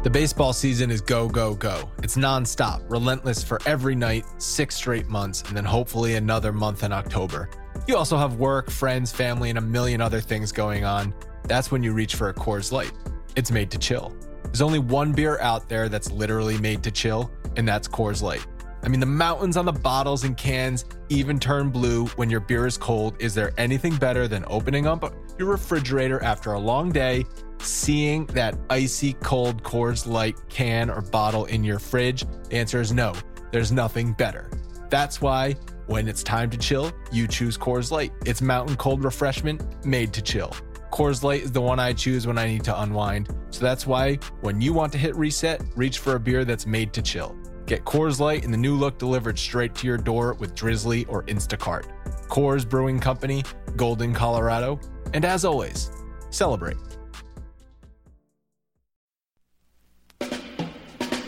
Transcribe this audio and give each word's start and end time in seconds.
The 0.00 0.10
baseball 0.10 0.52
season 0.52 0.92
is 0.92 1.00
go, 1.00 1.28
go, 1.28 1.56
go. 1.56 1.90
It's 2.04 2.16
nonstop, 2.16 2.88
relentless 2.88 3.42
for 3.42 3.58
every 3.66 3.96
night, 3.96 4.24
six 4.38 4.76
straight 4.76 5.08
months, 5.08 5.42
and 5.42 5.56
then 5.56 5.64
hopefully 5.64 6.14
another 6.14 6.52
month 6.52 6.84
in 6.84 6.92
October. 6.92 7.50
You 7.88 7.96
also 7.96 8.16
have 8.16 8.36
work, 8.36 8.70
friends, 8.70 9.10
family, 9.10 9.50
and 9.50 9.58
a 9.58 9.62
million 9.62 10.00
other 10.00 10.20
things 10.20 10.52
going 10.52 10.84
on. 10.84 11.12
That's 11.48 11.72
when 11.72 11.82
you 11.82 11.92
reach 11.94 12.14
for 12.14 12.28
a 12.28 12.34
Coors 12.34 12.70
Light. 12.70 12.92
It's 13.34 13.50
made 13.50 13.72
to 13.72 13.78
chill. 13.78 14.14
There's 14.44 14.60
only 14.60 14.78
one 14.78 15.12
beer 15.12 15.40
out 15.40 15.68
there 15.68 15.88
that's 15.88 16.12
literally 16.12 16.58
made 16.58 16.84
to 16.84 16.92
chill, 16.92 17.28
and 17.56 17.66
that's 17.66 17.88
Coors 17.88 18.22
Light. 18.22 18.46
I 18.88 18.90
mean, 18.90 19.00
the 19.00 19.04
mountains 19.06 19.58
on 19.58 19.66
the 19.66 19.72
bottles 19.72 20.24
and 20.24 20.34
cans 20.34 20.86
even 21.10 21.38
turn 21.38 21.68
blue 21.68 22.06
when 22.16 22.30
your 22.30 22.40
beer 22.40 22.66
is 22.66 22.78
cold. 22.78 23.16
Is 23.18 23.34
there 23.34 23.52
anything 23.58 23.94
better 23.94 24.26
than 24.26 24.46
opening 24.46 24.86
up 24.86 25.12
your 25.38 25.48
refrigerator 25.48 26.22
after 26.22 26.54
a 26.54 26.58
long 26.58 26.90
day, 26.90 27.26
seeing 27.58 28.24
that 28.28 28.56
icy 28.70 29.12
cold 29.12 29.62
Coors 29.62 30.06
Light 30.06 30.38
can 30.48 30.88
or 30.88 31.02
bottle 31.02 31.44
in 31.44 31.64
your 31.64 31.78
fridge? 31.78 32.24
The 32.48 32.56
answer 32.56 32.80
is 32.80 32.90
no, 32.90 33.12
there's 33.50 33.70
nothing 33.70 34.14
better. 34.14 34.50
That's 34.88 35.20
why 35.20 35.56
when 35.86 36.08
it's 36.08 36.22
time 36.22 36.48
to 36.48 36.56
chill, 36.56 36.90
you 37.12 37.28
choose 37.28 37.58
Coors 37.58 37.90
Light. 37.90 38.14
It's 38.24 38.40
mountain 38.40 38.76
cold 38.76 39.04
refreshment 39.04 39.84
made 39.84 40.14
to 40.14 40.22
chill. 40.22 40.56
Coors 40.90 41.22
Light 41.22 41.42
is 41.42 41.52
the 41.52 41.60
one 41.60 41.78
I 41.78 41.92
choose 41.92 42.26
when 42.26 42.38
I 42.38 42.46
need 42.46 42.64
to 42.64 42.80
unwind. 42.80 43.28
So 43.50 43.60
that's 43.60 43.86
why 43.86 44.18
when 44.40 44.62
you 44.62 44.72
want 44.72 44.92
to 44.92 44.98
hit 44.98 45.14
reset, 45.14 45.62
reach 45.76 45.98
for 45.98 46.14
a 46.14 46.20
beer 46.20 46.46
that's 46.46 46.64
made 46.64 46.94
to 46.94 47.02
chill. 47.02 47.36
Get 47.68 47.84
Coors 47.84 48.18
Light 48.18 48.44
in 48.44 48.50
the 48.50 48.56
new 48.56 48.74
look 48.74 48.98
delivered 48.98 49.38
straight 49.38 49.74
to 49.74 49.86
your 49.86 49.98
door 49.98 50.32
with 50.32 50.54
Drizzly 50.54 51.04
or 51.04 51.24
Instacart. 51.24 51.84
Coors 52.28 52.66
Brewing 52.66 52.98
Company, 52.98 53.44
Golden, 53.76 54.14
Colorado. 54.14 54.80
And 55.12 55.22
as 55.22 55.44
always, 55.44 55.90
celebrate. 56.30 56.78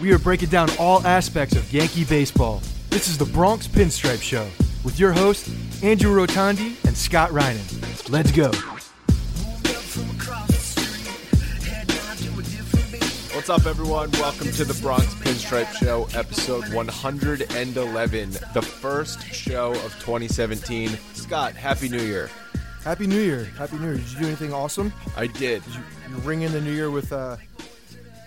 We 0.00 0.12
are 0.12 0.18
breaking 0.18 0.48
down 0.48 0.70
all 0.78 1.06
aspects 1.06 1.56
of 1.56 1.70
Yankee 1.70 2.04
baseball. 2.04 2.62
This 2.88 3.06
is 3.06 3.18
the 3.18 3.26
Bronx 3.26 3.68
Pinstripe 3.68 4.22
Show 4.22 4.48
with 4.82 4.98
your 4.98 5.12
hosts, 5.12 5.82
Andrew 5.82 6.16
Rotondi 6.16 6.82
and 6.86 6.96
Scott 6.96 7.32
Reinen. 7.32 8.08
Let's 8.08 8.32
go. 8.32 8.50
What's 13.40 13.48
up, 13.48 13.64
everyone? 13.64 14.10
Welcome 14.12 14.52
to 14.52 14.66
the 14.66 14.78
Bronx 14.82 15.14
Pinstripe 15.14 15.72
Show, 15.72 16.06
episode 16.14 16.70
111, 16.74 18.30
the 18.52 18.60
first 18.60 19.32
show 19.32 19.70
of 19.70 19.94
2017. 19.94 20.90
Scott, 21.14 21.54
Happy 21.54 21.88
New 21.88 22.02
Year. 22.02 22.28
Happy 22.84 23.06
New 23.06 23.18
Year. 23.18 23.44
Happy 23.56 23.78
New 23.78 23.86
Year. 23.86 23.96
Did 23.96 24.12
you 24.12 24.18
do 24.18 24.26
anything 24.26 24.52
awesome? 24.52 24.92
I 25.16 25.26
did. 25.26 25.64
Did 25.64 25.74
you, 25.74 25.80
you 26.10 26.16
ring 26.16 26.42
in 26.42 26.52
the 26.52 26.60
New 26.60 26.70
Year 26.70 26.90
with 26.90 27.12
a, 27.12 27.38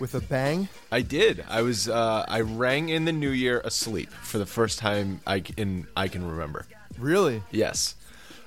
with 0.00 0.16
a 0.16 0.20
bang? 0.20 0.68
I 0.90 1.02
did. 1.02 1.44
I 1.48 1.62
was. 1.62 1.88
Uh, 1.88 2.24
I 2.26 2.40
rang 2.40 2.88
in 2.88 3.04
the 3.04 3.12
New 3.12 3.30
Year 3.30 3.60
asleep 3.60 4.10
for 4.10 4.38
the 4.38 4.46
first 4.46 4.80
time 4.80 5.20
I 5.24 5.38
can 5.38 5.86
I 5.96 6.08
can 6.08 6.26
remember. 6.28 6.66
Really? 6.98 7.40
Yes. 7.52 7.94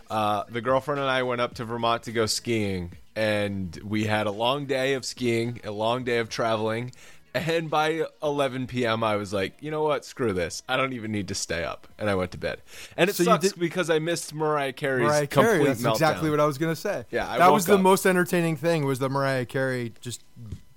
Uh, 0.10 0.44
the 0.50 0.60
girlfriend 0.60 1.00
and 1.00 1.10
I 1.10 1.24
went 1.24 1.40
up 1.40 1.54
to 1.56 1.66
Vermont 1.66 2.04
to 2.04 2.12
go 2.12 2.26
skiing, 2.26 2.92
and 3.18 3.78
we 3.84 4.06
had 4.06 4.28
a 4.28 4.32
long 4.32 4.68
day 4.68 4.94
of 4.94 5.04
skiing, 5.04 5.60
a 5.64 5.72
long 5.72 6.04
day 6.04 6.20
of 6.20 6.30
traveling. 6.30 6.92
And 7.34 7.70
by 7.70 8.06
11 8.24 8.66
p.m., 8.68 9.04
I 9.04 9.16
was 9.16 9.32
like, 9.34 9.54
you 9.62 9.70
know 9.70 9.84
what? 9.84 10.06
Screw 10.06 10.34
this. 10.34 10.64
I 10.68 10.76
don't 10.78 10.94
even 10.94 11.12
need 11.12 11.28
to 11.28 11.36
stay 11.36 11.64
up. 11.64 11.88
And 12.00 12.10
I 12.10 12.16
went 12.16 12.32
to 12.32 12.38
bed. 12.38 12.62
And 12.96 13.10
it 13.10 13.16
So 13.16 13.24
sucks 13.26 13.50
did- 13.52 13.60
because 13.60 13.90
I 13.92 14.00
missed 14.00 14.34
Mariah 14.34 14.74
Carey's 14.74 15.04
Mariah 15.08 15.28
complete 15.28 15.50
Carey. 15.52 15.64
That's 15.66 15.82
meltdown. 15.82 15.92
exactly 15.94 16.30
what 16.32 16.40
I 16.40 16.46
was 16.46 16.58
gonna 16.58 16.76
say. 16.76 17.06
Yeah, 17.12 17.30
I 17.30 17.38
that 17.40 17.52
was 17.52 17.66
the 17.66 17.76
up. 17.76 17.82
most 17.82 18.06
entertaining 18.08 18.56
thing. 18.56 18.86
Was 18.86 19.00
the 19.00 19.10
Mariah 19.10 19.46
Carey 19.46 19.94
just 20.02 20.24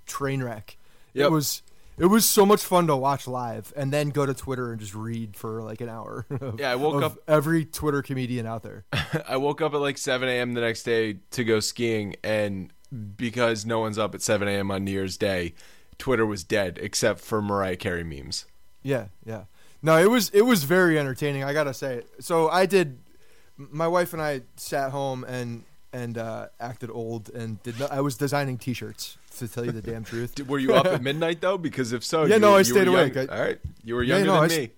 train 0.05 0.43
wreck? 0.43 0.77
Yep. 1.13 1.27
It 1.27 1.31
was. 1.31 1.61
It 1.97 2.05
was 2.07 2.27
so 2.27 2.45
much 2.45 2.63
fun 2.63 2.87
to 2.87 2.95
watch 2.95 3.27
live, 3.27 3.71
and 3.75 3.91
then 3.93 4.09
go 4.09 4.25
to 4.25 4.33
Twitter 4.33 4.71
and 4.71 4.79
just 4.79 4.95
read 4.95 5.35
for 5.35 5.61
like 5.61 5.81
an 5.81 5.89
hour. 5.89 6.25
of- 6.41 6.59
Yeah, 6.59 6.71
I 6.71 6.75
woke 6.75 7.03
up- 7.03 7.17
every 7.27 7.65
Twitter 7.65 8.01
comedian 8.01 8.45
out 8.47 8.63
there. 8.63 8.85
I 9.27 9.37
woke 9.37 9.61
up 9.61 9.73
at 9.73 9.81
like 9.81 9.97
7 9.97 10.27
a.m. 10.27 10.53
the 10.53 10.61
next 10.61 10.83
day 10.83 11.17
to 11.31 11.43
go 11.43 11.59
skiing, 11.59 12.15
and 12.23 12.71
because 13.15 13.65
no 13.65 13.79
one's 13.79 13.97
up 13.97 14.15
at 14.15 14.21
7 14.21 14.47
a.m. 14.47 14.71
on 14.71 14.83
New 14.83 14.91
Year's 14.91 15.17
Day, 15.17 15.53
Twitter 15.97 16.25
was 16.25 16.43
dead 16.43 16.79
except 16.81 17.19
for 17.19 17.41
Mariah 17.41 17.75
Carey 17.77 18.03
memes. 18.03 18.45
Yeah, 18.81 19.07
yeah. 19.25 19.43
No, 19.83 19.97
it 19.97 20.09
was 20.09 20.29
it 20.29 20.41
was 20.41 20.63
very 20.63 20.97
entertaining. 20.97 21.43
I 21.43 21.53
gotta 21.53 21.73
say. 21.73 22.03
So 22.19 22.49
I 22.49 22.65
did. 22.65 22.99
My 23.57 23.87
wife 23.87 24.13
and 24.13 24.21
I 24.21 24.41
sat 24.55 24.91
home 24.91 25.23
and 25.23 25.63
and 25.93 26.17
uh, 26.17 26.47
acted 26.59 26.89
old 26.91 27.29
and 27.29 27.61
did. 27.63 27.79
Not, 27.79 27.91
I 27.91 28.01
was 28.01 28.15
designing 28.17 28.57
T-shirts 28.57 29.17
to 29.37 29.47
tell 29.47 29.65
you 29.65 29.71
the 29.71 29.81
damn 29.81 30.03
truth. 30.03 30.35
Did- 30.35 30.47
Were 30.47 30.59
you 30.59 30.73
up 30.73 30.85
at 30.85 31.01
midnight 31.01 31.41
though? 31.41 31.57
Because 31.57 31.91
if 31.93 32.03
so, 32.03 32.25
Yeah, 32.25 32.35
you, 32.35 32.41
no, 32.41 32.55
I 32.55 32.61
stayed 32.63 32.87
awake. 32.87 33.17
I- 33.17 33.25
All 33.27 33.39
right, 33.41 33.59
you 33.83 33.95
were 33.95 34.03
Yeah, 34.03 34.15
younger 34.17 34.27
no, 34.31 34.37
I 34.37 34.47
than 34.47 34.51
s- 34.51 34.57
me. 34.57 34.69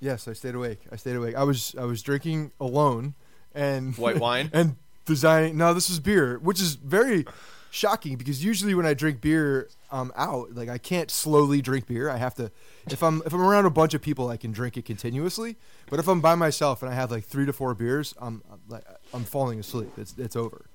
Yes, 0.00 0.26
I 0.28 0.32
stayed 0.32 0.54
awake. 0.54 0.80
I 0.90 0.96
stayed 0.96 1.16
awake. 1.16 1.34
I 1.36 1.44
was 1.44 1.74
I 1.78 1.84
was 1.84 2.02
drinking 2.02 2.52
alone 2.60 3.14
and 3.54 3.94
White 3.96 4.18
wine? 4.18 4.50
and 4.54 4.76
designing. 5.04 5.56
No, 5.56 5.74
this 5.74 5.88
was 5.88 6.00
beer, 6.00 6.38
which 6.38 6.60
is 6.60 6.74
very 6.74 7.24
shocking 7.72 8.16
because 8.16 8.44
usually 8.44 8.74
when 8.74 8.84
I 8.84 8.92
drink 8.92 9.22
beer, 9.22 9.68
I'm 9.90 10.12
out. 10.14 10.54
Like 10.54 10.68
I 10.68 10.78
can't 10.78 11.10
slowly 11.10 11.62
drink 11.62 11.86
beer. 11.86 12.10
I 12.10 12.18
have 12.18 12.34
to. 12.34 12.52
If 12.86 13.02
I'm 13.02 13.22
if 13.24 13.32
I'm 13.32 13.40
around 13.40 13.64
a 13.64 13.70
bunch 13.70 13.94
of 13.94 14.02
people, 14.02 14.28
I 14.28 14.36
can 14.36 14.52
drink 14.52 14.76
it 14.76 14.84
continuously. 14.84 15.56
But 15.88 15.98
if 15.98 16.06
I'm 16.06 16.20
by 16.20 16.34
myself 16.34 16.82
and 16.82 16.92
I 16.92 16.94
have 16.94 17.10
like 17.10 17.24
three 17.24 17.46
to 17.46 17.52
four 17.52 17.74
beers, 17.74 18.14
I'm 18.20 18.42
like 18.68 18.84
I'm 19.14 19.24
falling 19.24 19.58
asleep. 19.58 19.90
It's 19.96 20.14
it's 20.18 20.36
over. 20.36 20.66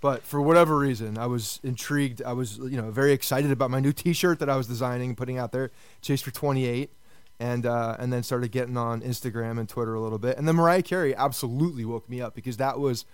But 0.00 0.22
for 0.22 0.40
whatever 0.40 0.78
reason, 0.78 1.18
I 1.18 1.26
was 1.26 1.58
intrigued. 1.64 2.22
I 2.22 2.32
was, 2.32 2.58
you 2.58 2.80
know, 2.80 2.88
very 2.92 3.10
excited 3.10 3.50
about 3.50 3.68
my 3.68 3.80
new 3.80 3.92
T-shirt 3.92 4.38
that 4.38 4.48
I 4.48 4.54
was 4.54 4.68
designing 4.68 5.08
and 5.08 5.18
putting 5.18 5.38
out 5.38 5.50
there, 5.50 5.72
Chase 6.02 6.22
for 6.22 6.30
28, 6.30 6.92
and 7.40 7.66
uh, 7.66 7.96
and 7.98 8.12
then 8.12 8.22
started 8.22 8.52
getting 8.52 8.76
on 8.76 9.00
Instagram 9.00 9.58
and 9.58 9.68
Twitter 9.68 9.94
a 9.94 10.00
little 10.00 10.18
bit. 10.18 10.38
And 10.38 10.46
then 10.46 10.54
Mariah 10.54 10.82
Carey 10.82 11.16
absolutely 11.16 11.84
woke 11.84 12.08
me 12.08 12.20
up 12.20 12.36
because 12.36 12.58
that 12.58 12.78
was 12.78 13.06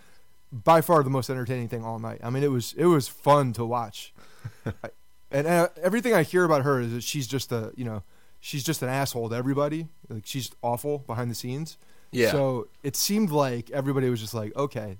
by 0.54 0.80
far 0.80 1.02
the 1.02 1.10
most 1.10 1.28
entertaining 1.28 1.68
thing 1.68 1.84
all 1.84 1.98
night. 1.98 2.20
I 2.22 2.30
mean, 2.30 2.42
it 2.44 2.50
was 2.50 2.72
it 2.78 2.86
was 2.86 3.08
fun 3.08 3.52
to 3.54 3.64
watch, 3.64 4.14
I- 4.66 4.90
and 5.30 5.46
uh, 5.48 5.68
everything 5.82 6.14
I 6.14 6.22
hear 6.22 6.44
about 6.44 6.62
her 6.62 6.80
is 6.80 6.92
that 6.92 7.02
she's 7.02 7.26
just 7.26 7.50
a, 7.50 7.72
you 7.76 7.84
know, 7.84 8.04
she's 8.38 8.62
just 8.62 8.82
an 8.82 8.88
asshole 8.88 9.28
to 9.30 9.34
everybody. 9.34 9.88
Like 10.08 10.26
she's 10.26 10.50
awful 10.62 10.98
behind 10.98 11.28
the 11.30 11.34
scenes. 11.34 11.76
Yeah. 12.12 12.30
So 12.30 12.68
it 12.84 12.94
seemed 12.94 13.30
like 13.32 13.68
everybody 13.72 14.08
was 14.08 14.20
just 14.20 14.34
like, 14.34 14.54
okay, 14.56 14.98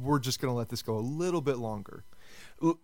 we're 0.00 0.18
just 0.18 0.40
gonna 0.40 0.54
let 0.56 0.70
this 0.70 0.82
go 0.82 0.96
a 0.96 1.00
little 1.00 1.40
bit 1.40 1.58
longer. 1.58 2.02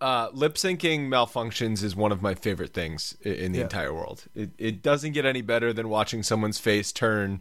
Uh, 0.00 0.28
lip 0.32 0.54
syncing 0.54 1.08
malfunctions 1.08 1.82
is 1.82 1.96
one 1.96 2.12
of 2.12 2.22
my 2.22 2.34
favorite 2.34 2.72
things 2.74 3.16
in 3.22 3.50
the 3.52 3.58
Yeah. 3.58 3.64
entire 3.64 3.92
world. 3.92 4.26
It, 4.34 4.50
it 4.58 4.82
doesn't 4.82 5.12
get 5.12 5.24
any 5.24 5.40
better 5.40 5.72
than 5.72 5.88
watching 5.88 6.22
someone's 6.22 6.58
face 6.60 6.92
turn 6.92 7.40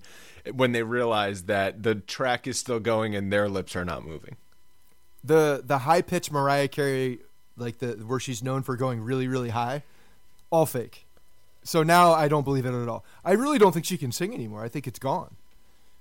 when 0.51 0.72
they 0.72 0.81
realize 0.81 1.44
that 1.44 1.83
the 1.83 1.94
track 1.95 2.48
is 2.48 2.57
still 2.57 2.80
going 2.80 3.16
and 3.16 3.31
their 3.31 3.48
lips 3.50 3.75
are 3.75 3.86
not 3.86 4.04
moving. 4.06 4.38
The 5.23 5.62
the 5.65 5.79
high 5.79 6.01
pitched 6.01 6.31
Mariah 6.31 6.68
Carey, 6.68 7.19
like 7.57 7.79
the 7.79 7.94
where 7.94 8.19
she's 8.19 8.44
known 8.44 8.63
for 8.63 8.75
going 8.75 9.01
really 9.01 9.27
really 9.27 9.50
high, 9.50 9.83
all 10.50 10.65
fake. 10.65 11.06
So 11.63 11.83
now 11.83 12.13
I 12.13 12.27
don't 12.27 12.44
believe 12.44 12.65
in 12.65 12.73
it 12.73 12.81
at 12.81 12.89
all. 12.89 13.06
I 13.23 13.33
really 13.33 13.59
don't 13.59 13.71
think 13.71 13.85
she 13.85 13.97
can 13.97 14.12
sing 14.12 14.33
anymore. 14.33 14.63
I 14.63 14.68
think 14.68 14.88
it's 14.88 15.00
gone. 15.00 15.35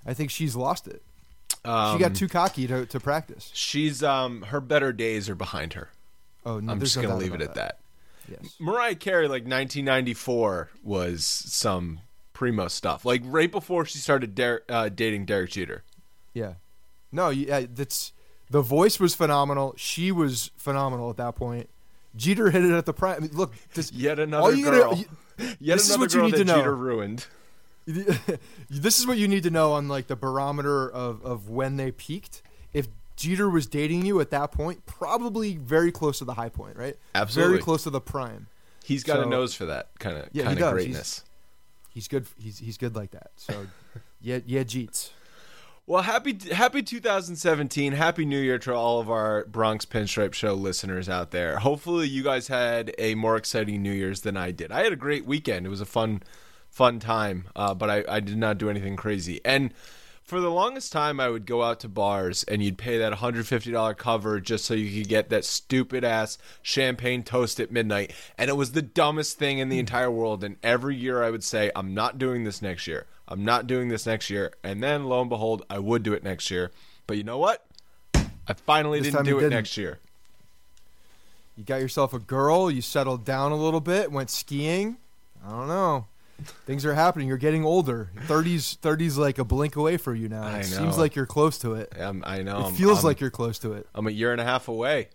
I 0.06 0.14
think 0.14 0.30
she's 0.30 0.56
lost 0.56 0.88
it. 0.88 1.02
Um, 1.64 1.96
she 1.96 2.02
got 2.02 2.14
too 2.14 2.28
cocky 2.28 2.66
to, 2.66 2.86
to 2.86 3.00
practice. 3.00 3.50
She's 3.54 4.02
um 4.02 4.42
her 4.42 4.60
better 4.60 4.92
days 4.92 5.28
are 5.28 5.34
behind 5.34 5.74
her. 5.74 5.90
Oh 6.46 6.60
no, 6.60 6.72
I'm 6.72 6.80
just 6.80 6.96
no 6.96 7.02
gonna 7.02 7.16
leave 7.16 7.34
it 7.34 7.42
at 7.42 7.54
that. 7.54 7.78
Yes. 8.30 8.54
Mariah 8.58 8.94
Carey, 8.94 9.24
like 9.24 9.42
1994, 9.42 10.70
was 10.84 11.26
some 11.26 12.00
primo 12.32 12.68
stuff. 12.68 13.04
Like 13.04 13.22
right 13.24 13.50
before 13.50 13.84
she 13.84 13.98
started 13.98 14.34
der- 14.34 14.62
uh, 14.68 14.88
dating 14.88 15.26
Derek 15.26 15.50
Jeter. 15.50 15.82
Yeah. 16.32 16.54
No, 17.12 17.30
yeah, 17.30 17.66
that's 17.68 18.12
the 18.50 18.60
voice 18.62 18.98
was 19.00 19.14
phenomenal. 19.14 19.74
She 19.76 20.10
was 20.12 20.50
phenomenal 20.56 21.08
at 21.10 21.16
that 21.18 21.36
point. 21.36 21.68
Jeter 22.16 22.50
hit 22.50 22.64
it 22.64 22.72
at 22.72 22.86
the 22.86 22.92
prime. 22.92 23.16
I 23.16 23.20
mean, 23.20 23.30
look, 23.32 23.52
this, 23.74 23.92
Yet 23.92 24.18
another 24.18 24.42
all 24.42 24.52
you 24.54 24.64
girl. 24.64 24.90
Gotta, 24.90 24.96
you- 25.00 25.06
Yet 25.60 25.76
this 25.76 25.88
is 25.88 25.96
what 25.96 26.12
you 26.12 26.22
need 26.22 26.34
to 26.34 26.44
know. 26.44 26.56
Jeter 26.56 26.74
ruined. 26.76 27.26
this 27.86 28.98
is 28.98 29.06
what 29.06 29.16
you 29.18 29.26
need 29.28 29.42
to 29.44 29.50
know 29.50 29.72
on 29.72 29.88
like 29.88 30.06
the 30.06 30.16
barometer 30.16 30.88
of, 30.90 31.24
of 31.24 31.48
when 31.48 31.76
they 31.76 31.90
peaked. 31.90 32.42
If 32.72 32.88
Jeter 33.16 33.48
was 33.48 33.66
dating 33.66 34.04
you 34.04 34.20
at 34.20 34.30
that 34.30 34.52
point, 34.52 34.84
probably 34.86 35.56
very 35.56 35.90
close 35.92 36.18
to 36.18 36.24
the 36.24 36.34
high 36.34 36.48
point, 36.48 36.76
right? 36.76 36.96
Absolutely. 37.14 37.52
Very 37.54 37.62
close 37.62 37.84
to 37.84 37.90
the 37.90 38.00
prime. 38.00 38.48
He's 38.84 39.04
got 39.04 39.20
a 39.20 39.26
nose 39.26 39.54
for 39.54 39.66
that 39.66 39.90
kind 39.98 40.16
of 40.18 40.28
Yeah, 40.32 40.44
kind 40.44 40.58
of 40.58 40.62
He's- 40.64 40.72
greatness. 40.72 41.24
He's 41.92 42.06
good. 42.06 42.26
He's 42.38 42.58
he's 42.58 42.76
good 42.78 42.94
like 42.94 43.10
that. 43.12 43.30
So, 43.36 43.66
yeah, 44.20 44.38
yeah, 44.46 44.62
Jeets. 44.62 45.10
Well, 45.90 46.02
happy 46.02 46.38
happy 46.52 46.84
2017. 46.84 47.94
Happy 47.94 48.24
New 48.24 48.38
Year 48.38 48.60
to 48.60 48.72
all 48.72 49.00
of 49.00 49.10
our 49.10 49.44
Bronx 49.46 49.84
Pinstripe 49.84 50.34
Show 50.34 50.54
listeners 50.54 51.08
out 51.08 51.32
there. 51.32 51.58
Hopefully, 51.58 52.06
you 52.06 52.22
guys 52.22 52.46
had 52.46 52.94
a 52.96 53.16
more 53.16 53.36
exciting 53.36 53.82
New 53.82 53.90
Year's 53.90 54.20
than 54.20 54.36
I 54.36 54.52
did. 54.52 54.70
I 54.70 54.84
had 54.84 54.92
a 54.92 54.96
great 54.96 55.26
weekend. 55.26 55.66
It 55.66 55.68
was 55.68 55.80
a 55.80 55.84
fun, 55.84 56.22
fun 56.68 57.00
time, 57.00 57.48
uh, 57.56 57.74
but 57.74 57.90
I, 57.90 58.04
I 58.08 58.20
did 58.20 58.38
not 58.38 58.56
do 58.56 58.70
anything 58.70 58.94
crazy. 58.94 59.40
And 59.44 59.74
for 60.22 60.40
the 60.40 60.48
longest 60.48 60.92
time, 60.92 61.18
I 61.18 61.28
would 61.28 61.44
go 61.44 61.64
out 61.64 61.80
to 61.80 61.88
bars 61.88 62.44
and 62.44 62.62
you'd 62.62 62.78
pay 62.78 62.98
that 62.98 63.14
$150 63.14 63.96
cover 63.96 64.38
just 64.38 64.66
so 64.66 64.74
you 64.74 64.96
could 64.96 65.08
get 65.08 65.28
that 65.30 65.44
stupid 65.44 66.04
ass 66.04 66.38
champagne 66.62 67.24
toast 67.24 67.58
at 67.58 67.72
midnight. 67.72 68.12
And 68.38 68.48
it 68.48 68.56
was 68.56 68.70
the 68.70 68.80
dumbest 68.80 69.40
thing 69.40 69.58
in 69.58 69.70
the 69.70 69.80
entire 69.80 70.08
world. 70.08 70.44
And 70.44 70.56
every 70.62 70.94
year 70.94 71.24
I 71.24 71.30
would 71.30 71.42
say, 71.42 71.72
I'm 71.74 71.94
not 71.94 72.16
doing 72.16 72.44
this 72.44 72.62
next 72.62 72.86
year. 72.86 73.08
I'm 73.30 73.44
not 73.44 73.66
doing 73.66 73.88
this 73.88 74.06
next 74.06 74.28
year. 74.28 74.52
And 74.64 74.82
then 74.82 75.04
lo 75.04 75.20
and 75.20 75.30
behold, 75.30 75.64
I 75.70 75.78
would 75.78 76.02
do 76.02 76.12
it 76.12 76.24
next 76.24 76.50
year. 76.50 76.72
But 77.06 77.16
you 77.16 77.22
know 77.24 77.38
what? 77.38 77.64
I 78.14 78.52
finally 78.66 79.00
This 79.00 79.12
didn't 79.12 79.26
do 79.26 79.38
it 79.38 79.42
didn't. 79.42 79.54
next 79.54 79.76
year. 79.76 79.98
You 81.56 81.64
got 81.64 81.80
yourself 81.80 82.12
a 82.14 82.18
girl. 82.18 82.70
You 82.70 82.82
settled 82.82 83.24
down 83.24 83.52
a 83.52 83.56
little 83.56 83.80
bit. 83.80 84.10
Went 84.10 84.30
skiing. 84.30 84.96
I 85.46 85.50
don't 85.50 85.68
know. 85.68 86.06
Things 86.66 86.86
are 86.86 86.94
happening. 86.94 87.28
You're 87.28 87.36
getting 87.36 87.64
older. 87.64 88.10
30s, 88.26 88.78
30s 88.78 89.18
like 89.18 89.38
a 89.38 89.44
blink 89.44 89.76
away 89.76 89.96
for 89.98 90.14
you 90.14 90.28
now. 90.28 90.46
It 90.56 90.64
seems 90.64 90.96
like 90.96 91.14
you're 91.14 91.26
close 91.26 91.58
to 91.58 91.74
it. 91.74 91.92
Um, 92.00 92.24
I 92.26 92.42
know. 92.42 92.58
It 92.60 92.62
I'm- 92.64 92.74
feels 92.74 92.98
I'm- 92.98 93.04
like 93.06 93.20
you're 93.20 93.30
close 93.30 93.58
to 93.60 93.74
it. 93.74 93.86
I'm 93.94 94.06
a 94.06 94.10
year 94.10 94.32
and 94.32 94.40
a 94.40 94.44
half 94.44 94.66
away. 94.68 95.08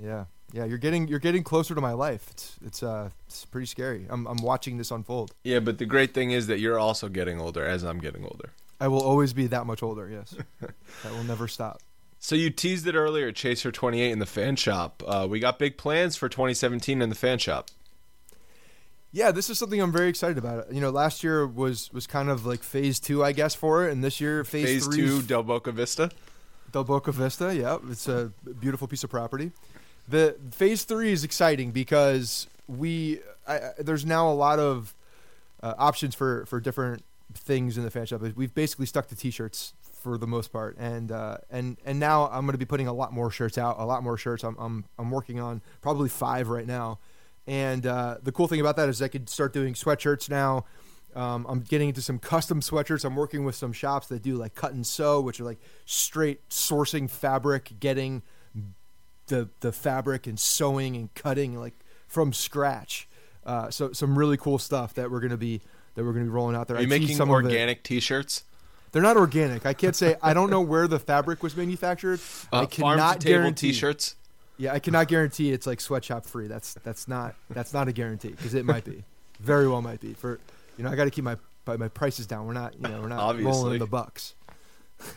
Yeah, 0.00 0.26
yeah. 0.52 0.64
You're 0.64 0.78
getting 0.78 1.08
you're 1.08 1.18
getting 1.18 1.42
closer 1.42 1.74
to 1.74 1.80
my 1.80 1.92
life. 1.92 2.28
It's 2.30 2.56
it's 2.64 2.82
uh 2.82 3.10
it's 3.26 3.44
pretty 3.44 3.66
scary. 3.66 4.06
I'm 4.08 4.26
I'm 4.26 4.38
watching 4.38 4.78
this 4.78 4.90
unfold. 4.90 5.32
Yeah, 5.44 5.60
but 5.60 5.78
the 5.78 5.86
great 5.86 6.14
thing 6.14 6.30
is 6.30 6.46
that 6.48 6.60
you're 6.60 6.78
also 6.78 7.08
getting 7.08 7.40
older 7.40 7.64
as 7.64 7.82
I'm 7.82 7.98
getting 7.98 8.24
older. 8.24 8.50
I 8.80 8.88
will 8.88 9.02
always 9.02 9.32
be 9.32 9.46
that 9.48 9.66
much 9.66 9.82
older. 9.82 10.08
Yes, 10.08 10.34
that 10.60 11.12
will 11.12 11.24
never 11.24 11.48
stop. 11.48 11.80
So 12.18 12.34
you 12.34 12.50
teased 12.50 12.86
it 12.86 12.94
earlier, 12.94 13.32
Chaser 13.32 13.72
28 13.72 14.10
in 14.10 14.18
the 14.18 14.26
fan 14.26 14.56
shop. 14.56 15.02
Uh, 15.06 15.26
we 15.28 15.40
got 15.40 15.58
big 15.58 15.78
plans 15.78 16.16
for 16.16 16.28
2017 16.28 17.00
in 17.00 17.08
the 17.08 17.14
fan 17.14 17.38
shop. 17.38 17.68
Yeah, 19.12 19.32
this 19.32 19.48
is 19.50 19.58
something 19.58 19.80
I'm 19.80 19.90
very 19.90 20.08
excited 20.08 20.38
about. 20.38 20.72
You 20.72 20.80
know, 20.80 20.90
last 20.90 21.24
year 21.24 21.46
was 21.46 21.92
was 21.92 22.06
kind 22.06 22.28
of 22.28 22.46
like 22.46 22.62
phase 22.62 23.00
two, 23.00 23.24
I 23.24 23.32
guess, 23.32 23.54
for 23.54 23.88
it, 23.88 23.92
and 23.92 24.04
this 24.04 24.20
year 24.20 24.44
phase, 24.44 24.86
Phase 24.86 24.88
two, 24.88 25.22
Del 25.22 25.42
Boca 25.42 25.72
Vista. 25.72 26.10
Del 26.70 26.84
Boca 26.84 27.10
Vista. 27.10 27.54
Yeah, 27.54 27.78
it's 27.88 28.06
a 28.06 28.32
beautiful 28.60 28.86
piece 28.86 29.02
of 29.02 29.10
property. 29.10 29.50
The 30.10 30.36
phase 30.50 30.82
three 30.82 31.12
is 31.12 31.22
exciting 31.22 31.70
because 31.70 32.48
we 32.66 33.20
I, 33.46 33.70
there's 33.78 34.04
now 34.04 34.28
a 34.28 34.34
lot 34.34 34.58
of 34.58 34.92
uh, 35.62 35.74
options 35.78 36.16
for 36.16 36.44
for 36.46 36.60
different 36.60 37.04
things 37.32 37.78
in 37.78 37.84
the 37.84 37.90
fan 37.90 38.06
shop. 38.06 38.22
We've 38.34 38.52
basically 38.52 38.86
stuck 38.86 39.06
to 39.08 39.14
t-shirts 39.14 39.72
for 39.80 40.18
the 40.18 40.26
most 40.26 40.52
part, 40.52 40.76
and 40.78 41.12
uh, 41.12 41.36
and 41.48 41.76
and 41.84 42.00
now 42.00 42.26
I'm 42.26 42.44
going 42.44 42.52
to 42.52 42.58
be 42.58 42.64
putting 42.64 42.88
a 42.88 42.92
lot 42.92 43.12
more 43.12 43.30
shirts 43.30 43.56
out. 43.56 43.76
A 43.78 43.84
lot 43.84 44.02
more 44.02 44.16
shirts. 44.16 44.42
I'm 44.42 44.56
I'm 44.58 44.84
I'm 44.98 45.12
working 45.12 45.38
on 45.38 45.62
probably 45.80 46.08
five 46.08 46.48
right 46.48 46.66
now. 46.66 46.98
And 47.46 47.86
uh, 47.86 48.16
the 48.22 48.32
cool 48.32 48.48
thing 48.48 48.60
about 48.60 48.76
that 48.76 48.88
is 48.88 49.00
I 49.00 49.08
could 49.08 49.28
start 49.28 49.52
doing 49.52 49.74
sweatshirts 49.74 50.28
now. 50.28 50.64
Um, 51.14 51.46
I'm 51.48 51.60
getting 51.60 51.88
into 51.88 52.02
some 52.02 52.18
custom 52.18 52.60
sweatshirts. 52.60 53.04
I'm 53.04 53.16
working 53.16 53.44
with 53.44 53.54
some 53.54 53.72
shops 53.72 54.08
that 54.08 54.22
do 54.22 54.34
like 54.34 54.54
cut 54.56 54.72
and 54.72 54.84
sew, 54.84 55.20
which 55.20 55.40
are 55.40 55.44
like 55.44 55.60
straight 55.84 56.48
sourcing 56.48 57.08
fabric, 57.08 57.78
getting 57.78 58.22
the 59.30 59.48
the 59.60 59.72
fabric 59.72 60.26
and 60.26 60.38
sewing 60.38 60.94
and 60.96 61.12
cutting 61.14 61.58
like 61.58 61.74
from 62.06 62.34
scratch. 62.34 63.08
Uh, 63.46 63.70
so 63.70 63.92
some 63.92 64.18
really 64.18 64.36
cool 64.36 64.58
stuff 64.58 64.92
that 64.94 65.10
we're 65.10 65.20
gonna 65.20 65.38
be 65.38 65.62
that 65.94 66.04
we're 66.04 66.12
gonna 66.12 66.26
be 66.26 66.30
rolling 66.30 66.54
out 66.54 66.68
there. 66.68 66.76
Are 66.76 66.80
you 66.80 66.86
I 66.86 66.90
making 66.90 67.16
some 67.16 67.30
organic 67.30 67.82
T-shirts? 67.82 68.44
They're 68.92 69.02
not 69.02 69.16
organic. 69.16 69.64
I 69.64 69.72
can't 69.72 69.96
say. 69.96 70.16
I 70.20 70.34
don't 70.34 70.50
know 70.50 70.60
where 70.60 70.86
the 70.88 70.98
fabric 70.98 71.42
was 71.42 71.56
manufactured. 71.56 72.20
Uh, 72.52 72.62
I 72.62 72.66
cannot 72.66 72.98
farm 72.98 73.18
to 73.18 73.26
table 73.26 73.38
guarantee. 73.38 73.68
T-shirts. 73.68 74.16
Yeah, 74.58 74.74
I 74.74 74.78
cannot 74.78 75.08
guarantee 75.08 75.52
it's 75.52 75.66
like 75.66 75.80
sweatshop 75.80 76.26
free. 76.26 76.48
That's 76.48 76.74
that's 76.84 77.08
not 77.08 77.34
that's 77.48 77.72
not 77.72 77.88
a 77.88 77.92
guarantee 77.92 78.30
because 78.30 78.52
it 78.52 78.66
might 78.66 78.84
be, 78.84 79.04
very 79.40 79.66
well 79.66 79.80
might 79.80 80.00
be. 80.00 80.12
For 80.12 80.38
you 80.76 80.84
know, 80.84 80.90
I 80.90 80.96
got 80.96 81.04
to 81.04 81.10
keep 81.10 81.24
my 81.24 81.38
my 81.66 81.76
my 81.76 81.88
prices 81.88 82.26
down. 82.26 82.46
We're 82.46 82.52
not 82.52 82.74
you 82.74 82.88
know 82.88 83.00
we're 83.00 83.08
not 83.08 83.20
Obviously. 83.20 83.50
rolling 83.50 83.78
the 83.78 83.86
bucks. 83.86 84.34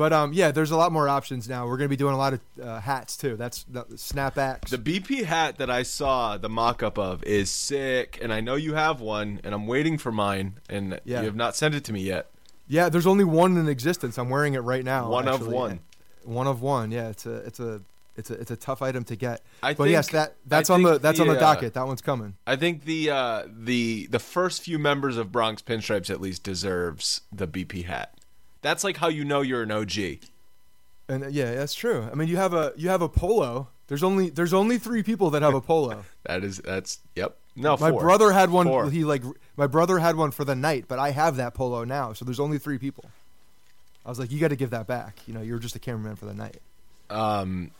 but 0.00 0.14
um 0.14 0.32
yeah, 0.32 0.50
there's 0.50 0.70
a 0.70 0.78
lot 0.78 0.92
more 0.92 1.10
options 1.10 1.46
now. 1.46 1.66
We're 1.66 1.76
gonna 1.76 1.90
be 1.90 1.96
doing 1.96 2.14
a 2.14 2.16
lot 2.16 2.32
of 2.32 2.40
uh, 2.62 2.80
hats 2.80 3.18
too. 3.18 3.36
That's 3.36 3.64
the 3.64 3.84
snapbacks. 3.96 4.70
The 4.70 4.78
BP 4.78 5.24
hat 5.24 5.58
that 5.58 5.68
I 5.68 5.82
saw 5.82 6.38
the 6.38 6.48
mock-up 6.48 6.98
of 6.98 7.22
is 7.24 7.50
sick, 7.50 8.18
and 8.22 8.32
I 8.32 8.40
know 8.40 8.54
you 8.54 8.72
have 8.72 9.02
one, 9.02 9.42
and 9.44 9.52
I'm 9.52 9.66
waiting 9.66 9.98
for 9.98 10.10
mine, 10.10 10.54
and 10.70 10.98
Yeah. 11.04 11.20
you 11.20 11.26
have 11.26 11.36
not 11.36 11.54
sent 11.54 11.74
it 11.74 11.84
to 11.84 11.92
me 11.92 12.00
yet. 12.00 12.30
yeah, 12.66 12.88
there's 12.88 13.06
only 13.06 13.24
one 13.24 13.58
in 13.58 13.68
existence. 13.68 14.16
I'm 14.16 14.30
wearing 14.30 14.54
it 14.54 14.60
right 14.60 14.84
now. 14.84 15.10
One 15.10 15.28
of 15.28 15.34
actually. 15.34 15.54
one. 15.54 15.80
One 16.24 16.46
of 16.46 16.62
one. 16.62 16.90
Yeah, 16.92 17.08
it's 17.10 17.26
a 17.26 17.34
it's 17.48 17.60
a 17.60 17.82
it's 18.16 18.30
a 18.30 18.34
it's 18.40 18.50
a 18.50 18.56
tough 18.56 18.80
item 18.80 19.04
to 19.04 19.16
get. 19.16 19.42
I 19.62 19.74
but 19.74 19.90
yes, 19.90 20.08
that 20.12 20.36
that's 20.46 20.70
I 20.70 20.74
on 20.76 20.82
the 20.82 20.90
think 20.92 21.02
that's 21.02 21.20
on 21.20 21.26
the, 21.26 21.34
the 21.34 21.38
uh, 21.38 21.54
docket. 21.54 21.74
That 21.74 21.86
one's 21.86 22.00
coming. 22.00 22.36
I 22.46 22.56
think 22.56 22.84
the 22.84 23.10
uh, 23.10 23.42
the 23.54 24.06
the 24.06 24.18
first 24.18 24.62
few 24.62 24.78
members 24.78 25.18
of 25.18 25.30
Bronx 25.30 25.60
Pinstripes 25.60 26.08
at 26.08 26.22
least 26.22 26.42
deserves 26.42 27.20
the 27.30 27.46
BP 27.46 27.84
hat. 27.84 28.14
That's 28.62 28.84
like 28.84 28.96
how 28.96 29.08
you 29.08 29.24
know 29.24 29.40
you're 29.40 29.62
an 29.62 29.70
OG. 29.70 29.96
And 31.08 31.32
yeah, 31.32 31.54
that's 31.54 31.74
true. 31.74 32.08
I 32.10 32.14
mean, 32.14 32.28
you 32.28 32.36
have 32.36 32.54
a 32.54 32.72
you 32.76 32.88
have 32.88 33.02
a 33.02 33.08
polo. 33.08 33.68
There's 33.88 34.02
only 34.04 34.30
there's 34.30 34.54
only 34.54 34.78
three 34.78 35.02
people 35.02 35.30
that 35.30 35.42
have 35.42 35.54
a 35.54 35.60
polo. 35.60 36.04
That 36.24 36.44
is 36.44 36.58
that's 36.58 37.00
yep. 37.16 37.36
No, 37.56 37.76
my 37.76 37.90
four. 37.90 38.02
brother 38.02 38.30
had 38.30 38.50
one. 38.50 38.66
Four. 38.66 38.90
He 38.90 39.04
like 39.04 39.24
my 39.56 39.66
brother 39.66 39.98
had 39.98 40.16
one 40.16 40.30
for 40.30 40.44
the 40.44 40.54
night, 40.54 40.84
but 40.86 40.98
I 40.98 41.10
have 41.10 41.36
that 41.36 41.54
polo 41.54 41.84
now. 41.84 42.12
So 42.12 42.24
there's 42.24 42.38
only 42.38 42.58
three 42.58 42.78
people. 42.78 43.06
I 44.04 44.08
was 44.08 44.18
like, 44.18 44.30
you 44.30 44.38
got 44.38 44.48
to 44.48 44.56
give 44.56 44.70
that 44.70 44.86
back. 44.86 45.18
You 45.26 45.34
know, 45.34 45.42
you're 45.42 45.58
just 45.58 45.74
a 45.76 45.78
cameraman 45.78 46.16
for 46.16 46.26
the 46.26 46.34
night. 46.34 46.58
Um, 47.10 47.72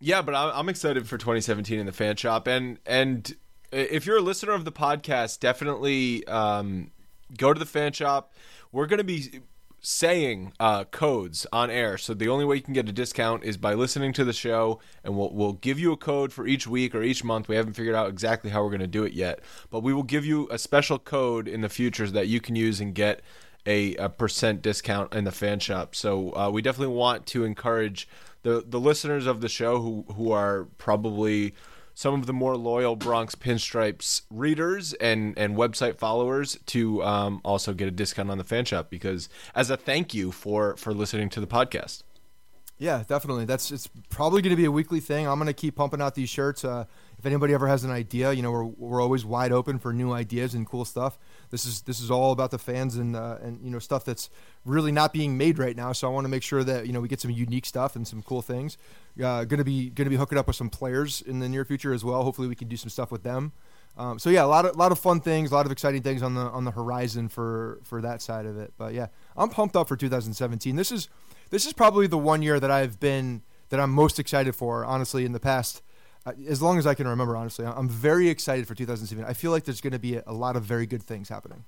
yeah, 0.00 0.22
but 0.22 0.34
I'm, 0.34 0.52
I'm 0.54 0.68
excited 0.68 1.06
for 1.06 1.18
2017 1.18 1.78
in 1.78 1.86
the 1.86 1.92
fan 1.92 2.16
shop, 2.16 2.46
and 2.46 2.78
and 2.86 3.34
if 3.70 4.06
you're 4.06 4.18
a 4.18 4.22
listener 4.22 4.52
of 4.52 4.64
the 4.64 4.72
podcast, 4.72 5.40
definitely 5.40 6.26
um, 6.26 6.90
go 7.36 7.52
to 7.52 7.58
the 7.58 7.66
fan 7.66 7.92
shop. 7.92 8.32
We're 8.72 8.86
going 8.86 8.98
to 8.98 9.04
be 9.04 9.40
saying 9.80 10.52
uh, 10.60 10.84
codes 10.84 11.46
on 11.52 11.70
air, 11.70 11.96
so 11.96 12.14
the 12.14 12.28
only 12.28 12.44
way 12.44 12.56
you 12.56 12.62
can 12.62 12.74
get 12.74 12.88
a 12.88 12.92
discount 12.92 13.44
is 13.44 13.56
by 13.56 13.74
listening 13.74 14.12
to 14.14 14.24
the 14.24 14.32
show, 14.32 14.80
and 15.02 15.16
we'll 15.16 15.32
we'll 15.32 15.54
give 15.54 15.78
you 15.78 15.92
a 15.92 15.96
code 15.96 16.32
for 16.32 16.46
each 16.46 16.66
week 16.66 16.94
or 16.94 17.02
each 17.02 17.24
month. 17.24 17.48
We 17.48 17.56
haven't 17.56 17.74
figured 17.74 17.94
out 17.94 18.08
exactly 18.08 18.50
how 18.50 18.62
we're 18.62 18.70
going 18.70 18.80
to 18.80 18.86
do 18.86 19.04
it 19.04 19.12
yet, 19.12 19.40
but 19.70 19.82
we 19.82 19.94
will 19.94 20.02
give 20.02 20.24
you 20.24 20.48
a 20.50 20.58
special 20.58 20.98
code 20.98 21.48
in 21.48 21.60
the 21.60 21.68
future 21.68 22.06
that 22.08 22.28
you 22.28 22.40
can 22.40 22.56
use 22.56 22.80
and 22.80 22.94
get 22.94 23.22
a, 23.66 23.94
a 23.96 24.08
percent 24.08 24.62
discount 24.62 25.14
in 25.14 25.24
the 25.24 25.32
fan 25.32 25.60
shop. 25.60 25.94
So 25.94 26.34
uh, 26.36 26.50
we 26.50 26.62
definitely 26.62 26.94
want 26.94 27.26
to 27.26 27.44
encourage 27.44 28.08
the 28.42 28.64
the 28.66 28.80
listeners 28.80 29.26
of 29.26 29.40
the 29.40 29.48
show 29.48 29.80
who 29.80 30.04
who 30.14 30.30
are 30.32 30.66
probably 30.78 31.54
some 31.94 32.14
of 32.14 32.26
the 32.26 32.32
more 32.32 32.56
loyal 32.56 32.96
Bronx 32.96 33.34
Pinstripes 33.34 34.22
readers 34.30 34.92
and 34.94 35.36
and 35.38 35.56
website 35.56 35.96
followers 35.96 36.58
to 36.66 37.02
um, 37.02 37.40
also 37.44 37.72
get 37.72 37.88
a 37.88 37.90
discount 37.90 38.30
on 38.30 38.38
the 38.38 38.44
fan 38.44 38.64
shop 38.64 38.90
because 38.90 39.28
as 39.54 39.70
a 39.70 39.76
thank 39.76 40.14
you 40.14 40.32
for 40.32 40.76
for 40.76 40.92
listening 40.92 41.28
to 41.30 41.40
the 41.40 41.46
podcast. 41.46 42.02
Yeah, 42.80 43.04
definitely. 43.06 43.44
That's 43.44 43.70
it's 43.70 43.88
probably 44.08 44.40
going 44.40 44.52
to 44.52 44.56
be 44.56 44.64
a 44.64 44.70
weekly 44.70 45.00
thing. 45.00 45.28
I'm 45.28 45.38
going 45.38 45.48
to 45.48 45.52
keep 45.52 45.76
pumping 45.76 46.00
out 46.00 46.14
these 46.14 46.30
shirts. 46.30 46.64
Uh, 46.64 46.86
if 47.18 47.26
anybody 47.26 47.52
ever 47.52 47.68
has 47.68 47.84
an 47.84 47.90
idea, 47.90 48.32
you 48.32 48.40
know, 48.40 48.50
we're 48.50 48.64
we're 48.64 49.02
always 49.02 49.22
wide 49.22 49.52
open 49.52 49.78
for 49.78 49.92
new 49.92 50.12
ideas 50.12 50.54
and 50.54 50.66
cool 50.66 50.86
stuff. 50.86 51.18
This 51.50 51.66
is 51.66 51.82
this 51.82 52.00
is 52.00 52.10
all 52.10 52.32
about 52.32 52.50
the 52.50 52.58
fans 52.58 52.96
and 52.96 53.14
uh, 53.14 53.36
and 53.42 53.62
you 53.62 53.70
know 53.70 53.80
stuff 53.80 54.06
that's 54.06 54.30
really 54.64 54.92
not 54.92 55.12
being 55.12 55.36
made 55.36 55.58
right 55.58 55.76
now. 55.76 55.92
So 55.92 56.08
I 56.08 56.10
want 56.10 56.24
to 56.24 56.30
make 56.30 56.42
sure 56.42 56.64
that 56.64 56.86
you 56.86 56.94
know 56.94 57.00
we 57.00 57.08
get 57.08 57.20
some 57.20 57.30
unique 57.30 57.66
stuff 57.66 57.96
and 57.96 58.08
some 58.08 58.22
cool 58.22 58.40
things. 58.40 58.78
Uh, 59.22 59.44
going 59.44 59.58
to 59.58 59.64
be 59.64 59.90
going 59.90 60.06
to 60.06 60.10
be 60.10 60.16
hooking 60.16 60.38
up 60.38 60.46
with 60.46 60.56
some 60.56 60.70
players 60.70 61.20
in 61.20 61.38
the 61.38 61.50
near 61.50 61.66
future 61.66 61.92
as 61.92 62.02
well. 62.02 62.22
Hopefully 62.22 62.48
we 62.48 62.54
can 62.54 62.68
do 62.68 62.78
some 62.78 62.88
stuff 62.88 63.10
with 63.12 63.24
them. 63.24 63.52
Um, 63.98 64.18
so 64.18 64.30
yeah, 64.30 64.42
a 64.42 64.46
lot 64.46 64.64
of 64.64 64.74
lot 64.76 64.90
of 64.90 64.98
fun 64.98 65.20
things, 65.20 65.50
a 65.50 65.54
lot 65.54 65.66
of 65.66 65.72
exciting 65.72 66.00
things 66.00 66.22
on 66.22 66.34
the 66.34 66.40
on 66.40 66.64
the 66.64 66.70
horizon 66.70 67.28
for 67.28 67.78
for 67.82 68.00
that 68.00 68.22
side 68.22 68.46
of 68.46 68.56
it. 68.56 68.72
But 68.78 68.94
yeah, 68.94 69.08
I'm 69.36 69.50
pumped 69.50 69.76
up 69.76 69.86
for 69.86 69.98
2017. 69.98 70.76
This 70.76 70.90
is 70.90 71.10
this 71.50 71.66
is 71.66 71.72
probably 71.72 72.06
the 72.06 72.18
one 72.18 72.42
year 72.42 72.58
that 72.58 72.70
I've 72.70 72.98
been 72.98 73.42
that 73.68 73.78
I'm 73.78 73.90
most 73.90 74.18
excited 74.18 74.56
for. 74.56 74.84
Honestly, 74.84 75.24
in 75.24 75.32
the 75.32 75.40
past, 75.40 75.82
uh, 76.26 76.32
as 76.48 76.60
long 76.60 76.78
as 76.78 76.86
I 76.86 76.94
can 76.94 77.06
remember, 77.06 77.36
honestly, 77.36 77.64
I'm 77.64 77.88
very 77.88 78.28
excited 78.28 78.66
for 78.66 78.74
2017. 78.74 79.24
I 79.28 79.34
feel 79.34 79.50
like 79.50 79.64
there's 79.64 79.80
going 79.80 79.92
to 79.92 79.98
be 79.98 80.16
a, 80.16 80.22
a 80.26 80.34
lot 80.34 80.56
of 80.56 80.64
very 80.64 80.86
good 80.86 81.02
things 81.02 81.28
happening. 81.28 81.64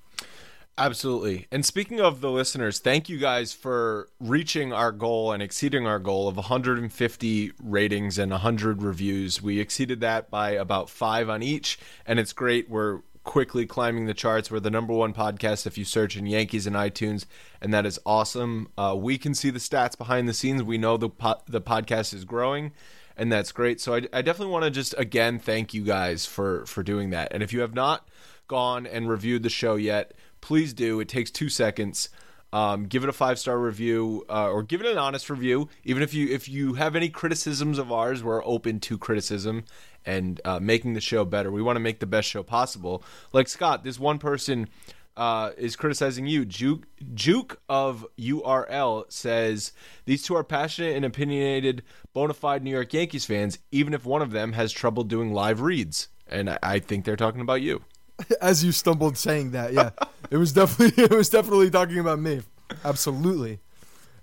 Absolutely. 0.79 1.47
And 1.53 1.67
speaking 1.67 2.01
of 2.01 2.23
the 2.23 2.31
listeners, 2.31 2.79
thank 2.79 3.09
you 3.11 3.19
guys 3.19 3.53
for 3.53 4.09
reaching 4.19 4.73
our 4.73 4.91
goal 4.91 5.31
and 5.33 5.43
exceeding 5.43 5.87
our 5.87 5.99
goal 5.99 6.29
of 6.29 6.37
150 6.37 7.53
ratings 7.63 8.19
and 8.19 8.33
100 8.33 8.83
reviews. 8.83 9.43
We 9.43 9.61
exceeded 9.61 10.01
that 10.01 10.31
by 10.31 10.53
about 10.53 10.89
five 10.89 11.29
on 11.29 11.43
each, 11.43 11.79
and 12.07 12.19
it's 12.19 12.33
great. 12.33 12.71
We're 12.71 13.01
quickly 13.25 13.67
climbing 13.67 14.07
the 14.07 14.15
charts. 14.15 14.51
We're 14.51 14.61
the 14.61 14.71
number 14.71 14.93
one 14.93 15.13
podcast 15.13 15.67
if 15.67 15.79
you 15.79 15.85
search 15.85 16.17
in 16.17 16.27
Yankees 16.27 16.67
and 16.67 16.77
iTunes, 16.77 17.27
and 17.61 17.73
that 17.73 17.87
is 17.87 17.99
awesome. 18.05 18.69
Uh, 18.77 18.97
we 18.99 19.19
can 19.19 19.35
see 19.35 19.51
the 19.51 19.59
stats 19.59 19.97
behind 19.97 20.29
the 20.29 20.35
scenes. 20.35 20.63
We 20.63 20.79
know 20.79 20.97
the 20.97 21.09
po- 21.09 21.43
the 21.47 21.61
podcast 21.61 22.15
is 22.15 22.25
growing, 22.25 22.73
and 23.17 23.31
that's 23.31 23.53
great. 23.53 23.81
So 23.81 23.95
I, 23.95 24.03
I 24.13 24.23
definitely 24.23 24.53
want 24.53 24.65
to 24.65 24.71
just 24.71 24.95
again 24.99 25.39
thank 25.39 25.73
you 25.75 25.83
guys 25.85 26.27
for 26.27 26.67
for 26.67 26.83
doing 26.83 27.11
that. 27.11 27.33
And 27.33 27.43
if 27.43 27.53
you 27.53 27.61
have 27.61 27.75
not 27.75 28.09
gone 28.49 28.87
and 28.87 29.09
reviewed 29.09 29.43
the 29.43 29.51
show 29.51 29.77
yet, 29.77 30.15
please 30.41 30.73
do. 30.75 31.01
It 31.01 31.09
takes 31.09 31.31
two 31.31 31.49
seconds. 31.49 32.09
Um, 32.53 32.85
give 32.85 33.03
it 33.03 33.09
a 33.09 33.15
five 33.15 33.39
star 33.39 33.59
review 33.59 34.27
uh, 34.29 34.51
or 34.51 34.63
give 34.63 34.83
it 34.83 34.87
an 34.87 34.99
honest 34.99 35.31
review. 35.31 35.71
Even 35.85 36.03
if 36.03 36.13
you 36.13 36.29
if 36.29 36.51
you 36.51 36.75
have 36.75 36.95
any 36.95 37.09
criticisms 37.09 37.79
of 37.79 37.91
ours, 37.91 38.23
we're 38.23 38.45
open 38.45 38.79
to 38.81 38.99
criticism 38.99 39.65
and 40.05 40.41
uh, 40.45 40.59
making 40.61 40.95
the 40.95 41.01
show 41.01 41.25
better. 41.25 41.51
We 41.51 41.63
want 41.63 41.77
to 41.77 41.81
make 41.81 42.01
the 42.01 42.07
best 42.07 42.29
show 42.29 42.43
possible. 42.43 43.03
Like 43.33 43.49
Scott, 43.49 43.85
this 43.85 43.99
one 43.99 44.19
person 44.19 44.69
uh, 45.17 45.51
is 45.57 45.77
criticizing 45.77 46.27
you. 46.27 46.45
Juke, 46.45 46.87
Juke 47.15 47.61
of 47.69 48.07
URL 48.19 49.11
says 49.13 49.73
these 50.05 50.23
two 50.23 50.35
are 50.37 50.45
passionate 50.45 50.97
and 50.97 51.05
opinionated, 51.05 51.83
bona 52.13 52.35
fide 52.35 52.63
New 52.63 52.71
York 52.71 52.93
Yankees 52.93 53.25
fans, 53.25 53.59
even 53.71 53.95
if 53.95 54.05
one 54.05 54.23
of 54.23 54.31
them 54.31 54.53
has 54.53 54.73
trouble 54.73 55.05
doing 55.05 55.33
live 55.33 55.61
reads. 55.61 56.09
And 56.27 56.49
I, 56.51 56.59
I 56.63 56.79
think 56.79 57.05
they're 57.05 57.17
talking 57.17 57.41
about 57.41 57.63
you. 57.63 57.85
As 58.41 58.65
you 58.65 58.73
stumbled 58.73 59.19
saying 59.19 59.51
that, 59.53 59.73
yeah, 59.73 59.91
it 60.31 60.37
was 60.37 60.53
definitely 60.53 61.05
it 61.05 61.13
was 61.13 61.29
definitely 61.29 61.71
talking 61.71 61.99
about 61.99 62.19
me. 62.19 62.43
Absolutely. 62.85 63.61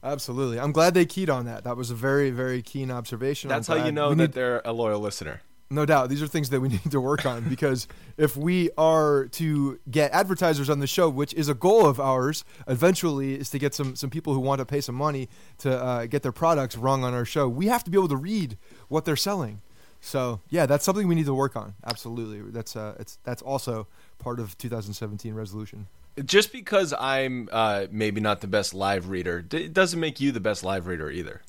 Absolutely. 0.02 0.60
I'm 0.60 0.72
glad 0.72 0.94
they 0.94 1.06
keyed 1.06 1.30
on 1.30 1.46
that. 1.46 1.66
That 1.66 1.76
was 1.76 1.92
a 1.92 1.96
very, 1.96 2.32
very 2.32 2.62
keen 2.62 2.90
observation. 2.90 3.50
That's 3.50 3.68
how 3.68 3.76
you 3.76 3.92
know 3.92 4.10
we 4.10 4.16
that 4.16 4.22
need- 4.22 4.34
they're 4.34 4.62
a 4.64 4.72
loyal 4.72 5.00
listener. 5.02 5.42
No 5.72 5.86
doubt. 5.86 6.10
These 6.10 6.24
are 6.24 6.28
things 6.28 6.50
that 6.50 6.62
we 6.62 6.70
need 6.70 6.92
to 6.92 7.00
work 7.00 7.26
on 7.26 7.48
because 7.48 7.88
if 8.18 8.36
we 8.36 8.72
are 8.78 9.26
to 9.34 9.80
get 9.90 10.12
advertisers 10.12 10.70
on 10.70 10.80
the 10.80 10.88
show, 10.88 11.10
which 11.10 11.34
is 11.34 11.48
a 11.48 11.54
goal 11.54 11.86
of 11.86 12.00
ours, 12.00 12.44
eventually 12.68 13.36
is 13.36 13.50
to 13.52 13.60
get 13.60 13.76
some, 13.76 13.96
some 13.96 14.10
people 14.10 14.34
who 14.34 14.40
want 14.40 14.60
to 14.60 14.66
pay 14.66 14.82
some 14.82 14.96
money 14.96 15.30
to 15.60 15.72
uh, 15.72 16.06
get 16.08 16.24
their 16.24 16.32
products 16.32 16.76
rung 16.76 17.04
on 17.04 17.14
our 17.14 17.26
show, 17.26 17.48
we 17.48 17.68
have 17.68 17.84
to 17.84 17.92
be 17.92 17.98
able 17.98 18.08
to 18.08 18.18
read 18.18 18.58
what 18.88 19.06
they're 19.06 19.16
selling. 19.16 19.62
So 20.02 20.42
yeah, 20.50 20.66
that's 20.66 20.86
something 20.86 21.08
we 21.08 21.16
need 21.16 21.28
to 21.28 21.34
work 21.34 21.56
on. 21.56 21.76
Absolutely. 21.86 22.50
That's 22.52 22.76
uh, 22.76 22.96
it's 23.00 23.20
that's 23.24 23.42
also 23.42 23.88
part 24.18 24.40
of 24.40 24.58
2017 24.58 25.34
resolution. 25.34 25.88
Just 26.26 26.52
because 26.52 26.94
I'm 27.00 27.48
uh, 27.52 27.88
maybe 27.92 28.20
not 28.22 28.42
the 28.42 28.48
best 28.48 28.74
live 28.74 29.10
reader, 29.10 29.46
it 29.52 29.74
doesn't 29.74 30.00
make 30.00 30.20
you 30.20 30.32
the 30.32 30.40
best 30.40 30.64
live 30.64 30.88
reader 30.88 31.12
either. 31.12 31.42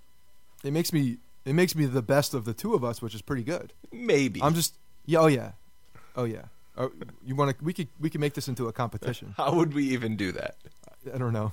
It 0.63 0.73
makes 0.73 0.93
me 0.93 1.19
it 1.45 1.55
makes 1.55 1.75
me 1.75 1.87
the 1.87 2.03
best 2.03 2.35
of 2.35 2.45
the 2.45 2.55
two 2.55 2.75
of 2.75 2.85
us, 2.85 3.01
which 3.01 3.15
is 3.15 3.23
pretty 3.23 3.43
good. 3.43 3.73
Maybe. 3.93 4.43
I'm 4.43 4.55
just 4.55 4.75
yeah, 5.07 5.21
oh 5.21 5.27
yeah, 5.27 5.53
oh 6.17 6.25
yeah. 6.25 6.45
Oh, 6.77 6.91
you 7.25 7.35
want 7.35 7.59
to? 7.59 7.65
We 7.65 7.73
could 7.73 7.89
we 7.99 8.11
could 8.11 8.21
make 8.21 8.35
this 8.35 8.49
into 8.49 8.69
a 8.69 8.73
competition. 8.73 9.35
How 9.37 9.55
would 9.55 9.75
we 9.75 9.85
even 9.91 10.17
do 10.17 10.33
that? 10.33 10.57
I 11.13 11.19
don't 11.19 11.33
know. 11.33 11.53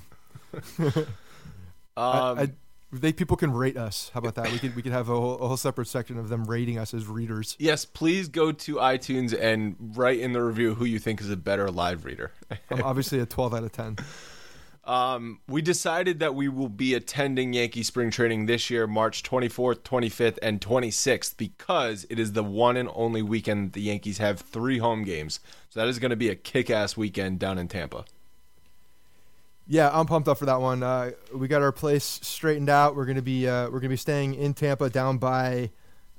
Um, 0.53 1.05
I, 1.97 2.41
I, 2.43 2.49
they 2.91 3.11
people 3.11 3.35
can 3.35 3.51
rate 3.51 3.77
us. 3.77 4.11
How 4.13 4.19
about 4.19 4.35
that? 4.35 4.51
We 4.51 4.59
could 4.59 4.75
we 4.75 4.81
could 4.81 4.91
have 4.91 5.09
a 5.09 5.15
whole, 5.15 5.35
a 5.35 5.47
whole 5.47 5.57
separate 5.57 5.87
section 5.87 6.17
of 6.17 6.29
them 6.29 6.45
rating 6.45 6.77
us 6.77 6.93
as 6.93 7.07
readers. 7.07 7.55
yes, 7.59 7.83
please 7.85 8.27
go 8.27 8.51
to 8.51 8.75
iTunes 8.75 9.37
and 9.37 9.75
write 9.95 10.19
in 10.19 10.33
the 10.33 10.41
review 10.41 10.75
who 10.75 10.85
you 10.85 10.99
think 10.99 11.19
is 11.19 11.29
a 11.29 11.37
better 11.37 11.69
live 11.71 12.05
reader. 12.05 12.31
I'm 12.69 12.83
obviously 12.83 13.19
a 13.19 13.25
12 13.25 13.53
out 13.53 13.63
of 13.63 13.71
10. 13.71 13.97
Um, 14.87 15.41
we 15.49 15.61
decided 15.61 16.19
that 16.19 16.33
we 16.33 16.47
will 16.47 16.69
be 16.69 16.93
attending 16.93 17.51
Yankee 17.51 17.83
spring 17.83 18.09
training 18.09 18.45
this 18.45 18.69
year, 18.69 18.87
March 18.87 19.21
24th, 19.21 19.79
25th, 19.79 20.39
and 20.41 20.61
26th, 20.61 21.35
because 21.35 22.07
it 22.09 22.17
is 22.17 22.31
the 22.31 22.43
one 22.43 22.77
and 22.77 22.89
only 22.93 23.21
weekend 23.21 23.73
the 23.73 23.81
Yankees 23.81 24.19
have 24.19 24.39
three 24.39 24.77
home 24.77 25.03
games. 25.03 25.41
So 25.69 25.81
that 25.81 25.89
is 25.89 25.99
going 25.99 26.11
to 26.11 26.15
be 26.15 26.29
a 26.29 26.35
kick 26.35 26.69
ass 26.69 26.95
weekend 26.95 27.37
down 27.37 27.57
in 27.57 27.67
Tampa. 27.67 28.05
Yeah, 29.67 29.89
I'm 29.91 30.05
pumped 30.05 30.29
up 30.29 30.37
for 30.37 30.45
that 30.45 30.61
one. 30.61 30.81
Uh, 30.81 31.11
we 31.35 31.49
got 31.49 31.61
our 31.61 31.73
place 31.73 32.21
straightened 32.23 32.69
out. 32.69 32.95
We're 32.95 33.05
gonna 33.05 33.21
be 33.21 33.49
uh, 33.49 33.69
we're 33.69 33.81
gonna 33.81 33.89
be 33.89 33.97
staying 33.97 34.35
in 34.35 34.53
Tampa, 34.53 34.89
down 34.89 35.17
by 35.17 35.71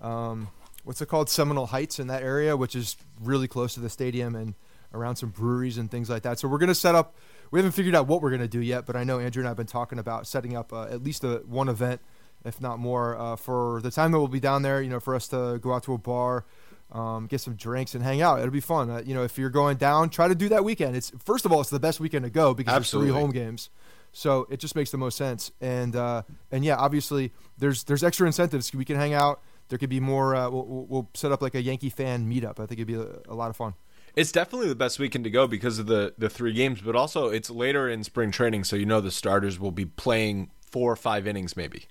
um, 0.02 0.48
what's 0.84 1.00
it 1.00 1.06
called, 1.06 1.30
Seminole 1.30 1.64
Heights, 1.64 1.98
in 1.98 2.08
that 2.08 2.22
area, 2.22 2.58
which 2.58 2.76
is 2.76 2.98
really 3.18 3.48
close 3.48 3.72
to 3.72 3.80
the 3.80 3.88
stadium 3.88 4.34
and 4.34 4.54
around 4.92 5.16
some 5.16 5.30
breweries 5.30 5.78
and 5.78 5.90
things 5.90 6.10
like 6.10 6.24
that. 6.24 6.38
So 6.38 6.46
we're 6.46 6.58
gonna 6.58 6.74
set 6.74 6.94
up. 6.94 7.14
We 7.50 7.58
haven't 7.58 7.72
figured 7.72 7.94
out 7.94 8.06
what 8.06 8.20
we're 8.22 8.30
gonna 8.30 8.48
do 8.48 8.60
yet, 8.60 8.86
but 8.86 8.96
I 8.96 9.04
know 9.04 9.18
Andrew 9.18 9.40
and 9.40 9.48
I 9.48 9.50
have 9.50 9.56
been 9.56 9.66
talking 9.66 9.98
about 9.98 10.26
setting 10.26 10.56
up 10.56 10.72
uh, 10.72 10.82
at 10.84 11.02
least 11.02 11.24
a 11.24 11.42
one 11.46 11.68
event, 11.68 12.00
if 12.44 12.60
not 12.60 12.78
more, 12.78 13.16
uh, 13.18 13.36
for 13.36 13.80
the 13.82 13.90
time 13.90 14.12
that 14.12 14.18
we'll 14.18 14.28
be 14.28 14.40
down 14.40 14.62
there. 14.62 14.82
You 14.82 14.90
know, 14.90 15.00
for 15.00 15.14
us 15.14 15.28
to 15.28 15.58
go 15.62 15.72
out 15.72 15.82
to 15.84 15.94
a 15.94 15.98
bar. 15.98 16.44
Um, 16.90 17.26
get 17.26 17.42
some 17.42 17.54
drinks 17.54 17.94
and 17.94 18.02
hang 18.02 18.22
out. 18.22 18.38
It'll 18.38 18.50
be 18.50 18.60
fun. 18.60 18.88
Uh, 18.88 19.02
you 19.04 19.12
know, 19.12 19.22
if 19.22 19.36
you're 19.36 19.50
going 19.50 19.76
down, 19.76 20.08
try 20.08 20.26
to 20.26 20.34
do 20.34 20.48
that 20.48 20.64
weekend. 20.64 20.96
It's 20.96 21.12
first 21.22 21.44
of 21.44 21.52
all, 21.52 21.60
it's 21.60 21.68
the 21.68 21.78
best 21.78 22.00
weekend 22.00 22.24
to 22.24 22.30
go 22.30 22.54
because 22.54 22.72
Absolutely. 22.72 23.08
there's 23.10 23.14
three 23.14 23.20
home 23.20 23.30
games, 23.30 23.68
so 24.12 24.46
it 24.50 24.58
just 24.58 24.74
makes 24.74 24.90
the 24.90 24.96
most 24.96 25.18
sense. 25.18 25.52
And 25.60 25.94
uh, 25.94 26.22
and 26.50 26.64
yeah, 26.64 26.76
obviously 26.76 27.30
there's 27.58 27.84
there's 27.84 28.02
extra 28.02 28.26
incentives. 28.26 28.72
We 28.74 28.86
can 28.86 28.96
hang 28.96 29.12
out. 29.12 29.42
There 29.68 29.78
could 29.78 29.90
be 29.90 30.00
more. 30.00 30.34
Uh, 30.34 30.48
we'll, 30.48 30.64
we'll- 30.64 30.86
we'll 30.88 31.08
set 31.12 31.30
up 31.30 31.42
like 31.42 31.54
a 31.54 31.60
Yankee 31.60 31.90
fan 31.90 32.26
meetup. 32.26 32.52
I 32.58 32.64
think 32.64 32.72
it'd 32.80 32.86
be 32.86 32.94
a, 32.94 33.06
a 33.28 33.34
lot 33.34 33.50
of 33.50 33.56
fun. 33.56 33.74
It's 34.16 34.32
definitely 34.32 34.68
the 34.68 34.74
best 34.74 34.98
weekend 34.98 35.24
to 35.24 35.30
go 35.30 35.46
because 35.46 35.78
of 35.78 35.86
the 35.86 36.14
the 36.18 36.28
three 36.28 36.52
games, 36.52 36.80
but 36.80 36.96
also 36.96 37.28
it's 37.28 37.50
later 37.50 37.88
in 37.88 38.04
spring 38.04 38.30
training, 38.30 38.64
so 38.64 38.76
you 38.76 38.86
know 38.86 39.00
the 39.00 39.10
starters 39.10 39.58
will 39.58 39.70
be 39.70 39.84
playing 39.84 40.50
four 40.60 40.92
or 40.92 40.96
five 40.96 41.26
innings 41.26 41.56
maybe. 41.56 41.86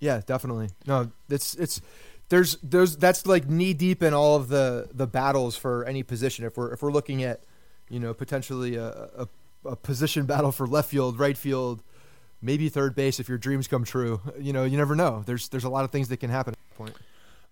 Yeah, 0.00 0.20
definitely. 0.26 0.70
No, 0.86 1.10
it's 1.28 1.54
it's 1.54 1.80
there's 2.28 2.56
there's 2.62 2.96
that's 2.96 3.26
like 3.26 3.48
knee 3.48 3.74
deep 3.74 4.02
in 4.02 4.14
all 4.14 4.36
of 4.36 4.48
the 4.48 4.88
the 4.92 5.06
battles 5.06 5.56
for 5.56 5.84
any 5.84 6.02
position. 6.02 6.44
If 6.44 6.56
we're 6.56 6.72
if 6.72 6.82
we're 6.82 6.90
looking 6.90 7.22
at 7.22 7.40
you 7.88 8.00
know 8.00 8.14
potentially 8.14 8.76
a, 8.76 8.88
a, 8.88 9.28
a 9.64 9.76
position 9.76 10.26
battle 10.26 10.50
for 10.50 10.66
left 10.66 10.90
field, 10.90 11.18
right 11.18 11.36
field, 11.36 11.82
maybe 12.40 12.68
third 12.68 12.94
base 12.94 13.20
if 13.20 13.28
your 13.28 13.38
dreams 13.38 13.68
come 13.68 13.84
true. 13.84 14.20
You 14.38 14.52
know, 14.52 14.64
you 14.64 14.76
never 14.76 14.96
know. 14.96 15.22
There's 15.24 15.48
there's 15.50 15.64
a 15.64 15.68
lot 15.68 15.84
of 15.84 15.90
things 15.90 16.08
that 16.08 16.18
can 16.18 16.30
happen 16.30 16.54
at 16.54 16.58
that 16.58 16.76
point. 16.76 16.96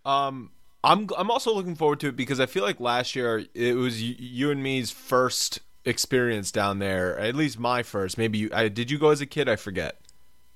Um, 0.04 0.50
I'm 0.82 1.08
I'm 1.16 1.30
also 1.30 1.54
looking 1.54 1.74
forward 1.74 2.00
to 2.00 2.08
it 2.08 2.16
because 2.16 2.40
I 2.40 2.46
feel 2.46 2.62
like 2.62 2.80
last 2.80 3.14
year 3.14 3.44
it 3.54 3.76
was 3.76 4.00
y- 4.00 4.16
you 4.18 4.50
and 4.50 4.62
me's 4.62 4.90
first 4.90 5.60
experience 5.84 6.50
down 6.50 6.78
there. 6.78 7.18
At 7.18 7.34
least 7.34 7.58
my 7.58 7.82
first. 7.82 8.16
Maybe 8.18 8.38
you. 8.38 8.50
I, 8.52 8.68
did 8.68 8.90
you 8.90 8.98
go 8.98 9.10
as 9.10 9.20
a 9.20 9.26
kid? 9.26 9.48
I 9.48 9.56
forget. 9.56 10.00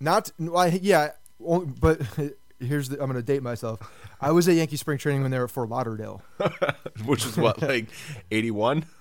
Not 0.00 0.30
I, 0.56 0.78
yeah, 0.82 1.10
but 1.38 2.00
here's 2.60 2.88
the, 2.88 2.96
I'm 3.00 3.10
going 3.10 3.14
to 3.14 3.22
date 3.22 3.42
myself. 3.42 3.80
I 4.20 4.32
was 4.32 4.48
at 4.48 4.54
Yankee 4.54 4.76
spring 4.76 4.98
training 4.98 5.22
when 5.22 5.30
they 5.30 5.38
were 5.38 5.44
at 5.44 5.50
Fort 5.50 5.68
Lauderdale. 5.68 6.22
Which 7.04 7.24
was 7.24 7.36
what 7.36 7.60
like 7.62 7.88
81. 8.30 8.86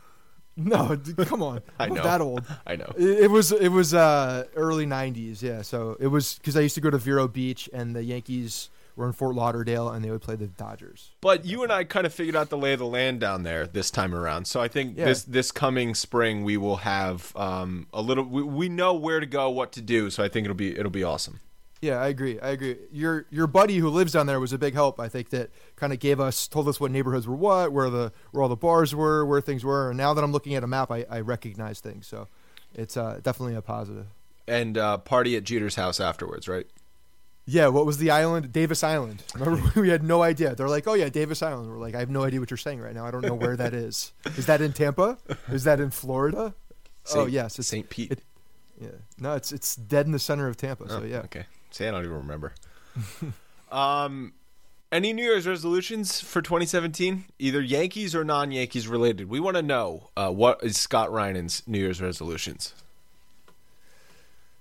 No, 0.55 0.95
come 1.25 1.41
on, 1.41 1.61
I 1.79 1.87
know. 1.87 2.03
that 2.03 2.21
old. 2.21 2.45
I 2.67 2.75
know. 2.75 2.93
It, 2.95 3.23
it 3.23 3.31
was 3.31 3.51
it 3.51 3.69
was 3.69 3.95
uh, 3.95 4.45
early 4.55 4.85
'90s, 4.85 5.41
yeah. 5.41 5.63
So 5.63 5.97
it 5.99 6.05
was 6.05 6.35
because 6.35 6.55
I 6.55 6.59
used 6.59 6.75
to 6.75 6.81
go 6.81 6.91
to 6.91 6.99
Vero 6.99 7.27
Beach, 7.27 7.67
and 7.73 7.95
the 7.95 8.03
Yankees 8.03 8.69
were 8.95 9.07
in 9.07 9.13
Fort 9.13 9.35
Lauderdale, 9.35 9.89
and 9.89 10.03
they 10.03 10.11
would 10.11 10.21
play 10.21 10.35
the 10.35 10.47
Dodgers. 10.47 11.11
But 11.21 11.45
you 11.45 11.63
and 11.63 11.71
I 11.71 11.83
kind 11.83 12.05
of 12.05 12.13
figured 12.13 12.35
out 12.35 12.49
the 12.49 12.57
lay 12.57 12.73
of 12.73 12.79
the 12.79 12.85
land 12.85 13.19
down 13.19 13.43
there 13.43 13.65
this 13.67 13.89
time 13.91 14.13
around. 14.13 14.45
So 14.45 14.61
I 14.61 14.67
think 14.67 14.97
Yeah. 14.97 15.05
this 15.05 15.23
this 15.23 15.51
coming 15.51 15.95
spring 15.95 16.43
we 16.43 16.57
will 16.57 16.77
have 16.77 17.35
um, 17.35 17.87
a 17.93 18.01
little. 18.01 18.23
We, 18.23 18.43
we 18.43 18.69
know 18.69 18.93
where 18.93 19.19
to 19.19 19.25
go, 19.25 19.49
what 19.49 19.71
to 19.73 19.81
do. 19.81 20.09
So 20.09 20.23
I 20.23 20.29
think 20.29 20.45
it'll 20.45 20.55
be 20.55 20.77
it'll 20.77 20.91
be 20.91 21.03
awesome. 21.03 21.39
Yeah, 21.81 21.97
I 21.99 22.07
agree. 22.07 22.39
I 22.39 22.49
agree. 22.51 22.77
Your 22.93 23.25
your 23.29 23.45
buddy 23.45 23.77
who 23.79 23.89
lives 23.89 24.13
down 24.13 24.25
there 24.25 24.39
was 24.39 24.53
a 24.53 24.57
big 24.57 24.73
help. 24.73 25.01
I 25.01 25.09
think 25.09 25.31
that 25.31 25.49
kind 25.75 25.91
of 25.91 25.99
gave 25.99 26.17
us, 26.17 26.47
told 26.47 26.69
us 26.69 26.79
what 26.79 26.91
neighborhoods 26.91 27.27
were 27.27 27.35
what, 27.35 27.73
where 27.73 27.89
the 27.89 28.13
where 28.31 28.41
all 28.41 28.47
the 28.47 28.55
bars 28.55 28.95
were, 28.95 29.25
where 29.25 29.41
things 29.41 29.65
were. 29.65 29.89
And 29.89 29.97
now 29.97 30.13
that 30.13 30.23
I'm 30.23 30.31
looking 30.31 30.55
at 30.55 30.63
a 30.63 30.67
map, 30.67 30.91
I, 30.91 31.05
I 31.09 31.19
recognize 31.19 31.81
things. 31.81 32.07
So 32.07 32.29
it's 32.73 32.95
uh, 32.95 33.19
definitely 33.21 33.55
a 33.55 33.61
positive. 33.61 34.05
And 34.47 34.77
uh, 34.77 34.97
party 34.99 35.35
at 35.35 35.43
Jeter's 35.43 35.75
house 35.75 35.99
afterwards, 35.99 36.47
right? 36.47 36.67
Yeah, 37.45 37.67
what 37.67 37.85
was 37.85 37.97
the 37.97 38.09
island? 38.11 38.53
Davis 38.53 38.83
Island. 38.83 39.23
Remember, 39.35 39.71
we 39.81 39.89
had 39.89 40.03
no 40.03 40.21
idea. 40.23 40.55
They're 40.55 40.69
like, 40.69 40.87
"Oh 40.87 40.93
yeah, 40.93 41.09
Davis 41.09 41.41
Island." 41.41 41.69
We're 41.69 41.77
like, 41.79 41.93
"I 41.95 41.99
have 41.99 42.09
no 42.09 42.23
idea 42.23 42.39
what 42.39 42.49
you're 42.49 42.57
saying 42.57 42.79
right 42.79 42.93
now. 42.93 43.05
I 43.05 43.11
don't 43.11 43.25
know 43.25 43.33
where 43.33 43.57
that 43.57 43.73
is. 43.73 44.13
Is 44.37 44.45
that 44.45 44.61
in 44.61 44.71
Tampa? 44.73 45.17
Is 45.49 45.65
that 45.65 45.79
in 45.79 45.89
Florida?" 45.89 46.53
oh 46.55 46.93
Saint- 47.03 47.31
yes, 47.31 47.59
it's 47.59 47.67
St. 47.67 47.89
Pete. 47.89 48.11
it- 48.13 48.23
yeah. 48.79 48.89
No, 49.19 49.35
it's 49.35 49.51
it's 49.51 49.75
dead 49.75 50.05
in 50.05 50.11
the 50.13 50.19
center 50.19 50.47
of 50.47 50.57
Tampa. 50.57 50.89
So 50.89 51.01
Oh, 51.01 51.03
yeah. 51.05 51.19
Okay. 51.19 51.45
See, 51.71 51.85
I 51.85 51.91
don't 51.91 52.03
even 52.03 52.17
remember. 52.17 52.53
um, 53.71 54.33
any 54.91 55.13
New 55.13 55.23
Year's 55.23 55.47
resolutions 55.47 56.21
for 56.21 56.41
2017? 56.41 57.25
Either 57.39 57.61
Yankees 57.61 58.13
or 58.15 58.23
non-Yankees 58.23 58.87
related. 58.87 59.29
We 59.29 59.39
want 59.39 59.55
to 59.57 59.61
know 59.63 60.09
uh, 60.15 60.29
what 60.31 60.63
is 60.63 60.77
Scott 60.77 61.09
Reinen's 61.09 61.63
New 61.67 61.79
Year's 61.79 62.01
resolutions. 62.01 62.73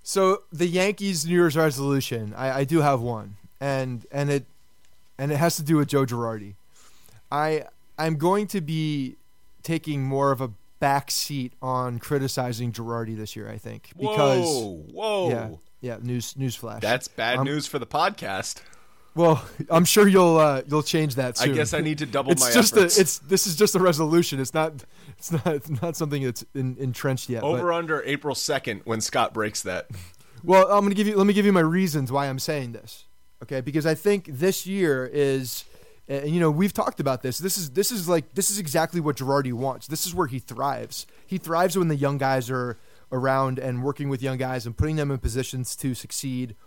So 0.03 0.43
the 0.51 0.67
Yankees' 0.67 1.25
New 1.25 1.33
Year's 1.33 1.55
resolution, 1.55 2.33
I, 2.35 2.59
I 2.59 2.63
do 2.65 2.81
have 2.81 2.99
one, 3.01 3.37
and 3.61 4.05
and 4.11 4.29
it 4.29 4.45
and 5.17 5.31
it 5.31 5.37
has 5.37 5.55
to 5.55 5.63
do 5.63 5.77
with 5.77 5.87
Joe 5.87 6.05
Girardi. 6.05 6.55
I 7.31 7.63
I'm 7.97 8.17
going 8.17 8.47
to 8.47 8.59
be 8.61 9.15
taking 9.63 10.03
more 10.03 10.31
of 10.31 10.41
a 10.41 10.51
back 10.79 11.09
seat 11.09 11.53
on 11.61 11.99
criticizing 11.99 12.73
Girardi 12.73 13.15
this 13.15 13.35
year. 13.35 13.49
I 13.49 13.57
think 13.57 13.91
because 13.97 14.45
whoa, 14.45 14.83
whoa, 14.91 15.29
yeah 15.29 15.49
yeah 15.79 15.97
news 16.01 16.35
news 16.35 16.55
flash. 16.55 16.81
that's 16.81 17.07
bad 17.07 17.37
Um, 17.39 17.45
news 17.45 17.65
for 17.67 17.79
the 17.79 17.87
podcast. 17.87 18.61
Well, 19.15 19.43
I'm 19.69 19.85
sure 19.85 20.07
you'll 20.07 20.37
uh, 20.37 20.61
you'll 20.67 20.83
change 20.83 21.15
that 21.15 21.41
I 21.41 21.47
guess 21.47 21.73
I 21.73 21.81
need 21.81 21.99
to 21.99 22.05
double 22.05 22.31
it's 22.31 22.41
my 22.41 22.51
just 22.51 22.75
efforts. 22.75 22.97
a 22.97 23.01
it's 23.01 23.17
this 23.19 23.47
is 23.47 23.55
just 23.55 23.75
a 23.75 23.79
resolution. 23.79 24.39
It's 24.39 24.53
not 24.53 24.83
it's 25.17 25.31
not 25.31 25.47
it's 25.47 25.81
not 25.81 25.95
something 25.95 26.23
that's 26.23 26.45
in, 26.53 26.75
entrenched 26.79 27.29
yet. 27.29 27.41
but- 27.41 27.47
Over 27.47 27.71
under 27.73 28.03
April 28.03 28.35
2nd 28.35 28.81
when 28.85 29.01
Scott 29.01 29.33
breaks 29.33 29.61
that. 29.63 29.87
Well, 30.45 30.69
I'm 30.69 30.83
gonna 30.83 30.93
give 30.93 31.07
you. 31.07 31.15
Let 31.15 31.25
me 31.25 31.31
give 31.33 31.45
you 31.45 31.53
my 31.53 31.61
reasons 31.61 32.11
why 32.11 32.27
I'm 32.27 32.37
saying 32.37 32.73
this. 32.73 33.05
Okay, 33.41 33.61
because 33.61 33.85
I 33.85 33.95
think 33.95 34.25
this 34.27 34.67
year 34.67 35.09
is, 35.11 35.63
and 36.09 36.29
you 36.31 36.41
know, 36.41 36.51
we've 36.51 36.73
talked 36.73 36.99
about 36.99 37.21
this. 37.21 37.37
This 37.37 37.57
is 37.57 37.69
this 37.69 37.93
is 37.93 38.09
like 38.09 38.33
this 38.33 38.51
is 38.51 38.59
exactly 38.59 38.99
what 38.99 39.15
Girardi 39.15 39.53
wants. 39.53 39.87
This 39.87 40.05
is 40.05 40.13
where 40.13 40.27
he 40.27 40.39
thrives. 40.39 41.07
He 41.25 41.37
thrives 41.37 41.77
when 41.77 41.87
the 41.87 41.95
young 41.95 42.17
guys 42.17 42.49
are 42.49 42.77
around 43.09 43.57
and 43.57 43.83
working 43.83 44.09
with 44.09 44.21
young 44.21 44.37
guys 44.37 44.65
and 44.65 44.75
putting 44.75 44.97
them 44.97 45.11
in 45.11 45.17
positions 45.19 45.77
to 45.77 45.93
succeed. 45.95 46.57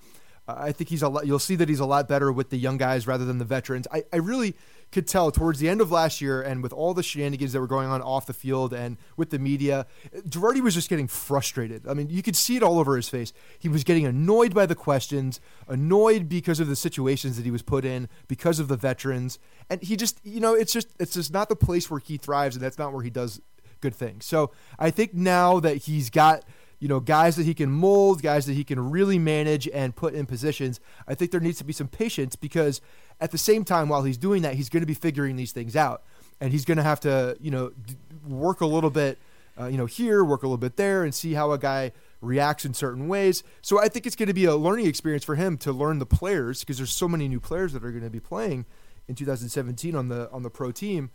I 0.48 0.72
think 0.72 0.90
he's 0.90 1.02
a 1.02 1.08
lot. 1.08 1.26
You'll 1.26 1.38
see 1.38 1.56
that 1.56 1.68
he's 1.68 1.80
a 1.80 1.86
lot 1.86 2.08
better 2.08 2.30
with 2.30 2.50
the 2.50 2.56
young 2.56 2.76
guys 2.76 3.06
rather 3.06 3.24
than 3.24 3.38
the 3.38 3.44
veterans. 3.44 3.86
I, 3.92 4.04
I 4.12 4.16
really 4.16 4.54
could 4.92 5.08
tell 5.08 5.32
towards 5.32 5.58
the 5.58 5.68
end 5.68 5.80
of 5.80 5.90
last 5.90 6.20
year 6.20 6.40
and 6.40 6.62
with 6.62 6.72
all 6.72 6.94
the 6.94 7.02
shenanigans 7.02 7.52
that 7.52 7.60
were 7.60 7.66
going 7.66 7.88
on 7.88 8.00
off 8.00 8.26
the 8.26 8.32
field 8.32 8.72
and 8.72 8.96
with 9.16 9.30
the 9.30 9.38
media, 9.38 9.86
Girardi 10.28 10.60
was 10.60 10.74
just 10.74 10.88
getting 10.88 11.08
frustrated. 11.08 11.88
I 11.88 11.94
mean, 11.94 12.08
you 12.10 12.22
could 12.22 12.36
see 12.36 12.56
it 12.56 12.62
all 12.62 12.78
over 12.78 12.94
his 12.94 13.08
face. 13.08 13.32
He 13.58 13.68
was 13.68 13.82
getting 13.82 14.06
annoyed 14.06 14.54
by 14.54 14.66
the 14.66 14.76
questions, 14.76 15.40
annoyed 15.66 16.28
because 16.28 16.60
of 16.60 16.68
the 16.68 16.76
situations 16.76 17.36
that 17.36 17.44
he 17.44 17.50
was 17.50 17.62
put 17.62 17.84
in, 17.84 18.08
because 18.28 18.60
of 18.60 18.68
the 18.68 18.76
veterans, 18.76 19.40
and 19.68 19.82
he 19.82 19.96
just, 19.96 20.20
you 20.24 20.38
know, 20.38 20.54
it's 20.54 20.72
just 20.72 20.88
it's 21.00 21.14
just 21.14 21.32
not 21.32 21.48
the 21.48 21.56
place 21.56 21.90
where 21.90 21.98
he 21.98 22.16
thrives, 22.16 22.54
and 22.54 22.64
that's 22.64 22.78
not 22.78 22.92
where 22.92 23.02
he 23.02 23.10
does 23.10 23.40
good 23.80 23.94
things. 23.94 24.24
So 24.24 24.52
I 24.78 24.90
think 24.90 25.14
now 25.14 25.60
that 25.60 25.78
he's 25.78 26.10
got 26.10 26.44
you 26.78 26.88
know 26.88 27.00
guys 27.00 27.36
that 27.36 27.44
he 27.44 27.54
can 27.54 27.70
mold, 27.70 28.22
guys 28.22 28.46
that 28.46 28.52
he 28.54 28.64
can 28.64 28.90
really 28.90 29.18
manage 29.18 29.66
and 29.68 29.94
put 29.96 30.14
in 30.14 30.26
positions, 30.26 30.80
I 31.08 31.14
think 31.14 31.30
there 31.30 31.40
needs 31.40 31.58
to 31.58 31.64
be 31.64 31.72
some 31.72 31.88
patience 31.88 32.36
because 32.36 32.80
at 33.20 33.30
the 33.30 33.38
same 33.38 33.64
time 33.64 33.88
while 33.88 34.02
he's 34.02 34.18
doing 34.18 34.42
that, 34.42 34.54
he's 34.54 34.68
going 34.68 34.82
to 34.82 34.86
be 34.86 34.94
figuring 34.94 35.36
these 35.36 35.52
things 35.52 35.74
out, 35.76 36.02
and 36.40 36.52
he's 36.52 36.64
going 36.64 36.76
to 36.76 36.82
have 36.84 37.00
to 37.00 37.36
you 37.40 37.50
know 37.50 37.70
d- 37.70 37.96
work 38.26 38.60
a 38.60 38.66
little 38.66 38.90
bit, 38.90 39.18
uh, 39.58 39.66
you 39.66 39.78
know 39.78 39.86
here, 39.86 40.22
work 40.24 40.42
a 40.42 40.46
little 40.46 40.58
bit 40.58 40.76
there, 40.76 41.02
and 41.04 41.14
see 41.14 41.32
how 41.34 41.52
a 41.52 41.58
guy 41.58 41.92
reacts 42.20 42.64
in 42.64 42.74
certain 42.74 43.08
ways. 43.08 43.42
So 43.62 43.80
I 43.80 43.88
think 43.88 44.06
it's 44.06 44.16
going 44.16 44.28
to 44.28 44.34
be 44.34 44.44
a 44.46 44.56
learning 44.56 44.86
experience 44.86 45.24
for 45.24 45.34
him 45.36 45.56
to 45.58 45.72
learn 45.72 45.98
the 45.98 46.06
players 46.06 46.60
because 46.60 46.76
there's 46.78 46.92
so 46.92 47.06
many 47.08 47.28
new 47.28 47.40
players 47.40 47.72
that 47.74 47.84
are 47.84 47.90
going 47.90 48.04
to 48.04 48.10
be 48.10 48.20
playing 48.20 48.64
in 49.08 49.14
2017 49.14 49.94
on 49.94 50.08
the 50.08 50.30
on 50.30 50.42
the 50.42 50.50
pro 50.50 50.72
team. 50.72 51.10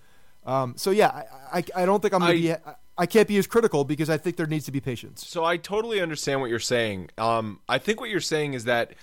Um, 0.46 0.74
so 0.78 0.90
yeah, 0.90 1.24
I, 1.52 1.60
I, 1.60 1.84
I 1.84 1.86
don't 1.86 2.02
think 2.02 2.14
I'm 2.16 2.22
going 2.22 2.42
to 2.42 2.52
I- 2.52 2.56
be. 2.58 2.64
I, 2.66 2.76
I 2.98 3.06
can't 3.06 3.28
be 3.28 3.38
as 3.38 3.48
critical 3.48 3.84
because 3.84 4.10
I 4.10 4.18
think 4.18 4.36
there 4.36 4.46
needs 4.46 4.66
to 4.66 4.72
be 4.72 4.80
patience. 4.80 5.26
So 5.28 5.44
I 5.44 5.58
totally 5.58 6.02
understand 6.02 6.42
what 6.42 6.50
you're 6.50 6.60
saying. 6.60 7.10
Um, 7.18 7.60
I 7.68 7.78
think 7.78 8.00
what 8.00 8.10
you're 8.10 8.20
saying 8.20 8.54
is 8.54 8.66
that 8.66 8.94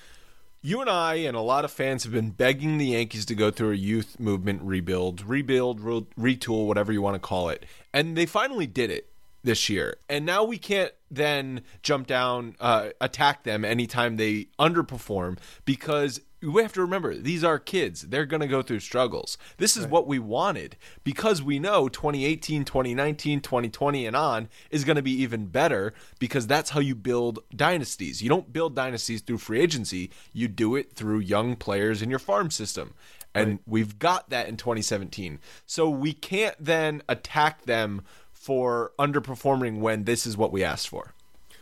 you 0.61 0.81
and 0.81 0.91
I 0.91 1.17
and 1.17 1.37
a 1.37 1.41
lot 1.41 1.65
of 1.65 1.71
fans 1.71 2.05
have 2.05 2.13
been 2.13 2.31
begging 2.31 2.79
the 2.79 2.87
Yankees 2.87 3.25
to 3.27 3.35
go 3.35 3.51
through 3.51 3.73
a 3.73 3.77
youth 3.77 4.19
movement 4.19 4.63
rebuild, 4.63 5.23
rebuild, 5.23 5.81
re- 5.81 6.07
retool, 6.19 6.67
whatever 6.67 6.93
you 6.93 7.01
want 7.01 7.15
to 7.15 7.21
call 7.21 7.49
it, 7.49 7.65
and 7.93 8.17
they 8.17 8.27
finally 8.27 8.67
did 8.67 8.91
it 8.91 9.09
this 9.45 9.69
year. 9.69 9.97
And 10.09 10.27
now 10.27 10.45
we 10.45 10.59
can't 10.59 10.93
then 11.11 11.63
jump 11.83 12.07
down, 12.07 12.57
uh, 12.61 12.91
attack 13.01 13.45
them 13.45 13.65
anytime 13.65 14.17
they 14.17 14.49
underperform 14.59 15.39
because 15.65 16.21
we 16.41 16.63
have 16.63 16.73
to 16.75 16.81
remember 16.81 17.15
these 17.15 17.43
are 17.43 17.59
kids. 17.59 18.03
They're 18.03 18.27
going 18.27 18.41
to 18.41 18.47
go 18.47 18.63
through 18.63 18.81
struggles. 18.81 19.39
This 19.57 19.77
is 19.77 19.87
what 19.87 20.07
we 20.07 20.19
wanted 20.19 20.77
because 21.03 21.43
we 21.43 21.59
know 21.59 21.89
2018, 21.89 22.65
2019, 22.65 23.41
2020 23.41 24.07
and 24.07 24.17
on 24.17 24.49
is 24.71 24.85
going 24.85 24.97
to 24.97 25.03
be 25.03 25.23
even 25.23 25.47
better 25.47 25.95
because 26.19 26.47
that's 26.47 26.71
how 26.71 26.81
you 26.81 26.95
build 26.95 27.41
dynasties. 27.55 28.23
You 28.23 28.29
don't 28.29 28.53
build 28.53 28.77
dynasties 28.77 29.21
through 29.21 29.39
free 29.39 29.61
agency, 29.61 30.11
you 30.33 30.47
do 30.49 30.77
it 30.77 30.93
through 30.93 31.21
young 31.21 31.57
players 31.57 32.03
in 32.03 32.11
your 32.11 32.19
farm 32.21 32.51
system. 32.51 32.95
And 33.35 33.61
we've 33.67 33.99
got 34.01 34.31
that 34.31 34.49
in 34.49 34.57
2017. 34.57 35.39
So 35.65 35.89
we 35.89 36.13
can't 36.13 36.57
then 36.59 37.03
attack 37.09 37.67
them 37.67 38.03
for 38.33 38.93
underperforming 38.99 39.79
when 39.79 40.05
this 40.05 40.27
is 40.27 40.37
what 40.37 40.51
we 40.51 40.65
asked 40.65 40.89
for. 40.89 41.15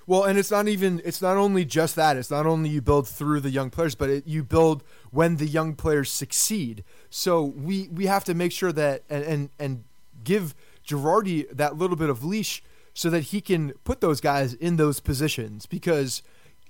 Well, 0.06 0.22
and 0.24 0.38
it's 0.38 0.50
not 0.50 0.68
even 0.68 1.02
it's 1.04 1.20
not 1.20 1.36
only 1.36 1.64
just 1.64 1.96
that. 1.96 2.16
It's 2.16 2.30
not 2.30 2.46
only 2.46 2.70
you 2.70 2.80
build 2.80 3.08
through 3.08 3.40
the 3.40 3.50
young 3.50 3.70
players, 3.70 3.94
but 3.94 4.08
it, 4.08 4.26
you 4.26 4.44
build 4.44 4.84
when 5.10 5.36
the 5.36 5.46
young 5.46 5.74
players 5.74 6.10
succeed. 6.10 6.84
So 7.10 7.42
we 7.42 7.88
we 7.88 8.06
have 8.06 8.24
to 8.24 8.34
make 8.34 8.52
sure 8.52 8.72
that 8.72 9.02
and 9.10 9.24
and, 9.24 9.50
and 9.58 9.84
give 10.22 10.54
Girardi 10.86 11.46
that 11.50 11.76
little 11.76 11.96
bit 11.96 12.08
of 12.08 12.24
leash 12.24 12.62
so 12.94 13.10
that 13.10 13.24
he 13.24 13.40
can 13.40 13.72
put 13.84 14.00
those 14.00 14.20
guys 14.20 14.54
in 14.54 14.76
those 14.76 15.00
positions 15.00 15.66
because 15.66 16.22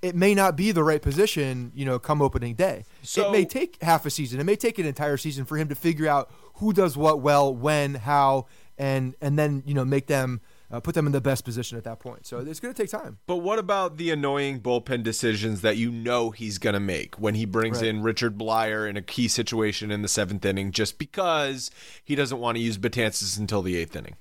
it 0.02 0.14
may 0.14 0.34
not 0.34 0.56
be 0.56 0.72
the 0.72 0.84
right 0.84 1.00
position, 1.00 1.72
you 1.74 1.84
know, 1.84 1.98
come 1.98 2.20
opening 2.20 2.54
day. 2.54 2.84
So- 3.02 3.28
it 3.28 3.32
may 3.32 3.44
take 3.44 3.82
half 3.82 4.04
a 4.06 4.10
season. 4.10 4.40
It 4.40 4.44
may 4.44 4.56
take 4.56 4.78
an 4.78 4.86
entire 4.86 5.16
season 5.16 5.44
for 5.44 5.56
him 5.56 5.68
to 5.68 5.74
figure 5.74 6.08
out 6.08 6.30
who 6.54 6.72
does 6.72 6.96
what 6.96 7.20
well, 7.20 7.54
when, 7.54 7.94
how, 7.94 8.46
and 8.78 9.14
and 9.20 9.38
then 9.38 9.62
you 9.66 9.74
know 9.74 9.84
make 9.84 10.06
them 10.06 10.40
uh, 10.70 10.80
put 10.80 10.94
them 10.94 11.06
in 11.06 11.12
the 11.12 11.20
best 11.20 11.44
position 11.44 11.78
at 11.78 11.84
that 11.84 12.00
point. 12.00 12.26
So 12.26 12.38
it's 12.38 12.60
going 12.60 12.74
to 12.74 12.82
take 12.82 12.90
time. 12.90 13.18
But 13.26 13.36
what 13.36 13.58
about 13.58 13.96
the 13.98 14.10
annoying 14.10 14.60
bullpen 14.60 15.02
decisions 15.02 15.60
that 15.60 15.76
you 15.76 15.90
know 15.90 16.30
he's 16.30 16.58
going 16.58 16.74
to 16.74 16.80
make 16.80 17.14
when 17.16 17.34
he 17.34 17.44
brings 17.44 17.80
Right. 17.80 17.88
in 17.88 18.02
Richard 18.02 18.36
Bleier 18.36 18.88
in 18.88 18.96
a 18.96 19.02
key 19.02 19.28
situation 19.28 19.90
in 19.90 20.02
the 20.02 20.08
seventh 20.08 20.44
inning 20.44 20.72
just 20.72 20.98
because 20.98 21.70
he 22.04 22.14
doesn't 22.14 22.38
want 22.38 22.56
to 22.56 22.62
use 22.62 22.78
Betances 22.78 23.38
until 23.38 23.62
the 23.62 23.76
eighth 23.76 23.94
inning? 23.94 24.16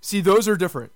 See, 0.00 0.20
those 0.20 0.46
are 0.46 0.56
different. 0.56 0.92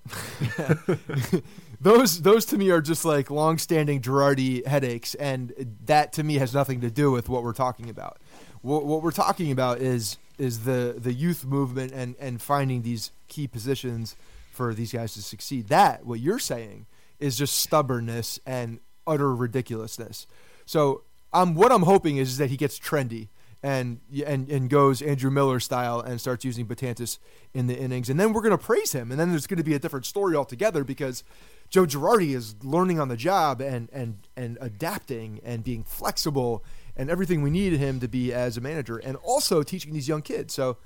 those 1.81 2.21
those 2.21 2.45
to 2.45 2.57
me 2.57 2.69
are 2.69 2.81
just 2.81 3.03
like 3.03 3.29
long-standing 3.29 4.01
Girardi 4.01 4.65
headaches, 4.65 5.13
and 5.15 5.53
that 5.85 6.13
to 6.13 6.23
me 6.23 6.35
has 6.35 6.53
nothing 6.53 6.81
to 6.81 6.89
do 6.89 7.11
with 7.11 7.27
what 7.29 7.43
we're 7.43 7.53
talking 7.53 7.89
about. 7.89 8.17
What, 8.61 8.85
what 8.85 9.03
we're 9.03 9.11
talking 9.11 9.51
about 9.51 9.79
is 9.79 10.17
is 10.37 10.63
the 10.63 10.95
the 10.97 11.13
youth 11.13 11.43
movement 11.45 11.91
and 11.91 12.15
and 12.17 12.41
finding 12.41 12.81
these 12.83 13.11
key 13.27 13.47
positions 13.47 14.15
for 14.53 14.73
these 14.73 14.93
guys 14.93 15.13
to 15.13 15.21
succeed. 15.21 15.67
That 15.67 16.05
what 16.05 16.19
you're 16.19 16.39
saying 16.39 16.85
is 17.19 17.37
just 17.37 17.55
stubbornness 17.55 18.39
and 18.45 18.79
utter 19.05 19.35
ridiculousness. 19.35 20.27
So 20.65 21.03
what 21.31 21.71
I'm 21.71 21.83
hoping 21.83 22.17
is, 22.17 22.37
that 22.37 22.49
he 22.49 22.57
gets 22.57 22.79
trendy 22.79 23.29
and 23.63 24.01
and 24.25 24.49
and 24.49 24.69
goes 24.69 25.01
Andrew 25.01 25.31
Miller 25.31 25.59
style 25.59 26.01
and 26.01 26.19
starts 26.19 26.43
using 26.43 26.67
Betances 26.67 27.17
in 27.53 27.67
the 27.67 27.77
innings, 27.77 28.09
and 28.09 28.19
then 28.19 28.33
we're 28.33 28.41
going 28.41 28.51
to 28.51 28.57
praise 28.57 28.91
him, 28.91 29.09
and 29.09 29.19
then 29.19 29.31
there's 29.31 29.47
going 29.47 29.57
to 29.57 29.63
be 29.63 29.73
a 29.73 29.79
different 29.79 30.05
story 30.05 30.35
altogether 30.35 30.83
because 30.83 31.23
Joe 31.69 31.85
Girardi 31.85 32.35
is 32.35 32.55
learning 32.63 32.99
on 32.99 33.07
the 33.07 33.17
job 33.17 33.61
and 33.61 33.89
and 33.93 34.27
and 34.35 34.57
adapting 34.59 35.39
and 35.43 35.63
being 35.63 35.83
flexible 35.83 36.63
and 36.95 37.09
everything 37.09 37.41
we 37.41 37.49
need 37.49 37.73
him 37.73 37.99
to 38.01 38.07
be 38.07 38.33
as 38.33 38.57
a 38.57 38.61
manager, 38.61 38.97
and 38.97 39.15
also 39.23 39.63
teaching 39.63 39.93
these 39.93 40.07
young 40.07 40.21
kids. 40.21 40.53
So 40.53 40.77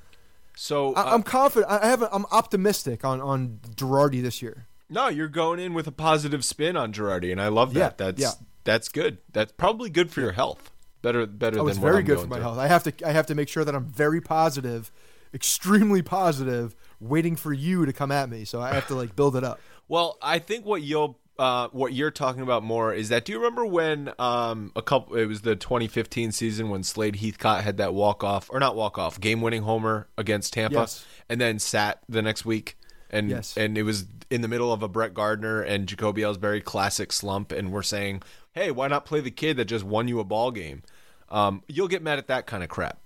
So 0.58 0.93
I, 0.96 1.02
uh, 1.02 1.13
I'm 1.15 1.24
confident. 1.24 1.72
I 1.72 1.88
have. 1.88 2.02
A, 2.02 2.10
I'm 2.13 2.26
optimistic 2.32 3.06
on 3.06 3.22
on 3.22 3.60
Girardi 3.76 4.22
this 4.22 4.41
year. 4.41 4.67
no, 4.89 5.08
you're 5.08 5.28
going 5.28 5.60
in 5.60 5.74
with 5.74 5.88
a 5.88 5.91
positive 5.91 6.43
spin 6.43 6.76
on 6.76 6.91
Girardi, 6.91 7.32
and 7.32 7.39
I 7.41 7.48
love 7.50 7.74
that. 7.76 7.80
Yeah, 8.00 8.06
that's 8.06 8.22
yeah. 8.22 8.32
that's 8.63 8.89
good. 8.89 9.20
That's 9.32 9.52
probably 9.52 9.89
good 9.89 10.12
for 10.12 10.22
your 10.22 10.32
health. 10.34 10.72
Better 11.04 11.26
better 11.28 11.60
Oh, 11.60 11.67
than 11.70 11.80
very 11.80 12.02
good 12.04 12.20
for 12.20 12.28
my 12.28 12.38
through. 12.38 12.43
health. 12.43 12.58
I 12.58 12.67
have 12.67 12.84
to. 12.84 13.08
I 13.08 13.12
have 13.12 13.28
to 13.28 13.36
make 13.36 13.50
sure 13.50 13.63
that 13.63 13.76
I'm 13.76 13.86
very 13.86 14.20
positive, 14.20 14.91
extremely 15.34 16.02
positive, 16.02 16.76
waiting 17.00 17.36
for 17.36 17.54
you 17.54 17.86
to 17.86 17.93
come 17.93 18.12
at 18.12 18.30
me. 18.30 18.43
So 18.46 18.60
I 18.60 18.74
have 18.74 18.88
to 18.88 18.96
like 18.96 19.15
build 19.15 19.36
it 19.36 19.43
up. 19.43 19.60
Well, 19.88 20.17
I 20.22 20.39
think 20.39 20.65
what 20.65 20.82
you'll 20.82 21.20
uh, 21.39 21.67
what 21.71 21.93
you're 21.93 22.12
talking 22.12 22.41
about 22.41 22.63
more 22.63 22.93
is 22.93 23.10
that 23.10 23.26
do 23.26 23.32
you 23.32 23.38
remember 23.38 23.65
when 23.65 24.12
um, 24.19 24.71
a 24.76 24.82
couple 24.82 25.15
it 25.15 25.26
was 25.26 25.41
the 25.41 25.56
2015 25.56 26.32
season 26.32 26.69
when 26.69 26.84
Slade 26.84 27.17
Heathcott 27.17 27.63
had 27.63 27.78
that 27.78 27.93
walk 27.93 28.23
off 28.23 28.50
or 28.52 28.60
not 28.60 28.76
walk 28.76 28.97
off 28.97 29.19
game 29.19 29.41
winning 29.41 29.62
homer 29.63 30.08
against 30.17 30.54
Tampa 30.54 30.76
Yes. 30.80 31.06
and 31.30 31.39
then 31.39 31.60
sat 31.60 32.00
the 32.10 32.21
next 32.21 32.45
week 32.45 32.78
and 33.10 33.30
Yes. 33.30 33.56
and 33.58 33.78
it 33.78 33.84
was 33.84 34.06
in 34.30 34.41
the 34.41 34.47
middle 34.47 34.73
of 34.73 34.82
a 34.84 34.88
Brett 34.88 35.13
Gardner 35.13 35.62
and 35.62 35.88
Jacoby 35.88 36.21
Ellsbury 36.23 36.63
classic 36.63 37.13
slump 37.13 37.52
and 37.52 37.71
we're 37.71 37.84
saying 37.84 38.21
hey, 38.54 38.71
why 38.71 38.88
not 38.88 39.06
play 39.06 39.19
the 39.21 39.30
kid 39.30 39.56
that 39.58 39.65
just 39.65 39.86
won 39.86 40.08
you 40.08 40.19
a 40.19 40.23
ball 40.23 40.50
game? 40.50 40.82
Um, 41.30 41.62
you'll 41.67 41.88
get 41.88 42.02
mad 42.02 42.17
at 42.17 42.26
that 42.28 42.47
kind 42.47 42.63
of 42.63 42.69
crap. 42.69 43.00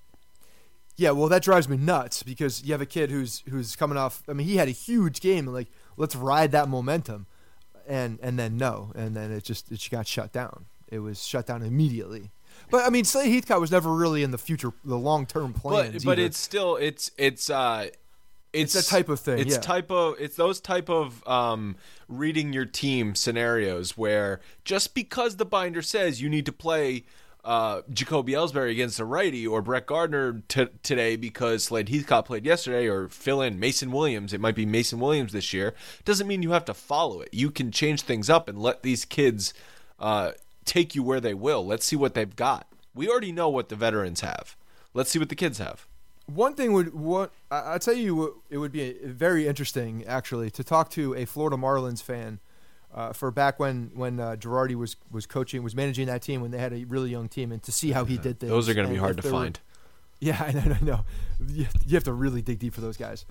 Yeah, 0.95 1.11
well, 1.11 1.27
that 1.29 1.41
drives 1.41 1.67
me 1.67 1.75
nuts 1.77 2.23
because 2.23 2.63
you 2.63 2.71
have 2.73 2.81
a 2.81 2.85
kid 2.85 3.09
who's 3.09 3.43
who's 3.49 3.75
coming 3.75 3.97
off. 3.97 4.23
I 4.29 4.33
mean, 4.33 4.45
he 4.47 4.57
had 4.57 4.67
a 4.67 4.71
huge 4.71 5.19
game. 5.19 5.45
Like, 5.47 5.67
let's 5.97 6.15
ride 6.15 6.51
that 6.51 6.69
momentum, 6.69 7.25
and 7.91 8.19
and 8.21 8.39
then 8.39 8.57
no, 8.57 8.91
and 8.95 9.15
then 9.15 9.31
it 9.31 9.43
just 9.43 9.69
it 9.71 9.85
got 9.91 10.07
shut 10.07 10.31
down. 10.31 10.65
It 10.87 10.99
was 10.99 11.25
shut 11.25 11.45
down 11.45 11.61
immediately. 11.61 12.31
But 12.69 12.85
I 12.85 12.89
mean, 12.89 13.03
Slade 13.03 13.33
Heathcott 13.33 13.59
was 13.59 13.71
never 13.71 13.93
really 13.93 14.23
in 14.23 14.31
the 14.31 14.37
future, 14.37 14.71
the 14.85 14.97
long 14.97 15.25
term 15.25 15.53
plans. 15.53 16.05
But 16.05 16.11
but 16.11 16.19
it's 16.19 16.37
still 16.37 16.77
it's 16.77 17.11
it's 17.17 17.49
uh 17.49 17.89
it's, 18.53 18.75
It's 18.75 18.89
that 18.89 18.95
type 18.95 19.09
of 19.09 19.19
thing, 19.19 19.39
It's 19.39 19.55
yeah. 19.55 19.61
type 19.61 19.91
of 19.91 20.15
it's 20.19 20.35
those 20.35 20.59
type 20.59 20.89
of 20.89 21.25
um, 21.27 21.75
reading 22.07 22.53
your 22.53 22.65
team 22.65 23.15
scenarios 23.15 23.97
where 23.97 24.41
just 24.65 24.93
because 24.93 25.37
the 25.37 25.45
binder 25.45 25.81
says 25.81 26.21
you 26.21 26.29
need 26.29 26.45
to 26.45 26.51
play 26.51 27.03
uh, 27.43 27.81
Jacoby 27.89 28.33
Ellsbury 28.33 28.71
against 28.71 28.99
a 28.99 29.05
righty 29.05 29.47
or 29.47 29.61
Brett 29.61 29.85
Gardner 29.87 30.41
t- 30.47 30.67
today 30.83 31.15
because 31.15 31.63
Slade 31.63 31.89
Heathcott 31.89 32.25
played 32.25 32.45
yesterday 32.45 32.87
or 32.87 33.07
fill 33.07 33.41
in 33.41 33.59
Mason 33.59 33.91
Williams. 33.91 34.33
It 34.33 34.39
might 34.41 34.55
be 34.55 34.65
Mason 34.65 34.99
Williams 34.99 35.33
this 35.33 35.51
year. 35.53 35.73
Doesn't 36.05 36.27
mean 36.27 36.43
you 36.43 36.51
have 36.51 36.65
to 36.65 36.73
follow 36.73 37.21
it. 37.21 37.29
You 37.33 37.49
can 37.49 37.71
change 37.71 38.01
things 38.03 38.29
up 38.29 38.47
and 38.47 38.59
let 38.59 38.83
these 38.83 39.05
kids 39.05 39.53
uh, 39.99 40.31
take 40.65 40.93
you 40.95 41.01
where 41.03 41.19
they 41.19 41.33
will. 41.33 41.65
Let's 41.65 41.85
see 41.85 41.95
what 41.95 42.13
they've 42.13 42.35
got. 42.35 42.67
We 42.93 43.07
already 43.09 43.31
know 43.31 43.49
what 43.49 43.69
the 43.69 43.75
veterans 43.75 44.21
have. 44.21 44.55
Let's 44.93 45.09
see 45.09 45.17
what 45.19 45.29
the 45.29 45.35
kids 45.35 45.57
have. 45.57 45.87
One 46.27 46.53
thing 46.53 46.73
would 46.73 46.93
what 46.93 47.31
I- 47.49 47.61
I'll 47.73 47.79
tell 47.79 47.95
you 47.95 48.41
it 48.49 48.57
would 48.59 48.71
be 48.71 48.93
very 49.03 49.47
interesting 49.47 50.05
actually 50.05 50.51
to 50.51 50.63
talk 50.63 50.89
to 50.91 51.13
a 51.15 51.25
Florida 51.25 51.57
Marlins 51.57 52.03
fan 52.03 52.39
uh, 52.93 53.13
for 53.13 53.31
back 53.31 53.59
when 53.59 53.91
when 53.95 54.19
uh, 54.19 54.35
Girardi 54.37 54.75
was 54.75 54.95
was 55.11 55.25
coaching 55.25 55.63
was 55.63 55.75
managing 55.75 56.07
that 56.07 56.21
team 56.21 56.41
when 56.41 56.51
they 56.51 56.57
had 56.57 56.73
a 56.73 56.83
really 56.85 57.09
young 57.09 57.27
team 57.29 57.51
and 57.51 57.61
to 57.63 57.71
see 57.71 57.91
how 57.91 58.05
he 58.05 58.17
did 58.17 58.39
things. 58.39 58.49
Those 58.51 58.67
are 58.69 58.73
going 58.73 58.87
to 58.87 58.93
be 58.93 58.99
hard 58.99 59.17
to 59.17 59.23
there 59.23 59.31
were- 59.31 59.39
find. 59.39 59.59
yeah, 60.19 60.37
I 60.47 60.51
know, 60.51 60.75
I 60.79 60.83
know. 60.83 60.99
You 61.47 61.67
you 61.85 61.95
have 61.95 62.03
to 62.05 62.13
really 62.13 62.41
dig 62.41 62.59
deep 62.59 62.73
for 62.73 62.81
those 62.81 62.97
guys. 62.97 63.25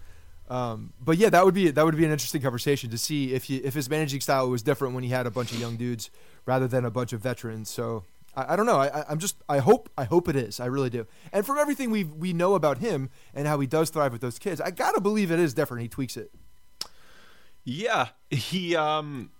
Um, 0.48 0.92
but 1.00 1.16
yeah, 1.16 1.30
that 1.30 1.44
would 1.44 1.54
be 1.54 1.70
that 1.70 1.84
would 1.84 1.96
be 1.96 2.04
an 2.04 2.10
interesting 2.10 2.42
conversation 2.42 2.90
to 2.90 2.98
see 2.98 3.34
if 3.34 3.48
you, 3.48 3.60
if 3.62 3.74
his 3.74 3.88
managing 3.88 4.20
style 4.20 4.48
was 4.50 4.62
different 4.62 4.94
when 4.94 5.04
he 5.04 5.10
had 5.10 5.26
a 5.26 5.30
bunch 5.30 5.52
of 5.52 5.60
young 5.60 5.76
dudes 5.76 6.10
rather 6.46 6.66
than 6.66 6.84
a 6.84 6.90
bunch 6.90 7.12
of 7.12 7.20
veterans. 7.20 7.70
So 7.70 8.02
I, 8.34 8.54
I 8.54 8.56
don't 8.56 8.66
know. 8.66 8.78
I, 8.78 8.88
I- 9.00 9.04
I'm 9.10 9.18
just 9.20 9.36
I 9.48 9.58
hope 9.58 9.88
I 9.96 10.04
hope 10.04 10.28
it 10.28 10.34
is. 10.34 10.58
I 10.58 10.66
really 10.66 10.90
do. 10.90 11.06
And 11.32 11.46
from 11.46 11.58
everything 11.58 11.90
we 11.92 12.02
we 12.02 12.32
know 12.32 12.54
about 12.54 12.78
him 12.78 13.10
and 13.34 13.46
how 13.46 13.60
he 13.60 13.66
does 13.68 13.90
thrive 13.90 14.10
with 14.10 14.22
those 14.22 14.38
kids, 14.40 14.60
I 14.60 14.70
gotta 14.72 15.00
believe 15.00 15.30
it 15.30 15.38
is 15.38 15.54
different. 15.54 15.82
He 15.82 15.88
tweaks 15.88 16.16
it. 16.16 16.32
Yeah, 17.64 18.08
he 18.30 18.74
um 18.74 19.30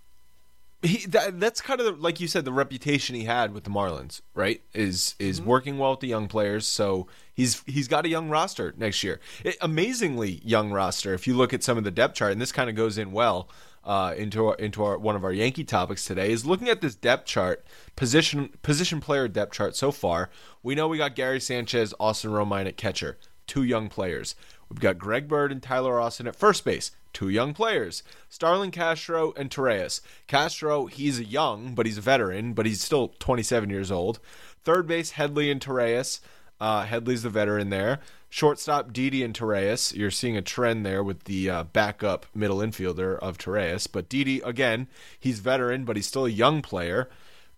he 0.83 1.07
that, 1.07 1.39
that's 1.39 1.61
kind 1.61 1.81
of 1.81 1.87
the, 1.87 1.93
like 1.93 2.21
you 2.21 2.29
said 2.29 2.45
the 2.45 2.53
reputation 2.53 3.15
he 3.15 3.25
had 3.25 3.53
with 3.53 3.65
the 3.65 3.71
Marlins, 3.71 4.23
right? 4.35 4.63
Is 4.73 5.15
is 5.19 5.41
working 5.41 5.79
well 5.79 5.93
with 5.93 6.01
the 6.01 6.09
young 6.09 6.29
players, 6.29 6.67
so 6.67 7.07
he's 7.35 7.63
he's 7.67 7.89
got 7.89 8.07
a 8.07 8.09
young 8.09 8.29
roster 8.29 8.75
next 8.77 9.03
year. 9.03 9.21
It, 9.45 9.57
amazingly 9.61 10.41
young 10.45 10.71
roster 10.71 11.13
if 11.13 11.27
you 11.27 11.35
look 11.35 11.53
at 11.53 11.63
some 11.63 11.77
of 11.77 11.85
the 11.85 11.91
depth 11.91 12.15
chart 12.15 12.33
and 12.33 12.41
this 12.41 12.53
kind 12.53 12.71
of 12.71 12.77
goes 12.77 12.97
in 12.97 13.13
well 13.13 13.49
uh, 13.85 14.15
into 14.17 14.47
our, 14.47 14.55
into 14.57 14.85
our 14.85 14.99
one 14.99 15.17
of 15.17 15.25
our 15.25 15.33
Yankee 15.33 15.65
topics 15.65 16.05
today 16.05 16.31
is 16.31 16.45
looking 16.45 16.69
at 16.69 16.81
this 16.81 16.95
depth 16.95 17.27
chart, 17.27 17.65
position 17.97 18.51
position 18.63 19.01
player 19.01 19.29
depth 19.29 19.53
chart 19.53 19.77
so 19.77 19.91
far. 19.91 20.31
We 20.63 20.75
know 20.75 20.89
we 20.89 20.99
got 20.99 21.15
Gary 21.15 21.41
Sanchez, 21.41 21.95
Austin 21.99 22.31
Romine 22.31 22.67
at 22.67 22.77
catcher, 22.77 23.19
two 23.47 23.63
young 23.63 23.89
players. 23.89 24.35
We've 24.69 24.81
got 24.81 24.99
Greg 24.99 25.29
Bird 25.29 25.51
and 25.51 25.63
Tyler 25.63 26.01
Austin 26.01 26.29
at 26.29 26.37
first 26.37 26.65
base, 26.65 26.93
two 27.13 27.29
young 27.29 27.55
players. 27.55 28.03
Starlin 28.29 28.71
Castro 28.71 29.33
and 29.37 29.51
Torreyes. 29.51 30.01
Castro, 30.27 30.87
he's 30.87 31.21
young, 31.21 31.75
but 31.75 31.87
he's 31.87 31.99
a 31.99 32.03
veteran, 32.03 32.53
but 32.53 32.67
he's 32.67 32.83
still 32.83 33.09
27 33.19 33.71
years 33.71 33.91
old. 33.91 34.21
Third 34.65 34.87
base, 34.87 35.13
Headley 35.13 35.51
and 35.51 35.61
Torreyes. 35.61 36.21
Uh, 36.61 36.85
Headley's 36.85 37.23
the 37.23 37.31
veteran 37.31 37.71
there. 37.71 38.01
Shortstop, 38.29 38.93
Didi 38.93 39.25
and 39.25 39.35
Torreyes. 39.35 39.95
You're 39.95 40.11
seeing 40.11 40.37
a 40.37 40.43
trend 40.43 40.87
there 40.87 41.03
with 41.03 41.25
the 41.25 41.51
uh, 41.51 41.65
backup 41.65 42.27
middle 42.35 42.59
infielder 42.59 43.19
of 43.19 43.39
Torreyes. 43.39 43.89
But 43.91 44.09
Didi, 44.09 44.41
again, 44.41 44.87
he's 45.19 45.41
veteran, 45.41 45.85
but 45.85 45.97
he's 45.97 46.07
still 46.07 46.27
a 46.27 46.31
young 46.31 46.63
player. 46.63 47.09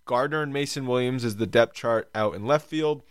Gardner 0.05 0.43
and 0.43 0.53
Mason 0.53 0.87
Williams 0.87 1.25
is 1.25 1.37
the 1.37 1.47
depth 1.47 1.75
chart 1.75 2.09
out 2.15 2.35
in 2.35 2.47
left 2.47 2.69
field. 2.69 3.03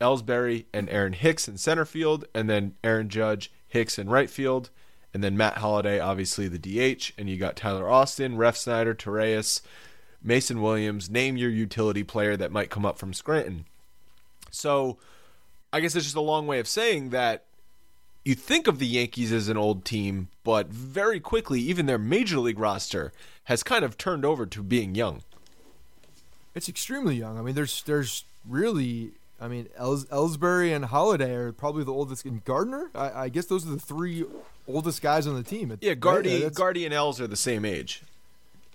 Ellsbury 0.00 0.66
and 0.72 0.88
Aaron 0.90 1.12
Hicks 1.12 1.48
in 1.48 1.58
center 1.58 1.84
field, 1.84 2.24
and 2.34 2.48
then 2.48 2.74
Aaron 2.84 3.08
Judge, 3.08 3.52
Hicks 3.66 3.98
in 3.98 4.08
right 4.08 4.30
field, 4.30 4.70
and 5.18 5.24
then 5.24 5.36
Matt 5.36 5.56
Holliday, 5.56 5.98
obviously 5.98 6.46
the 6.46 6.60
DH, 6.60 7.10
and 7.18 7.28
you 7.28 7.38
got 7.38 7.56
Tyler 7.56 7.90
Austin, 7.90 8.36
Ref 8.36 8.56
Snyder, 8.56 8.94
Torreyes, 8.94 9.62
Mason 10.22 10.62
Williams. 10.62 11.10
Name 11.10 11.36
your 11.36 11.50
utility 11.50 12.04
player 12.04 12.36
that 12.36 12.52
might 12.52 12.70
come 12.70 12.86
up 12.86 12.98
from 12.98 13.12
Scranton. 13.12 13.64
So, 14.52 14.96
I 15.72 15.80
guess 15.80 15.96
it's 15.96 16.04
just 16.04 16.14
a 16.14 16.20
long 16.20 16.46
way 16.46 16.60
of 16.60 16.68
saying 16.68 17.10
that 17.10 17.46
you 18.24 18.36
think 18.36 18.68
of 18.68 18.78
the 18.78 18.86
Yankees 18.86 19.32
as 19.32 19.48
an 19.48 19.56
old 19.56 19.84
team, 19.84 20.28
but 20.44 20.68
very 20.68 21.18
quickly, 21.18 21.58
even 21.62 21.86
their 21.86 21.98
major 21.98 22.38
league 22.38 22.60
roster 22.60 23.12
has 23.46 23.64
kind 23.64 23.84
of 23.84 23.98
turned 23.98 24.24
over 24.24 24.46
to 24.46 24.62
being 24.62 24.94
young. 24.94 25.22
It's 26.54 26.68
extremely 26.68 27.16
young. 27.16 27.36
I 27.36 27.42
mean, 27.42 27.56
there's 27.56 27.82
there's 27.82 28.22
really. 28.48 29.14
I 29.40 29.48
mean, 29.48 29.68
Els- 29.76 30.06
Ellsbury 30.06 30.74
and 30.74 30.84
Holliday 30.86 31.32
are 31.34 31.52
probably 31.52 31.84
the 31.84 31.92
oldest. 31.92 32.24
And 32.24 32.44
Gardner, 32.44 32.90
I, 32.94 33.24
I 33.24 33.28
guess 33.28 33.46
those 33.46 33.66
are 33.66 33.70
the 33.70 33.78
three 33.78 34.24
oldest 34.66 35.00
guys 35.00 35.26
on 35.26 35.34
the 35.34 35.42
team. 35.42 35.76
Yeah, 35.80 35.90
Right? 35.90 36.00
Guardy, 36.00 36.30
That's- 36.38 36.56
Guardy 36.56 36.84
and 36.84 36.92
Els 36.94 37.20
are 37.20 37.26
the 37.26 37.36
same 37.36 37.64
age. 37.64 38.02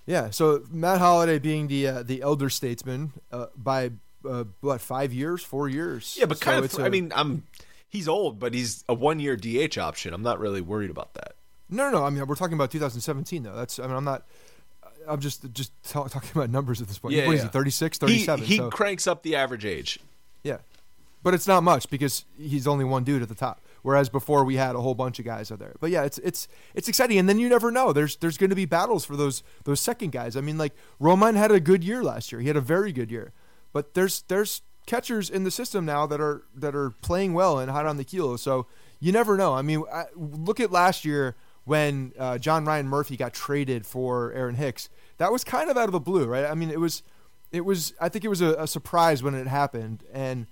Yeah, 0.05 0.31
so 0.31 0.63
Matt 0.69 0.99
Holliday 0.99 1.39
being 1.39 1.67
the 1.67 1.87
uh, 1.87 2.03
the 2.03 2.21
elder 2.21 2.49
statesman 2.49 3.13
uh, 3.31 3.45
by 3.55 3.91
uh, 4.27 4.43
what 4.59 4.81
five 4.81 5.13
years, 5.13 5.41
four 5.43 5.69
years. 5.69 6.17
Yeah, 6.19 6.25
but 6.25 6.41
kind 6.41 6.63
of. 6.63 6.77
a- 6.77 6.83
I 6.83 6.89
mean, 6.89 7.11
I'm. 7.15 7.43
He's 7.89 8.07
old, 8.09 8.37
but 8.39 8.53
he's 8.53 8.83
a 8.89 8.93
one 8.93 9.19
year 9.19 9.37
DH 9.37 9.77
option. 9.77 10.13
I'm 10.13 10.23
not 10.23 10.39
really 10.39 10.59
worried 10.61 10.89
about 10.89 11.13
that. 11.13 11.35
no, 11.69 11.89
no, 11.89 11.99
no. 11.99 12.05
I 12.05 12.09
mean, 12.09 12.25
we're 12.27 12.35
talking 12.35 12.55
about 12.55 12.69
2017 12.71 13.43
though. 13.43 13.55
That's. 13.55 13.79
I 13.79 13.87
mean, 13.87 13.95
I'm 13.95 14.03
not. 14.03 14.23
I'm 15.07 15.21
just 15.21 15.49
just 15.53 15.71
ta- 15.83 16.07
talking 16.07 16.31
about 16.35 16.49
numbers 16.49 16.81
at 16.81 16.87
this 16.89 16.97
point. 16.97 17.13
Yeah, 17.15 17.25
what 17.27 17.35
is 17.35 17.41
yeah. 17.41 17.47
he? 17.47 17.51
36, 17.51 17.97
He 17.99 18.05
37. 18.25 18.45
he 18.45 18.57
so, 18.57 18.69
cranks 18.69 19.07
up 19.07 19.23
the 19.23 19.35
average 19.37 19.63
age. 19.63 19.99
But 21.23 21.33
it's 21.33 21.47
not 21.47 21.63
much 21.63 21.89
because 21.89 22.25
he's 22.37 22.67
only 22.67 22.85
one 22.85 23.03
dude 23.03 23.21
at 23.21 23.29
the 23.29 23.35
top. 23.35 23.61
Whereas 23.81 24.09
before 24.09 24.43
we 24.45 24.55
had 24.55 24.75
a 24.75 24.81
whole 24.81 24.93
bunch 24.93 25.19
of 25.19 25.25
guys 25.25 25.51
out 25.51 25.59
there. 25.59 25.75
But 25.79 25.89
yeah, 25.89 26.03
it's 26.03 26.17
it's 26.19 26.47
it's 26.73 26.87
exciting, 26.87 27.17
and 27.17 27.27
then 27.27 27.39
you 27.39 27.49
never 27.49 27.71
know. 27.71 27.93
There's 27.93 28.15
there's 28.17 28.37
going 28.37 28.49
to 28.49 28.55
be 28.55 28.65
battles 28.65 29.05
for 29.05 29.15
those 29.15 29.43
those 29.63 29.79
second 29.79 30.11
guys. 30.11 30.35
I 30.35 30.41
mean, 30.41 30.57
like 30.57 30.73
Romine 31.01 31.35
had 31.35 31.51
a 31.51 31.59
good 31.59 31.83
year 31.83 32.03
last 32.03 32.31
year. 32.31 32.41
He 32.41 32.47
had 32.47 32.57
a 32.57 32.61
very 32.61 32.91
good 32.91 33.09
year, 33.09 33.33
but 33.71 33.93
there's 33.93 34.23
there's 34.27 34.61
catchers 34.85 35.29
in 35.29 35.43
the 35.43 35.51
system 35.51 35.85
now 35.85 36.05
that 36.05 36.19
are 36.19 36.43
that 36.55 36.75
are 36.75 36.91
playing 37.01 37.33
well 37.33 37.59
and 37.59 37.71
hot 37.71 37.85
on 37.85 37.97
the 37.97 38.03
kilo. 38.03 38.35
So 38.35 38.67
you 38.99 39.11
never 39.11 39.37
know. 39.37 39.53
I 39.53 39.61
mean, 39.61 39.83
I, 39.91 40.05
look 40.15 40.59
at 40.59 40.71
last 40.71 41.03
year 41.05 41.35
when 41.65 42.13
uh, 42.17 42.37
John 42.37 42.65
Ryan 42.65 42.87
Murphy 42.87 43.17
got 43.17 43.33
traded 43.33 43.85
for 43.85 44.31
Aaron 44.33 44.55
Hicks. 44.55 44.89
That 45.17 45.31
was 45.31 45.43
kind 45.43 45.69
of 45.69 45.77
out 45.77 45.85
of 45.85 45.91
the 45.91 45.99
blue, 45.99 46.25
right? 46.25 46.45
I 46.45 46.53
mean, 46.53 46.69
it 46.69 46.79
was 46.79 47.03
it 47.51 47.65
was 47.65 47.93
I 47.99 48.09
think 48.09 48.25
it 48.25 48.29
was 48.29 48.41
a, 48.41 48.55
a 48.55 48.67
surprise 48.67 49.23
when 49.23 49.35
it 49.35 49.47
happened, 49.47 50.03
and 50.11 50.47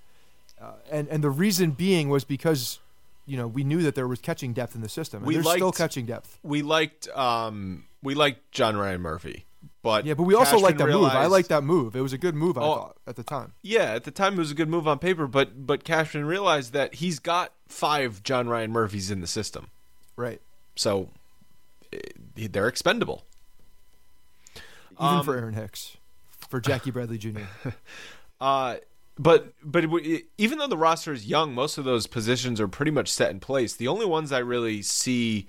uh, 0.62 0.72
and 0.90 1.08
and 1.08 1.22
the 1.24 1.30
reason 1.30 1.72
being 1.72 2.08
was 2.08 2.24
because 2.24 2.78
you 3.26 3.36
know 3.36 3.46
we 3.46 3.64
knew 3.64 3.82
that 3.82 3.94
there 3.94 4.06
was 4.08 4.20
catching 4.20 4.52
depth 4.52 4.74
in 4.74 4.80
the 4.80 4.88
system. 4.88 5.18
And 5.18 5.26
We 5.26 5.34
there's 5.34 5.48
still 5.50 5.66
liked- 5.66 5.78
catching 5.78 6.06
depth. 6.06 6.38
We 6.42 6.62
liked 6.62 7.08
um 7.08 7.84
we 8.02 8.14
liked 8.14 8.50
John 8.52 8.76
Ryan 8.76 9.00
Murphy, 9.00 9.44
but 9.82 10.04
Yeah, 10.06 10.14
but 10.14 10.24
we 10.24 10.34
also 10.34 10.52
Cashman 10.52 10.62
liked 10.64 10.78
that 10.78 10.86
move. 10.88 11.04
I 11.04 11.10
realized- 11.12 11.30
liked 11.32 11.48
that 11.50 11.62
move. 11.64 11.94
It 11.96 12.00
was 12.00 12.12
a 12.12 12.18
good 12.18 12.34
move. 12.34 12.56
I 12.58 12.62
Oh. 12.62 12.74
thought 12.74 12.96
at 13.06 13.16
the 13.16 13.22
time. 13.22 13.52
Yeah, 13.62 13.92
at 13.94 14.04
the 14.04 14.10
time 14.10 14.34
it 14.34 14.38
was 14.38 14.50
a 14.50 14.54
good 14.54 14.68
move 14.68 14.86
on 14.88 14.98
paper, 14.98 15.26
but 15.26 15.66
but 15.66 15.84
Cashman 15.84 16.24
realized 16.24 16.72
that 16.72 16.94
he's 16.96 17.18
got 17.18 17.52
five 17.68 18.22
John 18.22 18.48
Ryan 18.48 18.70
Murphys 18.72 19.10
in 19.10 19.20
the 19.20 19.26
system, 19.26 19.68
Right. 20.16 20.40
so 20.76 21.10
eh, 21.92 21.98
they're 22.36 22.68
expendable. 22.68 23.24
Even 25.00 25.18
Um, 25.18 25.24
for 25.24 25.36
Aaron 25.36 25.54
Hicks, 25.54 25.96
for 26.48 26.60
Jackie 26.60 26.90
Bradley 26.90 27.18
Jr. 27.18 27.40
Uh, 28.40 28.76
but 29.18 29.52
but 29.62 29.84
it- 29.84 30.26
even 30.38 30.58
though 30.58 30.66
the 30.66 30.76
roster 30.76 31.12
is 31.12 31.26
young, 31.26 31.54
most 31.54 31.78
of 31.78 31.84
those 31.84 32.06
positions 32.06 32.60
are 32.60 32.68
pretty 32.68 32.90
much 32.90 33.10
set 33.12 33.30
in 33.30 33.40
place. 33.40 33.74
The 33.74 33.88
only 33.88 34.06
ones 34.06 34.32
I 34.32 34.38
really 34.38 34.82
see 34.82 35.46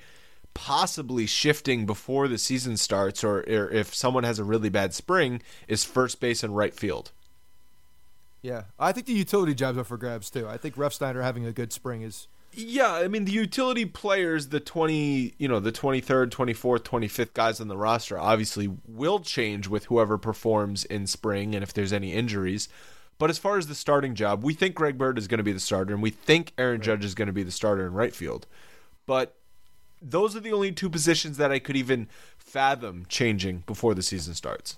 possibly 0.53 1.25
shifting 1.25 1.85
before 1.85 2.27
the 2.27 2.37
season 2.37 2.77
starts, 2.77 3.23
or, 3.23 3.39
or 3.39 3.69
if 3.71 3.93
someone 3.95 4.23
has 4.23 4.37
a 4.39 4.43
really 4.43 4.69
bad 4.69 4.93
spring, 4.93 5.41
is 5.67 5.83
first 5.83 6.19
base 6.19 6.43
and 6.43 6.55
right 6.55 6.75
field. 6.75 7.11
Yeah, 8.41 8.63
I 8.77 8.91
think 8.91 9.05
the 9.07 9.13
utility 9.13 9.53
jobs 9.55 9.77
are 9.77 9.83
for 9.83 9.97
grabs 9.97 10.29
too. 10.29 10.47
I 10.47 10.57
think 10.57 10.75
Refsnyder 10.75 11.23
having 11.23 11.45
a 11.45 11.53
good 11.53 11.71
spring 11.71 12.01
is 12.01 12.27
Yeah, 12.51 12.93
I 12.93 13.07
mean 13.07 13.25
the 13.25 13.31
utility 13.31 13.85
players, 13.85 14.49
the 14.49 14.59
twenty, 14.59 15.33
you 15.37 15.47
know, 15.47 15.59
the 15.59 15.71
twenty 15.71 16.01
third, 16.01 16.31
twenty 16.31 16.53
fourth, 16.53 16.83
twenty 16.83 17.07
fifth 17.07 17.33
guys 17.33 17.59
on 17.61 17.67
the 17.69 17.77
roster, 17.77 18.19
obviously 18.19 18.69
will 18.85 19.19
change 19.19 19.67
with 19.67 19.85
whoever 19.85 20.17
performs 20.17 20.83
in 20.85 21.07
spring 21.07 21.55
and 21.55 21.63
if 21.63 21.73
there's 21.73 21.93
any 21.93 22.13
injuries. 22.13 22.67
But 23.19 23.29
as 23.29 23.37
far 23.37 23.57
as 23.57 23.67
the 23.67 23.75
starting 23.75 24.15
job, 24.15 24.43
we 24.43 24.53
think 24.53 24.75
Greg 24.75 24.97
Bird 24.97 25.17
is 25.17 25.27
going 25.27 25.37
to 25.37 25.43
be 25.43 25.53
the 25.53 25.59
starter, 25.59 25.93
and 25.93 26.01
we 26.03 26.09
think 26.09 26.51
Aaron 26.57 26.81
Judge 26.81 27.05
is 27.05 27.15
going 27.15 27.27
to 27.27 27.33
be 27.33 27.43
the 27.43 27.51
starter 27.51 27.85
in 27.85 27.93
right 27.93 28.13
field. 28.13 28.47
But 29.05 29.35
those 30.01 30.35
are 30.35 30.39
the 30.39 30.51
only 30.51 30.71
two 30.71 30.89
positions 30.89 31.37
that 31.37 31.51
I 31.51 31.59
could 31.59 31.77
even 31.77 32.07
fathom 32.37 33.05
changing 33.07 33.63
before 33.65 33.93
the 33.93 34.01
season 34.03 34.33
starts. 34.33 34.77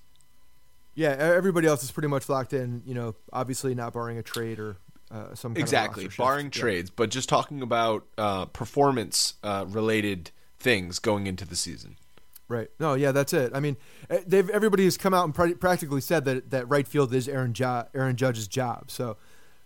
Yeah, 0.93 1.09
everybody 1.09 1.67
else 1.67 1.83
is 1.83 1.91
pretty 1.91 2.07
much 2.07 2.29
locked 2.29 2.53
in. 2.53 2.83
You 2.85 2.93
know, 2.93 3.15
obviously 3.33 3.75
not 3.75 3.93
barring 3.93 4.17
a 4.17 4.23
trade 4.23 4.59
or 4.59 4.77
uh, 5.11 5.33
some 5.33 5.53
kind 5.53 5.61
exactly 5.61 6.05
of 6.05 6.07
roster 6.07 6.11
shift. 6.11 6.17
barring 6.17 6.45
Yeah. 6.47 6.61
trades, 6.61 6.89
but 6.89 7.09
just 7.09 7.27
talking 7.29 7.61
about 7.61 8.05
uh, 8.17 8.45
performance 8.45 9.33
uh, 9.43 9.65
related 9.67 10.31
things 10.59 10.99
going 10.99 11.27
into 11.27 11.45
the 11.45 11.55
season. 11.55 11.97
Right. 12.47 12.69
No, 12.79 12.93
yeah, 12.93 13.11
that's 13.11 13.33
it. 13.33 13.53
I 13.55 13.59
mean, 13.59 13.75
eh, 14.09 14.19
they've 14.25 14.47
everybody 14.51 14.83
has 14.83 14.97
come 14.97 15.15
out 15.15 15.25
and 15.25 15.33
pr- 15.33 15.55
practically 15.55 16.01
said 16.01 16.25
that 16.25 16.51
that 16.51 16.69
right 16.69 16.87
field 16.87 17.13
is 17.13 17.27
Aaron 17.27 17.53
jo- 17.53 17.87
Aaron 17.95 18.15
Judge's 18.15 18.47
job. 18.47 18.91
So, 18.91 19.17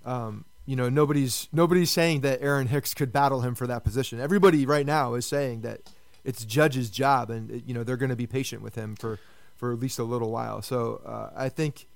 um, 0.05 0.45
you 0.65 0.77
know, 0.77 0.87
nobody's 0.87 1.49
nobody's 1.51 1.91
saying 1.91 2.21
that 2.21 2.41
Aaron 2.41 2.67
Hicks 2.67 2.93
could 2.93 3.11
battle 3.11 3.41
him 3.41 3.53
for 3.53 3.67
that 3.67 3.83
position. 3.83 4.21
Everybody 4.21 4.65
right 4.65 4.85
now 4.85 5.15
is 5.15 5.25
saying 5.25 5.61
that 5.61 5.81
it's 6.23 6.45
Judge's 6.45 6.89
job, 6.89 7.29
and 7.29 7.51
eh, 7.51 7.59
you 7.65 7.73
know 7.73 7.83
they're 7.83 7.97
going 7.97 8.11
to 8.11 8.15
be 8.15 8.27
patient 8.27 8.61
with 8.61 8.75
him 8.75 8.95
for 8.95 9.19
for 9.57 9.73
at 9.73 9.79
least 9.79 9.99
a 9.99 10.03
little 10.03 10.31
while. 10.31 10.61
So 10.61 11.01
uh, 11.05 11.31
I 11.35 11.49
think. 11.49 11.87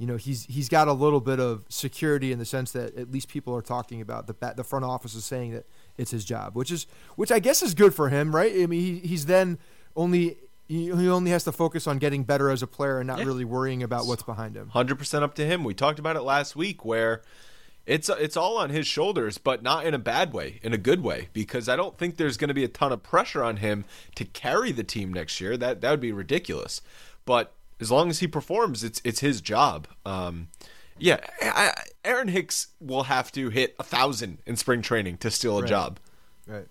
You 0.00 0.06
know 0.06 0.14
he's 0.14 0.44
he's 0.44 0.68
got 0.68 0.86
a 0.86 0.92
little 0.92 1.20
bit 1.20 1.40
of 1.40 1.64
security 1.68 2.30
in 2.30 2.38
the 2.38 2.44
sense 2.44 2.70
that 2.70 2.96
at 2.96 3.10
least 3.10 3.26
people 3.26 3.52
are 3.56 3.62
talking 3.62 4.00
about 4.00 4.28
the 4.28 4.54
the 4.54 4.62
front 4.62 4.84
office 4.84 5.16
is 5.16 5.24
saying 5.24 5.54
that 5.54 5.66
it's 5.96 6.12
his 6.12 6.24
job, 6.24 6.54
which 6.54 6.70
is 6.70 6.86
which 7.16 7.32
I 7.32 7.40
guess 7.40 7.64
is 7.64 7.74
good 7.74 7.92
for 7.92 8.08
him, 8.08 8.32
right? 8.32 8.52
I 8.62 8.66
mean 8.66 8.80
he, 8.80 8.98
he's 9.00 9.26
then 9.26 9.58
only 9.98 10.38
he, 10.66 10.90
only 10.92 11.30
has 11.30 11.44
to 11.44 11.52
focus 11.52 11.86
on 11.86 11.96
getting 11.98 12.24
better 12.24 12.50
as 12.50 12.62
a 12.62 12.66
player 12.66 12.98
and 13.00 13.06
not 13.06 13.18
Yeah. 13.20 13.24
really 13.24 13.44
worrying 13.44 13.82
about 13.82 14.06
what's 14.06 14.22
behind 14.22 14.54
him. 14.56 14.68
Hundred 14.70 14.98
percent 14.98 15.24
up 15.24 15.34
to 15.34 15.44
him. 15.46 15.64
We 15.64 15.74
talked 15.74 15.98
about 15.98 16.16
it 16.16 16.22
last 16.22 16.54
week, 16.56 16.84
where 16.84 17.22
it's 17.86 18.08
it's 18.10 18.36
all 18.36 18.58
on 18.58 18.68
his 18.70 18.86
shoulders, 18.86 19.38
but 19.38 19.62
not 19.62 19.86
in 19.86 19.94
a 19.94 19.98
bad 19.98 20.32
way, 20.34 20.60
in 20.62 20.72
a 20.74 20.78
good 20.78 21.02
way, 21.02 21.28
because 21.32 21.68
I 21.70 21.76
don't 21.76 21.96
think 21.98 22.16
there's 22.18 22.36
going 22.36 22.48
to 22.48 22.54
be 22.54 22.64
a 22.64 22.68
ton 22.68 22.92
of 22.92 23.02
pressure 23.02 23.42
on 23.42 23.56
him 23.58 23.84
to 24.14 24.24
carry 24.26 24.72
the 24.72 24.84
team 24.84 25.12
next 25.12 25.40
year. 25.40 25.56
That 25.56 25.80
that 25.80 25.90
would 25.90 26.00
be 26.00 26.12
ridiculous. 26.12 26.80
But 27.24 27.52
as 27.80 27.90
long 27.90 28.10
as 28.10 28.18
he 28.20 28.26
performs, 28.26 28.84
it's 28.84 29.00
it's 29.04 29.20
his 29.20 29.40
job. 29.40 29.88
Um, 30.04 30.48
yeah, 30.98 31.18
I- 31.40 31.72
Aaron 32.04 32.28
Hicks 32.28 32.68
will 32.80 33.04
have 33.04 33.32
to 33.32 33.48
hit 33.50 33.74
a 33.78 33.82
thousand 33.84 34.38
in 34.44 34.56
spring 34.56 34.82
training 34.82 35.16
to 35.18 35.30
steal 35.30 35.56
a 35.58 35.62
Right. 35.62 35.68
job, 35.68 35.98
Right. 36.46 36.66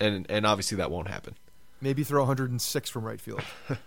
and 0.00 0.26
and 0.28 0.44
obviously 0.46 0.76
that 0.78 0.90
won't 0.90 1.06
happen. 1.08 1.36
Maybe 1.80 2.04
throw 2.04 2.22
106 2.22 2.90
from 2.90 3.04
right 3.04 3.20
field. 3.20 3.42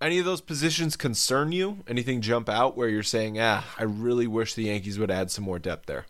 Any 0.00 0.18
of 0.18 0.24
those 0.24 0.40
positions 0.40 0.96
concern 0.96 1.52
you? 1.52 1.78
Anything 1.88 2.20
jump 2.20 2.48
out 2.48 2.76
where 2.76 2.88
you're 2.88 3.02
saying, 3.02 3.40
ah, 3.40 3.64
I 3.78 3.84
really 3.84 4.26
wish 4.26 4.54
the 4.54 4.64
Yankees 4.64 4.98
would 4.98 5.10
add 5.10 5.30
some 5.30 5.44
more 5.44 5.58
depth 5.58 5.86
there? 5.86 6.04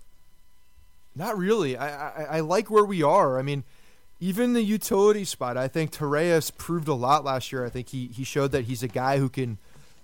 Not 1.15 1.39
really. 1.39 1.77
I, 1.77 2.09
I 2.09 2.25
I 2.25 2.41
like 2.41 2.71
where 2.71 2.85
we 2.85 3.03
are. 3.03 3.39
I 3.39 3.43
mean, 3.43 3.63
even 4.19 4.53
the 4.53 4.63
utility 4.63 5.25
spot. 5.25 5.57
I 5.57 5.69
think 5.69 5.93
Torreyes 5.93 6.51
proved 6.57 6.89
a 6.89 6.95
lot 6.95 7.25
last 7.25 7.53
year. 7.53 7.65
I 7.65 7.69
think 7.71 7.91
he 7.91 8.09
he 8.09 8.25
showed 8.25 8.51
that 8.51 8.65
he's 8.65 8.83
a 8.83 8.89
guy 8.89 9.19
who 9.19 9.29
can, 9.29 9.59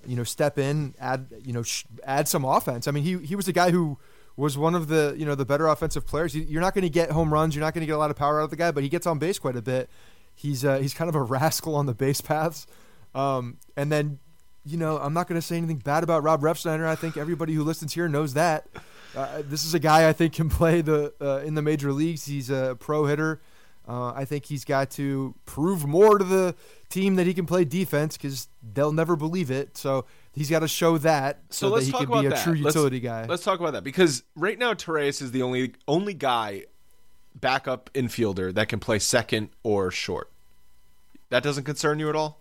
you 0.07 0.15
know, 0.15 0.23
step 0.23 0.57
in, 0.57 0.95
add 1.01 1.27
you 1.43 1.53
know, 1.53 1.65
sh- 1.65 1.85
add 2.05 2.29
some 2.29 2.45
offense. 2.45 2.87
I 2.87 2.93
mean, 2.93 3.03
he 3.03 3.19
he 3.19 3.35
was 3.35 3.49
a 3.49 3.53
guy 3.53 3.73
who 3.73 3.99
was 4.41 4.59
one 4.59 4.75
of 4.75 4.89
the 4.89 5.15
you 5.17 5.25
know 5.27 5.35
the 5.35 5.45
better 5.45 5.67
offensive 5.69 6.07
players. 6.07 6.35
You- 6.35 6.43
You're 6.49 6.61
not 6.61 6.75
going 6.75 6.83
to 6.83 6.91
get 6.91 7.11
home 7.11 7.33
runs. 7.33 7.55
You're 7.55 7.65
not 7.65 7.75
going 7.75 7.83
to 7.83 7.87
get 7.87 7.95
a 7.95 7.99
lot 7.99 8.11
of 8.11 8.17
power 8.17 8.41
out 8.41 8.45
of 8.45 8.51
the 8.51 8.57
guy, 8.57 8.71
but 8.73 8.83
he 8.83 8.89
gets 8.89 9.07
on 9.07 9.19
base 9.19 9.39
quite 9.39 9.57
a 9.57 9.63
bit. 9.63 9.89
He's 10.35 10.65
uh, 10.65 10.79
he's 10.79 10.95
kind 10.95 11.09
of 11.09 11.15
a 11.15 11.23
rascal 11.37 11.77
on 11.77 11.87
the 11.87 11.95
base 11.95 12.21
paths. 12.21 12.67
Um, 13.15 13.59
and 13.77 13.91
then, 13.91 14.19
you 14.65 14.77
know, 14.77 14.99
I'm 14.99 15.13
not 15.13 15.27
going 15.29 15.41
to 15.41 15.47
say 15.47 15.57
anything 15.57 15.79
bad 15.79 16.03
about 16.05 16.23
Rob 16.23 16.43
Refsnyder. 16.43 16.87
I 16.87 16.95
think 16.95 17.17
everybody 17.17 17.53
who 17.55 17.63
listens 17.65 17.93
here 17.93 18.09
knows 18.09 18.35
that. 18.35 18.67
Uh, 19.17 19.43
this 19.45 19.65
is 19.65 19.75
a 19.75 19.79
guy 19.81 20.09
I 20.09 20.13
think 20.13 20.35
can 20.35 20.49
play 20.49 20.81
the 20.81 21.13
uh, 21.21 21.39
in 21.45 21.55
the 21.55 21.63
major 21.63 21.93
leagues. 21.93 22.25
He's 22.27 22.49
a 22.51 22.77
pro 22.79 23.07
hitter. 23.07 23.41
Uh, 23.89 24.13
I 24.15 24.25
think 24.25 24.45
he's 24.47 24.65
got 24.65 24.91
to 24.93 25.35
prove 25.47 25.85
more 25.85 26.17
to 26.19 26.25
the 26.25 26.55
team 26.91 27.17
that 27.17 27.27
he 27.27 27.35
can 27.35 27.45
play 27.47 27.65
defense 27.65 28.17
because 28.17 28.47
they'll 28.63 28.93
never 28.93 29.17
believe 29.17 29.51
it. 29.51 29.77
So 29.77 30.05
he's 30.35 30.51
got 30.51 30.61
to 30.61 30.69
show 30.69 30.99
that 30.99 31.43
so, 31.51 31.69
that 31.69 31.75
let's 31.75 31.87
he 31.87 31.93
talk 31.93 32.01
can 32.03 32.11
about 32.11 32.21
be 32.23 32.27
a 32.27 32.31
that. 32.31 32.45
true 32.45 32.55
Let's- 32.55 32.75
utility 32.75 33.01
guy. 33.01 33.27
Let's 33.27 33.43
talk 33.45 33.61
about 33.61 33.73
that 33.73 33.85
because 33.85 34.23
right 34.37 34.59
now 34.59 34.75
Torreyes 34.75 35.21
is 35.23 35.33
the 35.33 35.43
only 35.43 35.75
only 35.89 36.15
guy 36.15 36.65
backup 37.35 37.91
infielder 37.95 38.53
that 38.55 38.69
can 38.69 38.81
play 38.81 38.99
second 38.99 39.51
or 39.63 39.91
short. 39.91 40.31
That 41.31 41.43
doesn't 41.43 41.65
concern 41.65 41.99
you 42.01 42.09
at 42.09 42.17
all? 42.17 42.41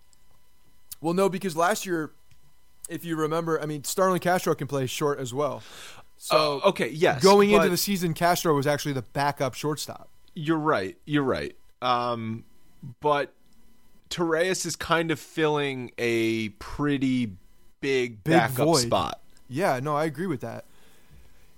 Well, 1.02 1.14
no, 1.14 1.30
because 1.30 1.56
last 1.56 1.86
year, 1.86 2.12
if 2.90 3.06
you 3.06 3.16
remember, 3.16 3.62
I 3.62 3.66
mean, 3.68 3.84
Starlin 3.84 4.20
Castro 4.20 4.56
can 4.56 4.68
play 4.68 4.88
short 4.88 5.20
as 5.20 5.34
well. 5.34 5.62
So 6.18 6.60
Oh, 6.64 6.70
okay, 6.70 6.90
yes, 6.90 7.24
going 7.24 7.52
into 7.52 7.70
the 7.70 7.78
season, 7.78 8.14
Castro 8.14 8.54
was 8.56 8.68
actually 8.68 8.94
the 8.94 9.04
backup 9.04 9.54
shortstop. 9.54 10.10
You're 10.34 10.58
right. 10.58 10.98
You're 11.06 11.24
right. 11.24 11.56
Um, 11.82 12.44
but 13.00 13.34
Torreyes 14.10 14.66
is 14.66 14.76
kind 14.76 15.12
of 15.12 15.20
filling 15.20 15.92
a 15.98 16.50
pretty 16.50 17.38
big, 17.82 18.24
Big 18.24 18.34
backup 18.34 18.66
void. 18.66 18.82
spot. 18.82 19.20
Yeah, 19.48 19.80
no, 19.82 19.96
I 19.96 20.06
agree 20.06 20.28
with 20.28 20.42
that. 20.42 20.66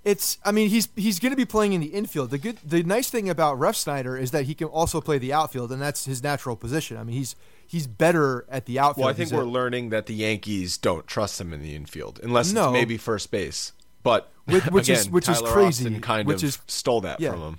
It's, 0.04 0.38
I 0.44 0.50
mean, 0.50 0.68
he's 0.68 0.88
he's 0.96 1.20
going 1.20 1.30
to 1.30 1.36
be 1.36 1.44
playing 1.44 1.74
in 1.74 1.80
the 1.80 1.86
infield. 1.88 2.30
The 2.30 2.38
good, 2.38 2.58
the 2.64 2.82
nice 2.82 3.08
thing 3.08 3.28
about 3.30 3.58
Refsnyder 3.60 4.20
is 4.20 4.32
that 4.32 4.46
he 4.46 4.54
can 4.54 4.66
also 4.66 5.00
play 5.00 5.18
the 5.18 5.32
outfield, 5.32 5.70
and 5.70 5.80
that's 5.80 6.06
his 6.06 6.22
natural 6.24 6.56
position. 6.56 6.96
I 6.96 7.04
mean, 7.04 7.14
he's 7.16 7.36
he's 7.68 7.86
better 7.86 8.44
at 8.48 8.66
the 8.66 8.80
outfield. 8.80 9.04
Well, 9.04 9.10
I 9.10 9.16
think 9.16 9.30
we're 9.30 9.44
learning 9.44 9.90
that 9.90 10.06
the 10.06 10.14
Yankees 10.14 10.76
don't 10.76 11.06
trust 11.06 11.40
him 11.40 11.52
in 11.52 11.62
the 11.62 11.76
infield 11.76 12.18
unless 12.22 12.52
No. 12.52 12.64
it's 12.64 12.72
maybe 12.72 12.96
first 12.96 13.30
base. 13.30 13.72
But 14.02 14.28
Which- 14.46 14.64
which 14.64 14.88
is- 14.88 15.02
again, 15.02 15.12
which 15.12 15.28
is 15.28 15.40
crazy, 15.40 15.84
Austin 15.86 16.00
kind 16.00 16.26
which 16.26 16.42
of 16.42 16.48
is- 16.48 16.58
stole 16.66 17.02
that 17.02 17.20
yeah. 17.20 17.30
from 17.30 17.40
him. 17.42 17.58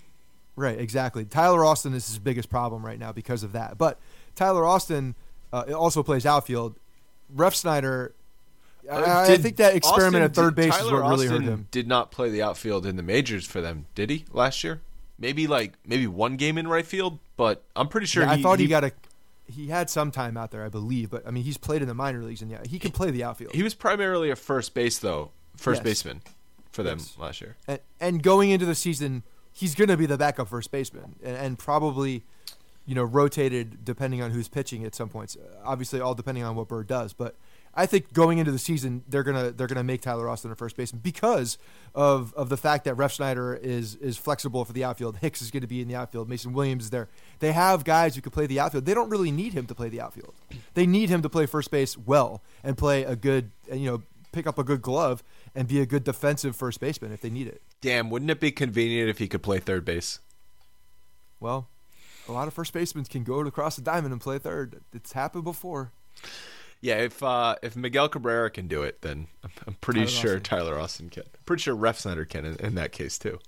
Right, 0.57 0.77
exactly. 0.77 1.23
Tyler 1.23 1.63
Austin 1.63 1.93
is 1.93 2.05
his 2.07 2.19
biggest 2.19 2.49
problem 2.49 2.85
right 2.85 2.99
now 2.99 3.13
because 3.13 3.43
of 3.43 3.53
that. 3.53 3.77
But 3.77 3.97
Tyler 4.35 4.65
Austin 4.65 5.15
uh, 5.53 5.63
also 5.73 6.03
plays 6.03 6.25
outfield. 6.25 6.75
Refsnyder, 7.33 8.11
I, 8.91 9.33
I 9.33 9.37
think 9.37 9.57
that 9.57 9.75
experiment 9.75 10.23
Austin- 10.23 10.23
at 10.23 10.35
third 10.35 10.55
base 10.55 10.75
is 10.77 10.91
what 10.91 11.01
really 11.01 11.27
Austin 11.27 11.43
hurt 11.43 11.51
him. 11.51 11.67
Did 11.71 11.87
not 11.87 12.11
play 12.11 12.29
the 12.29 12.41
outfield 12.41 12.85
in 12.85 12.95
the 12.95 13.03
majors 13.03 13.45
for 13.45 13.61
them, 13.61 13.85
did 13.95 14.09
he? 14.09 14.25
Last 14.31 14.63
year, 14.63 14.81
maybe 15.17 15.47
like 15.47 15.73
maybe 15.85 16.07
one 16.07 16.35
game 16.37 16.57
in 16.57 16.67
right 16.67 16.85
field, 16.85 17.19
but 17.37 17.63
I'm 17.75 17.87
pretty 17.87 18.07
sure. 18.07 18.23
Yeah, 18.23 18.31
I 18.31 18.41
thought 18.41 18.59
he, 18.59 18.67
got 18.67 18.83
a. 18.83 18.91
He 19.45 19.67
had 19.67 19.89
some 19.89 20.11
time 20.11 20.37
out 20.37 20.51
there, 20.51 20.63
I 20.65 20.69
believe, 20.69 21.09
but 21.09 21.25
I 21.27 21.31
mean, 21.31 21.43
he's 21.43 21.57
played 21.57 21.81
in 21.81 21.87
the 21.87 21.93
minor 21.93 22.21
leagues, 22.23 22.41
and 22.41 22.49
yeah, 22.51 22.61
he 22.67 22.79
can 22.79 22.91
play 22.91 23.11
the 23.11 23.23
outfield. 23.23 23.53
He 23.53 23.63
was 23.63 23.73
primarily 23.73 24.29
a 24.29 24.35
first 24.35 24.73
base 24.73 24.99
though, 24.99 25.31
first 25.55 25.79
Yes. 25.79 25.83
baseman 25.83 26.21
for 26.71 26.81
them 26.83 26.97
Yes. 26.99 27.15
last 27.19 27.41
year. 27.41 27.55
and, 27.67 27.79
and 27.99 28.23
going 28.23 28.49
into 28.49 28.65
the 28.65 28.73
season, 28.75 29.23
he's 29.51 29.75
going 29.75 29.89
to 29.89 29.97
be 29.97 30.05
the 30.07 30.17
backup 30.17 30.47
first 30.47 30.71
baseman, 30.71 31.15
and, 31.23 31.37
and 31.37 31.59
probably, 31.59 32.23
you 32.85 32.95
know, 32.95 33.03
rotated 33.03 33.85
depending 33.85 34.21
on 34.21 34.31
who's 34.31 34.47
pitching 34.47 34.83
at 34.83 34.95
some 34.95 35.07
points. 35.09 35.35
Uh, 35.37 35.55
Obviously, 35.63 35.99
all 36.01 36.15
depending 36.15 36.43
on 36.43 36.55
what 36.55 36.67
Bird 36.67 36.87
does, 36.87 37.13
but 37.13 37.35
I 37.75 37.87
think 37.87 38.13
going 38.13 38.37
into 38.37 38.51
the 38.51 38.59
season, 38.59 39.03
they're 39.07 39.23
gonna 39.23 39.51
they're 39.51 39.67
gonna 39.67 39.83
make 39.83 40.01
Tyler 40.01 40.29
Austin 40.29 40.51
a 40.51 40.55
first 40.55 40.77
baseman 40.77 41.01
because 41.03 41.57
of 41.95 42.33
of 42.35 42.49
the 42.49 42.57
fact 42.57 42.85
that 42.85 42.95
Refsnyder 42.95 43.59
is 43.59 43.95
is 43.95 44.15
flexible 44.17 44.63
for 44.63 44.73
the 44.73 44.83
outfield. 44.83 45.17
Hicks 45.17 45.41
is 45.41 45.49
going 45.49 45.61
to 45.61 45.67
be 45.67 45.81
in 45.81 45.87
the 45.87 45.95
outfield. 45.95 46.29
Mason 46.29 46.53
Williams 46.53 46.85
is 46.85 46.89
there. 46.91 47.09
They 47.39 47.51
have 47.51 47.83
guys 47.83 48.15
who 48.15 48.21
can 48.21 48.31
play 48.31 48.45
the 48.45 48.59
outfield. 48.59 48.85
They 48.85 48.93
don't 48.93 49.09
really 49.09 49.31
need 49.31 49.53
him 49.53 49.65
to 49.67 49.75
play 49.75 49.89
the 49.89 50.01
outfield. 50.01 50.33
They 50.75 50.85
need 50.85 51.09
him 51.09 51.23
to 51.23 51.29
play 51.29 51.47
first 51.47 51.71
base 51.71 51.97
well 51.97 52.43
and 52.63 52.77
play 52.77 53.03
a 53.03 53.15
good 53.15 53.49
and 53.69 53.81
you 53.81 53.89
know 53.89 54.03
pick 54.31 54.45
up 54.45 54.59
a 54.59 54.63
good 54.63 54.81
glove 54.81 55.23
and 55.55 55.67
be 55.67 55.79
a 55.81 55.85
good 55.85 56.03
defensive 56.03 56.55
first 56.55 56.79
baseman 56.79 57.11
if 57.11 57.21
they 57.21 57.29
need 57.29 57.47
it. 57.47 57.61
Damn, 57.81 58.09
wouldn't 58.09 58.29
it 58.29 58.39
be 58.39 58.51
convenient 58.51 59.09
if 59.09 59.17
he 59.17 59.27
could 59.27 59.41
play 59.41 59.59
third 59.59 59.83
base? 59.83 60.19
Well, 61.39 61.67
a 62.27 62.31
lot 62.31 62.47
of 62.47 62.53
first 62.53 62.71
basemen 62.71 63.05
can 63.05 63.23
go 63.23 63.39
across 63.41 63.75
the 63.75 63.81
diamond 63.81 64.13
and 64.13 64.21
play 64.21 64.37
third. 64.37 64.81
It's 64.93 65.13
happened 65.13 65.43
before. 65.43 65.91
Yeah, 66.83 66.97
if 66.97 67.23
uh, 67.23 67.55
if 67.63 67.77
Miguel 67.77 68.09
Cabrera 68.09 68.49
can 68.51 68.67
do 68.67 68.83
it, 68.83 69.01
then 69.01 69.27
I'm, 69.41 69.51
I'm 69.67 69.73
pretty 69.75 70.01
Tyler 70.01 70.11
sure 70.11 70.29
Austin. 70.31 70.43
Tyler 70.43 70.77
Austin 70.79 71.09
can. 71.09 71.23
Pretty 71.45 71.61
sure 71.61 71.75
Refsnyder 71.77 72.27
can 72.27 72.43
in, 72.43 72.55
in 72.57 72.75
that 72.75 72.91
case 72.91 73.17
too. 73.17 73.39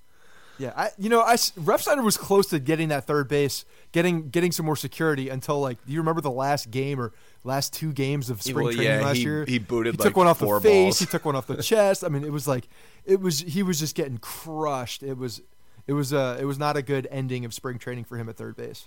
Yeah, 0.58 0.72
I 0.74 0.92
you 0.98 1.10
know 1.10 1.20
I 1.22 1.34
Refsnyder 1.36 2.02
was 2.02 2.16
close 2.16 2.48
to 2.48 2.60
getting 2.60 2.88
that 2.88 3.06
third 3.06 3.28
base, 3.28 3.66
getting 3.92 4.30
getting 4.30 4.54
some 4.54 4.66
more 4.66 4.78
security 4.78 5.28
until 5.28 5.60
like 5.60 5.86
do 5.86 5.92
you 5.92 6.00
remember 6.00 6.22
the 6.22 6.32
last 6.32 6.72
game 6.72 6.98
or 6.98 7.12
last 7.44 7.74
two 7.74 7.92
games 7.92 8.30
of 8.30 8.42
spring 8.42 8.68
Well, 8.68 8.74
training 8.74 9.00
yeah, 9.00 9.06
last 9.06 9.18
he- 9.18 9.24
year? 9.24 9.44
he 9.46 9.60
booted, 9.60 9.96
He 9.96 9.98
took 9.98 10.16
one 10.16 10.28
off 10.28 10.40
the 10.40 10.46
four 10.46 10.62
face. 10.62 10.72
balls. 10.86 11.00
He 11.00 11.06
took 11.06 11.26
one 11.26 11.36
off 11.36 11.46
the 11.46 11.58
chest. 11.62 12.06
I 12.06 12.08
mean, 12.08 12.24
it 12.24 12.32
was 12.32 12.48
like 12.48 12.70
it 13.04 13.20
was 13.20 13.40
he 13.42 13.64
was 13.64 13.82
just 13.82 13.96
getting 13.96 14.18
crushed. 14.18 15.04
It 15.04 15.18
was 15.18 15.42
it 15.88 15.92
was 15.92 16.14
uh 16.14 16.38
it 16.40 16.46
was 16.46 16.58
not 16.58 16.78
a 16.78 16.82
good 16.82 17.06
ending 17.12 17.44
of 17.44 17.54
spring 17.54 17.78
training 17.80 18.06
for 18.06 18.16
him 18.18 18.30
at 18.30 18.38
third 18.38 18.56
base. 18.56 18.86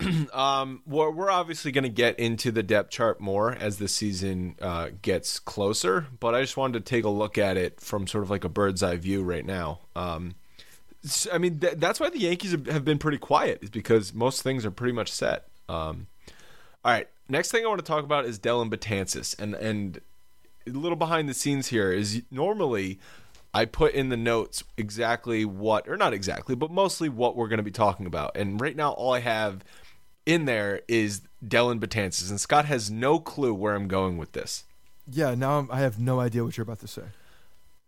Um, 0.32 0.82
we're, 0.86 1.10
we're 1.10 1.30
obviously 1.30 1.72
going 1.72 1.84
to 1.84 1.90
get 1.90 2.18
into 2.18 2.50
the 2.50 2.62
depth 2.62 2.90
chart 2.90 3.20
more 3.20 3.52
as 3.52 3.78
the 3.78 3.88
season 3.88 4.54
uh, 4.60 4.90
gets 5.02 5.38
closer, 5.38 6.06
but 6.20 6.34
I 6.34 6.40
just 6.40 6.56
wanted 6.56 6.84
to 6.84 6.88
take 6.88 7.04
a 7.04 7.08
look 7.08 7.36
at 7.36 7.56
it 7.56 7.80
from 7.80 8.06
sort 8.06 8.24
of 8.24 8.30
like 8.30 8.44
a 8.44 8.48
bird's 8.48 8.82
eye 8.82 8.96
view 8.96 9.22
right 9.22 9.44
now. 9.44 9.80
Um, 9.96 10.36
I 11.32 11.38
mean, 11.38 11.58
th- 11.58 11.74
that's 11.76 11.98
why 11.98 12.10
the 12.10 12.20
Yankees 12.20 12.52
have- 12.52 12.84
been 12.84 12.98
pretty 12.98 13.18
quiet, 13.18 13.58
is 13.62 13.70
because 13.70 14.14
most 14.14 14.42
things 14.42 14.64
are 14.64 14.70
pretty 14.70 14.92
much 14.92 15.10
set. 15.10 15.48
Um, 15.68 16.06
all 16.84 16.92
right, 16.92 17.08
next 17.28 17.50
thing 17.50 17.64
I 17.64 17.68
want 17.68 17.80
to 17.80 17.84
talk 17.84 18.04
about 18.04 18.24
is 18.24 18.38
Dellin 18.38 18.70
Betances, 18.70 19.38
and 19.38 19.54
and 19.54 20.00
a 20.66 20.70
little 20.70 20.96
behind 20.96 21.28
the 21.28 21.34
scenes 21.34 21.68
here 21.68 21.92
is 21.92 22.22
normally 22.30 22.98
I 23.52 23.64
put 23.64 23.94
in 23.94 24.10
the 24.10 24.16
notes 24.16 24.62
exactly 24.76 25.44
what, 25.44 25.88
or 25.88 25.96
not 25.96 26.12
exactly, 26.12 26.54
but 26.54 26.70
mostly 26.70 27.08
what 27.08 27.36
we're 27.36 27.48
going 27.48 27.58
to 27.58 27.64
be 27.64 27.70
talking 27.70 28.06
about. 28.06 28.36
And 28.36 28.60
right 28.60 28.76
now, 28.76 28.92
all 28.92 29.12
I 29.12 29.20
have 29.20 29.64
in 30.30 30.44
there 30.44 30.80
is 30.88 31.22
Dellin 31.46 31.80
Betances, 31.80 32.30
and 32.30 32.40
Scott 32.40 32.64
has 32.66 32.90
no 32.90 33.18
clue 33.18 33.52
where 33.52 33.74
I'm 33.74 33.88
going 33.88 34.16
with 34.16 34.32
this. 34.32 34.64
Yeah, 35.10 35.34
now 35.34 35.58
I'm, 35.58 35.70
I 35.70 35.80
have 35.80 35.98
no 35.98 36.20
idea 36.20 36.44
what 36.44 36.56
you're 36.56 36.62
about 36.62 36.80
to 36.80 36.88
say. 36.88 37.02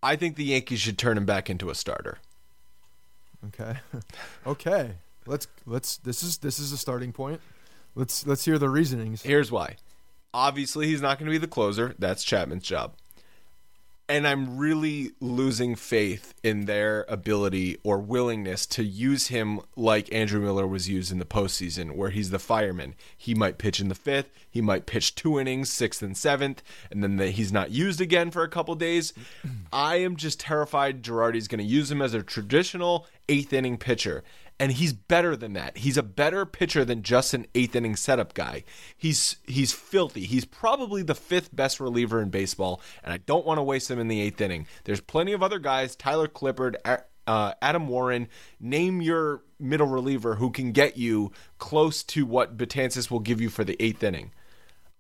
I 0.02 0.16
think 0.16 0.36
the 0.36 0.44
Yankees 0.44 0.80
should 0.80 0.98
turn 0.98 1.16
him 1.16 1.24
back 1.24 1.48
into 1.48 1.70
a 1.70 1.74
starter. 1.74 2.18
Okay, 3.48 3.76
okay. 4.46 4.92
Let's 5.26 5.46
let's. 5.66 5.98
This 5.98 6.22
is 6.22 6.38
this 6.38 6.58
is 6.58 6.72
a 6.72 6.76
starting 6.76 7.12
point. 7.12 7.40
Let's 7.94 8.26
let's 8.26 8.44
hear 8.44 8.58
the 8.58 8.68
reasonings. 8.68 9.22
Here's 9.22 9.52
why. 9.52 9.76
Obviously, 10.34 10.86
he's 10.86 11.02
not 11.02 11.18
going 11.18 11.26
to 11.26 11.32
be 11.32 11.38
the 11.38 11.46
closer. 11.46 11.94
That's 11.98 12.24
Chapman's 12.24 12.64
job. 12.64 12.94
And 14.12 14.28
I'm 14.28 14.58
really 14.58 15.12
losing 15.20 15.74
faith 15.74 16.34
in 16.42 16.66
their 16.66 17.06
ability 17.08 17.78
or 17.82 17.96
willingness 17.96 18.66
to 18.66 18.84
use 18.84 19.28
him 19.28 19.60
like 19.74 20.12
Andrew 20.12 20.38
Miller 20.42 20.66
was 20.66 20.86
used 20.86 21.10
in 21.10 21.18
the 21.18 21.24
postseason, 21.24 21.92
where 21.92 22.10
he's 22.10 22.28
the 22.28 22.38
fireman. 22.38 22.94
He 23.16 23.34
might 23.34 23.56
pitch 23.56 23.80
in 23.80 23.88
the 23.88 23.94
fifth, 23.94 24.28
he 24.50 24.60
might 24.60 24.84
pitch 24.84 25.14
two 25.14 25.40
innings, 25.40 25.72
sixth 25.72 26.02
and 26.02 26.14
seventh, 26.14 26.62
and 26.90 27.02
then 27.02 27.16
the, 27.16 27.30
he's 27.30 27.52
not 27.52 27.70
used 27.70 28.02
again 28.02 28.30
for 28.30 28.42
a 28.42 28.50
couple 28.50 28.74
days. 28.74 29.14
I 29.72 29.96
am 29.96 30.16
just 30.16 30.38
terrified 30.38 31.02
Girardi's 31.02 31.48
going 31.48 31.60
to 31.60 31.64
use 31.64 31.90
him 31.90 32.02
as 32.02 32.12
a 32.12 32.22
traditional 32.22 33.06
eighth 33.30 33.54
inning 33.54 33.78
pitcher 33.78 34.24
and 34.62 34.70
he's 34.70 34.92
better 34.92 35.34
than 35.34 35.54
that. 35.54 35.78
He's 35.78 35.96
a 35.96 36.04
better 36.04 36.46
pitcher 36.46 36.84
than 36.84 37.02
just 37.02 37.34
an 37.34 37.48
eighth 37.52 37.74
inning 37.74 37.96
setup 37.96 38.32
guy. 38.32 38.62
He's 38.96 39.38
he's 39.44 39.72
filthy. 39.72 40.24
He's 40.24 40.44
probably 40.44 41.02
the 41.02 41.16
fifth 41.16 41.54
best 41.54 41.80
reliever 41.80 42.22
in 42.22 42.30
baseball, 42.30 42.80
and 43.02 43.12
I 43.12 43.16
don't 43.16 43.44
want 43.44 43.58
to 43.58 43.64
waste 43.64 43.90
him 43.90 43.98
in 43.98 44.06
the 44.06 44.20
eighth 44.20 44.40
inning. 44.40 44.68
There's 44.84 45.00
plenty 45.00 45.32
of 45.32 45.42
other 45.42 45.58
guys: 45.58 45.96
Tyler 45.96 46.28
Clippard, 46.28 46.76
uh, 47.26 47.54
Adam 47.60 47.88
Warren. 47.88 48.28
Name 48.60 49.02
your 49.02 49.42
middle 49.58 49.88
reliever 49.88 50.36
who 50.36 50.52
can 50.52 50.70
get 50.70 50.96
you 50.96 51.32
close 51.58 52.04
to 52.04 52.24
what 52.24 52.56
Betances 52.56 53.10
will 53.10 53.18
give 53.18 53.40
you 53.40 53.48
for 53.48 53.64
the 53.64 53.76
eighth 53.82 54.04
inning. 54.04 54.30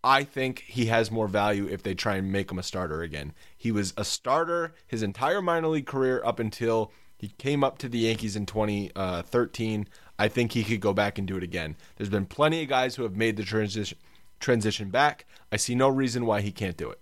I 0.02 0.24
think 0.24 0.64
he 0.66 0.86
has 0.86 1.12
more 1.12 1.28
value 1.28 1.68
if 1.68 1.84
they 1.84 1.94
try 1.94 2.16
and 2.16 2.32
make 2.32 2.50
him 2.50 2.58
a 2.58 2.64
starter 2.64 3.02
again. 3.02 3.32
He 3.56 3.70
was 3.70 3.94
a 3.96 4.04
starter 4.04 4.74
his 4.88 5.04
entire 5.04 5.40
minor 5.40 5.68
league 5.68 5.86
career 5.86 6.20
up 6.24 6.40
until 6.40 6.90
he 7.22 7.28
came 7.38 7.62
up 7.62 7.78
to 7.78 7.88
the 7.88 8.00
Yankees 8.00 8.34
in 8.34 8.46
2013. 8.46 9.88
I 10.18 10.26
think 10.26 10.52
he 10.52 10.64
could 10.64 10.80
go 10.80 10.92
back 10.92 11.18
and 11.18 11.26
do 11.26 11.36
it 11.36 11.44
again. 11.44 11.76
There's 11.96 12.10
been 12.10 12.26
plenty 12.26 12.62
of 12.62 12.68
guys 12.68 12.96
who 12.96 13.04
have 13.04 13.14
made 13.16 13.36
the 13.36 13.44
transition 13.44 13.96
transition 14.40 14.90
back. 14.90 15.24
I 15.52 15.56
see 15.56 15.76
no 15.76 15.88
reason 15.88 16.26
why 16.26 16.40
he 16.40 16.50
can't 16.50 16.76
do 16.76 16.90
it. 16.90 16.98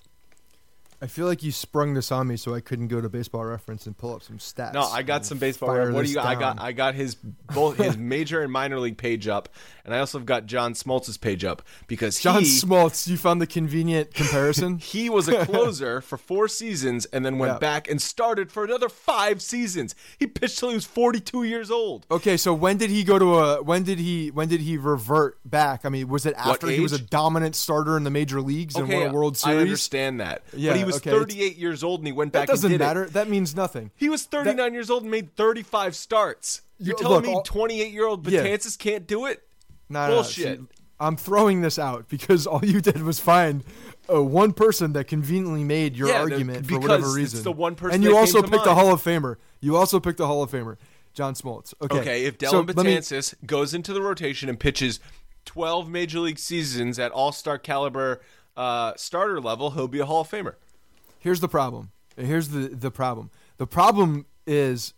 I 1.03 1.07
feel 1.07 1.27
like 1.27 1.43
you 1.43 1.51
sprung 1.51 1.95
this 1.95 2.13
on 2.13 2.27
me, 2.27 2.37
so 2.37 2.55
I 2.55 2.61
couldn't 2.61 2.89
go 2.89 3.01
to 3.01 3.09
Baseball 3.09 3.43
Reference 3.45 3.87
and 3.87 3.97
pull 3.97 4.15
up 4.15 4.23
some 4.23 4.37
stats. 4.37 4.75
No, 4.75 4.83
I 4.83 5.03
got 5.03 5.25
some 5.25 5.39
baseball. 5.39 5.69
What 5.91 6.05
do 6.05 6.09
you 6.11 6.15
got? 6.17 6.27
I 6.27 6.35
got. 6.35 6.61
I 6.61 6.73
got 6.73 6.95
his 6.95 7.15
both 7.15 7.79
his 7.79 7.97
major 7.99 8.43
and 8.43 8.53
minor 8.53 8.79
league 8.79 8.99
page 8.99 9.27
up, 9.27 9.49
and 9.87 9.95
I 9.95 9.99
also 10.01 10.19
have 10.19 10.27
got 10.27 10.45
John 10.45 10.75
Smoltz's 10.75 11.17
page 11.17 11.43
up 11.43 11.63
because 11.87 12.21
John 12.21 12.43
he 12.43 12.47
Smoltz. 12.49 13.09
You 13.09 13.17
found 13.17 13.41
the 13.41 13.47
convenient 13.47 14.13
comparison. 14.13 14.77
he 14.79 15.09
was 15.09 15.27
a 15.27 15.47
closer 15.47 16.03
for 16.03 16.19
four 16.19 16.49
seasons 16.49 17.07
and 17.07 17.25
then 17.25 17.39
went 17.39 17.55
Yeah. 17.55 17.59
back 17.59 17.91
and 17.91 18.01
started 18.03 18.53
for 18.53 18.65
another 18.65 18.91
five 18.91 19.41
seasons. 19.41 19.95
He 20.19 20.27
pitched 20.27 20.59
till 20.59 20.69
he 20.69 20.75
was 20.75 20.85
42 20.85 21.45
years 21.45 21.71
old. 21.71 22.05
Okay, 22.11 22.37
so 22.37 22.53
when 22.53 22.77
did 22.77 22.91
he 22.91 23.05
go 23.05 23.19
to 23.19 23.37
a? 23.39 23.63
When 23.63 23.85
did 23.85 23.99
he? 23.99 24.31
When 24.31 24.49
did 24.49 24.61
he 24.61 24.77
revert 24.77 25.39
back? 25.49 25.87
I 25.87 25.89
mean, 25.89 26.09
was 26.09 26.27
it 26.27 26.35
after 26.37 26.67
he 26.67 26.81
was 26.81 26.93
a 26.93 26.99
dominant 27.01 27.57
starter 27.57 27.97
in 27.97 28.05
the 28.05 28.11
major 28.11 28.43
leagues 28.43 28.77
and 28.77 28.87
won 28.87 29.03
a 29.07 29.13
World 29.13 29.39
Series? 29.39 29.57
I 29.57 29.61
understand 29.63 30.21
that. 30.21 30.43
Yeah, 30.53 30.73
but 30.73 30.79
he 30.79 30.90
was 30.93 30.97
okay, 30.99 31.11
38 31.11 31.57
years 31.57 31.83
old 31.85 32.01
and 32.01 32.07
he 32.07 32.13
went 32.13 32.33
back. 32.33 32.47
That 32.47 32.53
doesn't 32.55 32.77
matter. 32.79 33.05
it. 33.05 33.13
That 33.13 33.29
means 33.29 33.55
nothing. 33.57 33.91
He 33.97 34.09
was 34.09 34.25
39 34.25 34.73
years 34.75 34.91
old 34.91 35.03
and 35.03 35.11
made 35.11 35.35
35 35.37 35.95
starts. 35.97 36.63
You're 36.79 36.97
Yo, 36.97 37.03
telling 37.03 37.17
look, 37.17 37.25
me 37.27 37.35
all- 37.35 37.43
28 37.43 37.93
year 37.93 38.07
old 38.07 38.27
Yeah. 38.29 38.43
Betances 38.45 38.79
can't 38.79 39.07
do 39.07 39.27
it? 39.27 39.43
No, 39.89 40.01
no, 40.03 40.09
no, 40.09 40.15
Bullshit. 40.17 40.59
see, 40.61 40.65
I'm 40.99 41.17
throwing 41.17 41.63
this 41.63 41.79
out 41.79 42.09
because 42.09 42.47
all 42.47 42.65
you 42.65 42.81
did 42.81 43.03
was 43.03 43.19
find 43.19 43.65
uh, 44.13 44.23
one 44.23 44.53
person 44.53 44.93
that 44.93 45.05
conveniently 45.05 45.65
made 45.65 45.97
your 45.97 46.09
Yeah, 46.09 46.15
the- 46.25 46.33
argument 46.33 46.67
for 46.67 46.75
because 46.75 46.83
whatever 46.83 47.07
it's 47.09 47.17
reason. 47.17 47.43
the 47.43 47.53
one 47.53 47.75
person 47.75 47.95
and 47.97 48.05
you 48.05 48.17
also 48.17 48.43
picked 48.43 48.67
a. 48.67 48.75
Hall 48.75 48.93
of 48.93 49.03
Famer. 49.03 49.37
You 49.61 49.77
also 49.77 49.99
picked 50.01 50.21
a 50.21 50.27
Hall 50.27 50.43
of 50.43 50.51
Famer, 50.51 50.77
John 51.15 51.35
Smoltz. 51.35 51.75
Okay, 51.83 51.99
Okay, 52.01 52.25
if 52.25 52.37
so 52.41 52.63
Dellin 52.65 52.77
me- 52.85 52.97
Betances 52.97 53.35
goes 53.47 53.75
into 53.75 53.93
the 53.93 54.01
rotation 54.03 54.49
and 54.49 54.59
pitches 54.61 55.01
12 55.47 55.89
major 55.89 56.21
league 56.21 56.39
seasons 56.39 56.99
at 56.99 57.11
all 57.13 57.33
star 57.33 57.59
caliber 57.59 58.21
uh, 58.57 58.93
starter 58.97 59.41
level, 59.41 59.71
he'll 59.73 59.89
be 59.89 60.01
a 60.01 60.07
Hall 60.07 60.21
of 60.23 60.31
Famer. 60.31 60.55
Here's 61.21 61.39
the 61.41 61.49
problem. 61.49 61.93
Here's 62.17 62.49
the 62.49 62.69
the 62.69 62.91
problem. 62.91 63.31
The 63.59 63.67
problem 63.67 64.27
is 64.47 64.95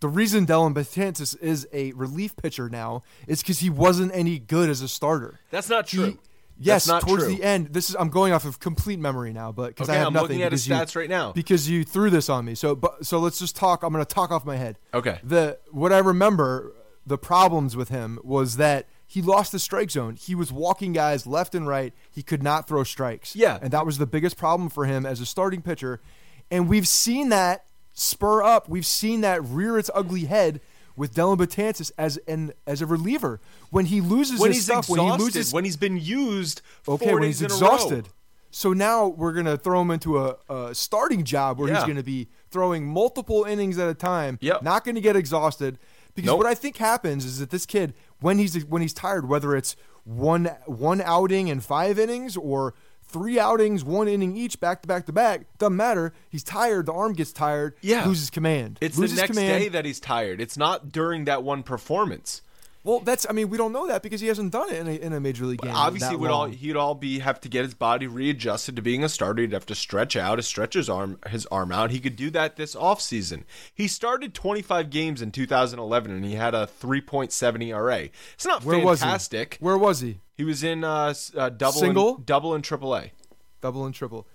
the 0.00 0.08
reason 0.08 0.46
Dellin 0.46 0.74
Betances 0.74 1.40
is 1.40 1.66
a 1.72 1.92
relief 1.92 2.36
pitcher 2.36 2.68
now 2.68 3.02
is 3.26 3.40
because 3.42 3.60
he 3.60 3.70
wasn't 3.70 4.12
any 4.14 4.38
good 4.38 4.68
as 4.68 4.82
a 4.82 4.88
starter. 4.88 5.40
That's 5.50 5.68
not 5.68 5.88
He- 5.88 5.96
true. 5.96 6.18
yes, 6.58 6.86
not 6.86 7.02
towards 7.02 7.24
true. 7.24 7.34
the 7.36 7.42
end. 7.42 7.68
This 7.72 7.88
is 7.90 7.96
I'm 7.98 8.08
going 8.10 8.32
off 8.32 8.44
of 8.44 8.60
complete 8.60 8.98
memory 8.98 9.32
now, 9.32 9.52
but 9.52 9.68
because 9.68 9.88
I 9.88 9.92
Okay, 9.92 9.98
have 10.00 10.06
I'm 10.08 10.12
nothing. 10.12 10.28
looking 10.28 10.42
at 10.42 10.52
his 10.52 10.66
because 10.66 10.90
you- 10.92 10.96
stats 10.96 10.96
right 11.00 11.08
now. 11.08 11.32
because 11.32 11.68
you 11.68 11.84
threw 11.84 12.10
this 12.10 12.28
on 12.28 12.44
me. 12.44 12.54
So, 12.54 12.74
but 12.74 13.06
so 13.06 13.18
let's 13.20 13.38
just 13.38 13.56
talk. 13.56 13.82
I'm 13.82 13.92
going 13.92 14.04
to 14.04 14.14
talk 14.14 14.30
off 14.30 14.44
my 14.44 14.56
head. 14.56 14.78
Okay. 14.92 15.20
The 15.22 15.58
what 15.70 15.92
I 15.92 15.98
remember 15.98 16.72
the 17.06 17.18
problems 17.18 17.76
with 17.76 17.88
him 17.90 18.18
was 18.24 18.56
that 18.56 18.86
he 19.06 19.22
lost 19.22 19.52
the 19.52 19.58
strike 19.58 19.90
zone. 19.90 20.16
He 20.16 20.34
was 20.34 20.50
walking 20.52 20.92
guys 20.92 21.26
left 21.26 21.54
and 21.54 21.66
right. 21.68 21.92
He 22.10 22.22
could 22.22 22.42
not 22.42 22.66
throw 22.66 22.84
strikes. 22.84 23.36
Yeah. 23.36 23.58
and 23.62 23.70
that 23.72 23.86
was 23.86 23.98
the 23.98 24.06
biggest 24.06 24.36
problem 24.36 24.68
for 24.68 24.86
him 24.86 25.04
as 25.06 25.20
a 25.20 25.26
starting 25.26 25.62
pitcher. 25.62 26.00
And 26.50 26.68
we've 26.68 26.88
seen 26.88 27.28
that 27.30 27.64
spur 27.92 28.42
up. 28.42 28.68
We've 28.68 28.86
seen 28.86 29.20
that 29.22 29.42
rear 29.44 29.78
its 29.78 29.90
ugly 29.94 30.24
head 30.24 30.60
with 30.96 31.14
Dellin 31.14 31.36
Betances 31.38 31.90
as 31.98 32.18
an 32.28 32.52
as 32.66 32.80
a 32.80 32.86
reliever 32.86 33.40
when 33.70 33.86
he 33.86 34.00
loses 34.00 34.38
When 34.40 34.50
his 34.50 34.58
he's 34.58 34.64
stuff. 34.66 34.88
exhausted, 34.88 35.02
When 35.02 35.18
he 35.18 35.24
loses 35.24 35.52
when 35.52 35.64
he's 35.64 35.76
been 35.76 35.96
used 35.98 36.62
okay, 36.88 37.12
when 37.12 37.22
he's 37.24 37.40
in 37.42 37.46
a 37.50 37.54
row. 37.54 37.56
exhausted. 37.56 38.08
So 38.50 38.72
now 38.72 39.08
we're 39.08 39.32
gonna 39.32 39.56
throw 39.56 39.80
him 39.82 39.90
into 39.90 40.18
a, 40.18 40.36
a 40.48 40.74
starting 40.74 41.24
job 41.24 41.58
where 41.58 41.72
he's 41.74 41.82
gonna 41.84 42.04
be 42.04 42.28
throwing 42.50 42.86
multiple 42.86 43.42
innings 43.44 43.78
at 43.78 43.88
a 43.88 43.94
time. 43.94 44.38
Yep. 44.40 44.62
Not 44.62 44.84
gonna 44.84 45.00
get 45.00 45.16
exhausted. 45.16 45.78
Because 46.14 46.28
Nope. 46.28 46.38
what 46.38 46.46
I 46.46 46.54
think 46.54 46.76
happens 46.76 47.24
is 47.24 47.40
that 47.40 47.50
this 47.50 47.66
kid, 47.66 47.92
when 48.24 48.38
he's 48.38 48.64
when 48.64 48.80
he's 48.80 48.94
tired, 48.94 49.28
whether 49.28 49.54
it's 49.54 49.76
one 50.04 50.46
one 50.64 51.02
outing 51.02 51.50
and 51.50 51.62
five 51.62 51.98
innings 51.98 52.38
or 52.38 52.74
three 53.02 53.38
outings, 53.38 53.84
one 53.84 54.08
inning 54.08 54.34
each, 54.34 54.58
back 54.58 54.80
to 54.80 54.88
back 54.88 55.04
to 55.06 55.12
back, 55.12 55.42
doesn't 55.58 55.76
matter. 55.76 56.14
He's 56.30 56.42
tired. 56.42 56.86
The 56.86 56.94
arm 56.94 57.12
gets 57.12 57.32
tired. 57.34 57.74
Yeah. 57.82 58.06
loses 58.06 58.30
command. 58.30 58.78
It's 58.80 58.96
loses 58.96 59.16
the 59.16 59.22
next 59.22 59.36
command. 59.36 59.62
day 59.62 59.68
that 59.68 59.84
he's 59.84 60.00
tired. 60.00 60.40
It's 60.40 60.56
not 60.56 60.90
during 60.90 61.26
that 61.26 61.42
one 61.42 61.62
performance. 61.62 62.40
Well, 62.84 63.00
that's. 63.00 63.26
I 63.28 63.32
mean, 63.32 63.48
we 63.48 63.56
don't 63.56 63.72
know 63.72 63.86
that 63.86 64.02
because 64.02 64.20
he 64.20 64.26
hasn't 64.28 64.52
done 64.52 64.70
it 64.70 64.78
in 64.78 64.86
a, 64.86 64.92
in 64.92 65.12
a 65.14 65.20
major 65.20 65.46
league 65.46 65.62
game. 65.62 65.72
Obviously, 65.74 66.10
that 66.10 66.20
would 66.20 66.30
all 66.30 66.44
he'd 66.44 66.76
all 66.76 66.94
be 66.94 67.18
have 67.20 67.40
to 67.40 67.48
get 67.48 67.64
his 67.64 67.72
body 67.72 68.06
readjusted 68.06 68.76
to 68.76 68.82
being 68.82 69.02
a 69.02 69.08
starter. 69.08 69.40
He'd 69.40 69.52
have 69.52 69.64
to 69.66 69.74
stretch 69.74 70.16
out, 70.16 70.36
to 70.36 70.42
stretch 70.42 70.74
his 70.74 70.90
arm 70.90 71.18
his 71.28 71.46
arm 71.46 71.72
out. 71.72 71.90
He 71.90 71.98
could 71.98 72.14
do 72.14 72.28
that 72.30 72.56
this 72.56 72.74
offseason. 72.74 73.44
He 73.74 73.88
started 73.88 74.34
25 74.34 74.90
games 74.90 75.22
in 75.22 75.30
2011 75.30 76.10
and 76.12 76.24
he 76.24 76.34
had 76.34 76.54
a 76.54 76.68
3.7 76.80 77.66
ERA. 77.66 78.10
It's 78.34 78.46
not 78.46 78.62
Where 78.64 78.78
fantastic. 78.80 79.56
was? 79.60 79.64
Where 79.64 79.78
was 79.78 80.00
he? 80.00 80.20
He 80.36 80.44
was 80.44 80.62
in 80.62 80.84
uh, 80.84 81.14
uh, 81.36 81.48
double 81.48 81.80
Single? 81.80 82.16
and, 82.16 82.26
double 82.26 82.54
and 82.54 82.62
triple 82.62 82.94
A. 82.94 83.12
double 83.62 83.86
and 83.86 83.94
triple. 83.94 84.26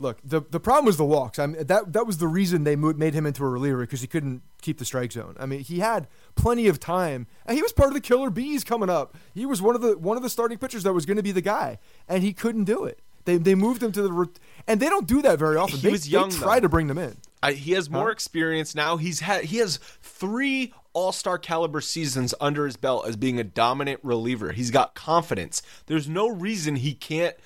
Look, 0.00 0.18
the 0.24 0.40
the 0.40 0.58
problem 0.58 0.86
was 0.86 0.96
the 0.96 1.04
walks. 1.04 1.38
I 1.38 1.46
mean, 1.46 1.66
that 1.66 1.92
that 1.92 2.06
was 2.06 2.18
the 2.18 2.26
reason 2.26 2.64
they 2.64 2.74
made 2.74 3.12
him 3.12 3.26
into 3.26 3.44
a 3.44 3.48
reliever 3.48 3.82
because 3.82 4.00
he 4.00 4.06
couldn't 4.06 4.42
keep 4.62 4.78
the 4.78 4.84
strike 4.86 5.12
zone. 5.12 5.36
I 5.38 5.44
mean, 5.44 5.60
he 5.60 5.80
had 5.80 6.08
plenty 6.34 6.68
of 6.68 6.80
time, 6.80 7.26
and 7.44 7.54
he 7.56 7.62
was 7.62 7.72
part 7.72 7.88
of 7.88 7.94
the 7.94 8.00
killer 8.00 8.30
bees 8.30 8.64
coming 8.64 8.88
up. 8.88 9.14
He 9.34 9.44
was 9.44 9.60
one 9.60 9.74
of 9.74 9.82
the 9.82 9.98
one 9.98 10.16
of 10.16 10.22
the 10.22 10.30
starting 10.30 10.56
pitchers 10.56 10.84
that 10.84 10.94
was 10.94 11.04
going 11.04 11.18
to 11.18 11.22
be 11.22 11.32
the 11.32 11.42
guy, 11.42 11.78
and 12.08 12.22
he 12.22 12.32
couldn't 12.32 12.64
do 12.64 12.84
it. 12.84 13.00
They 13.26 13.36
they 13.36 13.54
moved 13.54 13.82
him 13.82 13.92
to 13.92 14.02
the 14.02 14.30
and 14.66 14.80
they 14.80 14.88
don't 14.88 15.06
do 15.06 15.20
that 15.22 15.38
very 15.38 15.56
often. 15.56 15.76
He 15.76 15.82
they, 15.82 15.92
was 15.92 16.08
young, 16.08 16.30
They 16.30 16.36
try 16.36 16.54
though. 16.56 16.60
to 16.62 16.68
bring 16.70 16.86
them 16.86 16.98
in. 16.98 17.18
I, 17.42 17.52
he 17.52 17.72
has 17.72 17.88
more 17.88 18.10
experience 18.10 18.74
now. 18.74 18.96
He's 18.96 19.20
had 19.20 19.44
he 19.44 19.58
has 19.58 19.78
three 20.02 20.72
All 20.94 21.12
Star 21.12 21.38
caliber 21.38 21.80
seasons 21.80 22.34
under 22.40 22.64
his 22.64 22.76
belt 22.76 23.06
as 23.06 23.16
being 23.16 23.38
a 23.38 23.44
dominant 23.44 24.00
reliever. 24.02 24.52
He's 24.52 24.70
got 24.70 24.94
confidence. 24.94 25.62
There's 25.86 26.08
no 26.08 26.28
reason 26.28 26.76
he 26.76 26.94
can't 26.94 27.36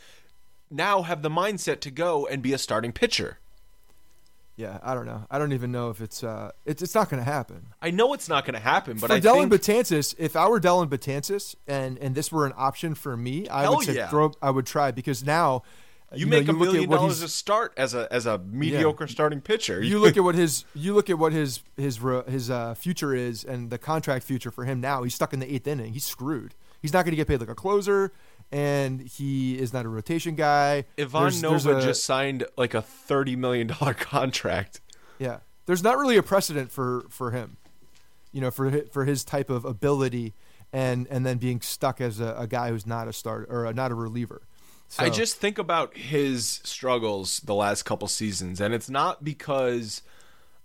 now 0.75 1.03
have 1.03 1.23
the 1.23 1.31
mindset 1.31 1.81
to 1.81 1.91
go 1.91 2.27
and 2.27 2.43
be 2.43 2.53
a 2.53 2.59
starting 2.59 2.93
pitcher. 2.93 3.39
Yeah, 4.57 4.79
I 4.83 4.95
don't 4.95 5.07
know. 5.07 5.27
I 5.31 5.39
don't 5.39 5.53
even 5.53 5.73
know 5.73 5.91
if 5.91 6.01
it's 6.01 6.23
uh 6.23 6.53
it's 6.65 6.81
it's 6.81 6.95
not 6.95 7.11
going 7.11 7.23
to 7.23 7.29
happen. 7.29 7.69
I 7.83 7.91
know 7.91 8.15
it's 8.15 8.29
not 8.29 8.45
going 8.45 8.55
to 8.55 8.61
happen, 8.61 8.99
but 8.99 9.11
I 9.11 9.15
think 9.15 9.25
for 9.25 9.31
I 9.31 9.33
Dellin 9.33 9.51
think 9.51 9.63
Betances, 9.63 10.15
if 10.17 10.37
I 10.37 10.49
were 10.49 10.61
Dellin 10.61 10.89
Betances 10.89 11.57
and 11.67 11.99
and 11.99 12.15
this 12.15 12.31
were 12.31 12.47
an 12.47 12.53
option 12.57 12.95
for 12.95 13.17
me, 13.17 13.49
I 13.49 13.63
Hell 13.63 13.77
would 13.77 13.89
yeah. 13.89 14.09
throw. 14.09 14.33
I 14.41 14.51
would 14.51 14.67
try 14.67 14.93
because 14.93 15.25
now 15.25 15.65
you, 16.15 16.27
know, 16.27 16.39
make 16.39 16.49
a 16.49 16.53
look 16.53 16.69
at 16.69 16.73
million 16.73 16.91
dollars 16.91 17.23
a 17.23 17.29
start 17.29 17.73
as 17.77 17.95
a 17.95 18.07
as 18.13 18.27
a 18.27 18.39
mediocre 18.39 19.09
starting 19.09 19.41
pitcher. 19.41 19.83
you 19.83 19.99
look 19.99 20.17
at 20.17 20.23
what 20.23 20.37
his 20.37 20.65
you 20.75 20.95
look 20.95 21.11
at 21.11 21.19
what 21.19 21.33
his 21.33 21.63
his 21.77 21.99
his 22.29 22.51
uh, 22.51 22.75
future 22.75 23.15
is 23.15 23.45
and 23.45 23.71
the 23.71 23.79
contract 23.79 24.25
future 24.25 24.53
for 24.53 24.65
him 24.65 24.81
now. 24.81 25.03
He's 25.03 25.15
stuck 25.15 25.33
in 25.33 25.41
the 25.41 25.53
eighth 25.53 25.67
inning. 25.67 25.93
He's 25.95 26.05
screwed. 26.05 26.55
He's 26.81 26.93
not 26.93 27.05
going 27.05 27.13
to 27.13 27.17
get 27.17 27.27
paid 27.27 27.41
like 27.41 27.49
a 27.49 27.55
closer, 27.55 28.13
and 28.55 29.01
he 29.01 29.59
is 29.59 29.73
not 29.73 29.85
a 29.85 29.89
rotation 29.89 30.37
guy. 30.37 30.85
Ivan 30.97 31.23
There's- 31.23 31.41
there's 31.41 31.65
Nova 31.67 31.79
a- 31.79 31.83
just 31.83 32.05
signed 32.05 32.47
like 32.57 32.73
a 32.73 32.81
thirty 32.83 33.35
million 33.37 33.67
dollar 33.67 33.95
contract. 34.15 34.81
yeah. 35.19 35.39
There's 35.67 35.83
not 35.83 35.97
really 35.99 36.17
a 36.17 36.23
precedent 36.23 36.71
for 36.71 37.05
for 37.09 37.31
him, 37.33 37.57
you 38.33 38.41
know, 38.41 38.51
for 38.51 38.71
for 38.93 39.05
his 39.07 39.25
type 39.25 39.51
of 39.51 39.65
ability 39.65 40.35
and 40.73 41.07
and 41.09 41.25
then 41.27 41.39
being 41.39 41.61
stuck 41.63 42.01
as 42.01 42.21
a, 42.21 42.35
a 42.39 42.47
guy 42.47 42.69
who's 42.69 42.87
not 42.87 43.09
a 43.09 43.13
starter 43.13 43.47
or 43.51 43.73
not 43.73 43.91
a 43.91 43.95
reliever. 43.95 44.43
So, 44.89 45.03
I 45.03 45.09
just 45.11 45.37
think 45.37 45.59
about 45.59 45.97
his 45.97 46.61
struggles 46.63 47.41
the 47.41 47.55
last 47.55 47.85
couple 47.85 48.07
seasons, 48.07 48.61
and 48.61 48.73
it's 48.75 48.91
not 48.91 49.25
because 49.25 50.03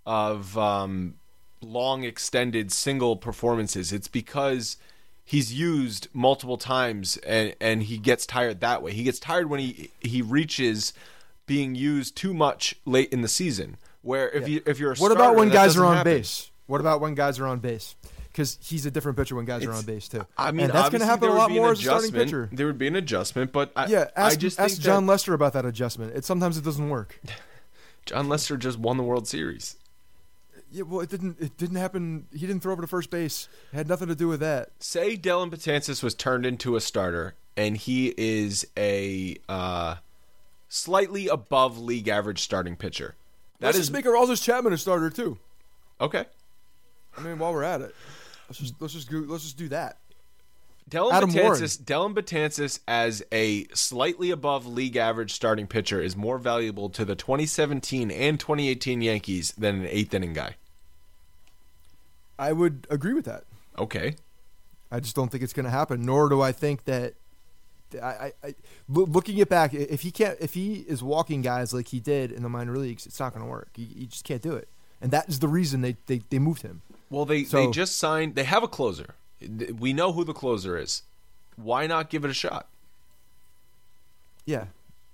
of 0.06 0.56
um, 0.58 1.14
long 1.62 2.04
extended 2.04 2.70
single 2.70 3.16
performances. 3.16 3.92
It's 3.92 4.06
because 4.08 4.76
he's 5.30 5.52
used 5.52 6.08
multiple 6.12 6.56
times, 6.56 7.16
and 7.18 7.54
and 7.60 7.84
he 7.84 7.98
gets 7.98 8.26
tired 8.26 8.60
that 8.60 8.82
way. 8.82 8.92
He 8.92 9.04
gets 9.04 9.18
tired 9.20 9.48
when 9.48 9.60
he 9.60 9.90
he 10.00 10.22
reaches 10.22 10.92
being 11.46 11.74
used 11.74 12.16
too 12.16 12.34
much 12.34 12.74
late 12.84 13.12
in 13.12 13.22
the 13.22 13.28
season. 13.28 13.76
Where 14.02 14.28
if 14.30 14.48
you 14.48 14.62
if 14.66 14.78
you're 14.78 14.92
a 14.92 14.96
what 14.96 15.12
about 15.12 15.24
starter, 15.24 15.38
when 15.38 15.48
guys 15.50 15.76
are 15.76 15.84
on 15.84 15.96
happen. 15.98 16.12
base? 16.12 16.50
What 16.66 16.80
about 16.80 17.00
when 17.00 17.14
guys 17.14 17.38
are 17.38 17.46
on 17.46 17.60
base? 17.60 17.94
Because 18.28 18.58
he's 18.62 18.86
a 18.86 18.90
different 18.90 19.18
pitcher 19.18 19.34
when 19.34 19.44
guys 19.44 19.64
are 19.64 19.72
on 19.72 19.84
base 19.84 20.08
too. 20.08 20.24
I 20.38 20.52
mean, 20.52 20.66
and 20.66 20.72
that's 20.72 20.88
going 20.88 21.00
to 21.00 21.06
happen 21.06 21.28
a 21.28 21.34
lot 21.34 21.50
more 21.50 21.72
as 21.72 21.80
a 21.80 21.82
starting 21.82 22.12
pitcher. 22.12 22.48
There 22.52 22.66
would 22.66 22.78
be 22.78 22.86
an 22.86 22.94
adjustment, 22.96 23.50
but 23.50 23.72
I, 23.74 23.86
Yeah, 23.86 24.08
ask, 24.14 24.36
I 24.36 24.38
just 24.38 24.60
ask 24.60 24.80
Jon 24.80 25.06
that 25.06 25.12
Lester 25.12 25.34
about 25.34 25.52
that 25.54 25.66
adjustment. 25.66 26.14
It 26.14 26.24
sometimes 26.24 26.56
it 26.56 26.64
doesn't 26.64 26.88
work. 26.88 27.20
Jon 28.06 28.28
Lester 28.28 28.56
just 28.56 28.78
won 28.78 28.96
the 28.96 29.02
World 29.02 29.26
Series. 29.26 29.76
Yeah, 30.70 30.82
well, 30.82 31.00
it 31.00 31.10
didn't. 31.10 31.40
It 31.40 31.56
didn't 31.56 31.76
happen. 31.76 32.26
He 32.32 32.46
didn't 32.46 32.60
throw 32.60 32.72
over 32.72 32.82
to 32.82 32.88
first 32.88 33.10
base. 33.10 33.48
It 33.72 33.76
had 33.76 33.88
nothing 33.88 34.08
to 34.08 34.14
do 34.14 34.28
with 34.28 34.40
that. 34.40 34.70
say 34.78 35.16
Dellin 35.16 35.50
Betances 35.50 36.02
was 36.02 36.14
turned 36.14 36.46
into 36.46 36.76
a 36.76 36.80
starter 36.80 37.34
and 37.56 37.76
he 37.76 38.14
is 38.16 38.66
a 38.76 39.36
uh, 39.48 39.96
slightly 40.68 41.28
above 41.28 41.78
league 41.78 42.08
average 42.08 42.40
starting 42.40 42.76
pitcher. 42.76 43.16
That 43.58 43.66
Let's 43.66 43.78
is 43.78 43.82
just 43.88 43.92
make 43.92 44.06
Aroldis 44.06 44.42
Chapman 44.42 44.72
a 44.72 44.78
starter 44.78 45.10
too. 45.10 45.38
okay. 46.00 46.24
I 47.18 47.22
mean, 47.22 47.38
while 47.38 47.52
we're 47.52 47.64
at 47.64 47.80
it, 47.80 47.94
let's 48.48 48.58
just 48.58 48.80
let's 48.80 48.94
just 48.94 49.10
go, 49.10 49.18
let's 49.26 49.42
just 49.42 49.58
do 49.58 49.68
that. 49.68 49.98
Dellin 50.88 51.12
Adam 51.12 51.32
Warren. 51.34 51.60
Dellin 51.60 52.14
Betances 52.14 52.80
as 52.88 53.22
a 53.30 53.66
slightly 53.74 54.30
above 54.30 54.66
league 54.66 54.96
average 54.96 55.32
starting 55.32 55.66
pitcher 55.66 56.00
is 56.00 56.16
more 56.16 56.38
valuable 56.38 56.88
to 56.90 57.04
the 57.04 57.14
2017 57.14 58.10
and 58.10 58.40
2018 58.40 59.02
Yankees 59.02 59.52
than 59.52 59.80
an 59.80 59.86
eighth 59.88 60.14
inning 60.14 60.32
guy. 60.32 60.56
I 62.40 62.52
would 62.52 62.86
agree 62.88 63.12
with 63.12 63.26
that. 63.26 63.44
Okay. 63.78 64.16
I 64.90 64.98
just 64.98 65.14
don't 65.14 65.30
think 65.30 65.44
it's 65.44 65.52
going 65.52 65.64
to 65.64 65.70
happen. 65.70 66.02
Nor 66.02 66.30
do 66.30 66.40
I 66.40 66.52
think 66.52 66.86
that. 66.86 67.14
I, 68.00 68.06
I, 68.06 68.32
I 68.44 68.54
looking 68.88 69.38
it 69.38 69.48
back, 69.48 69.74
if 69.74 70.02
he 70.02 70.12
can't, 70.12 70.38
if 70.40 70.54
he 70.54 70.84
is 70.86 71.02
walking 71.02 71.42
guys 71.42 71.74
like 71.74 71.88
he 71.88 71.98
did 71.98 72.30
in 72.30 72.44
the 72.44 72.48
minor 72.48 72.76
leagues, 72.76 73.04
it's 73.04 73.18
not 73.18 73.34
going 73.34 73.44
to 73.44 73.50
work. 73.50 73.70
You, 73.76 73.86
you 73.92 74.06
just 74.06 74.24
can't 74.24 74.40
do 74.40 74.54
it, 74.54 74.68
and 75.00 75.10
that 75.10 75.28
is 75.28 75.40
the 75.40 75.48
reason 75.48 75.80
they 75.80 75.96
they, 76.06 76.20
they 76.30 76.38
moved 76.38 76.62
him. 76.62 76.82
Well, 77.10 77.24
they, 77.24 77.42
they 77.42 77.68
just 77.72 77.98
signed. 77.98 78.36
They 78.36 78.44
have 78.44 78.62
a 78.62 78.68
closer. 78.68 79.16
We 79.76 79.92
know 79.92 80.12
who 80.12 80.22
the 80.22 80.32
closer 80.32 80.78
is. 80.78 81.02
Why 81.56 81.88
not 81.88 82.10
give 82.10 82.24
it 82.24 82.30
a 82.30 82.34
shot? 82.34 82.68
Yeah, 84.44 84.66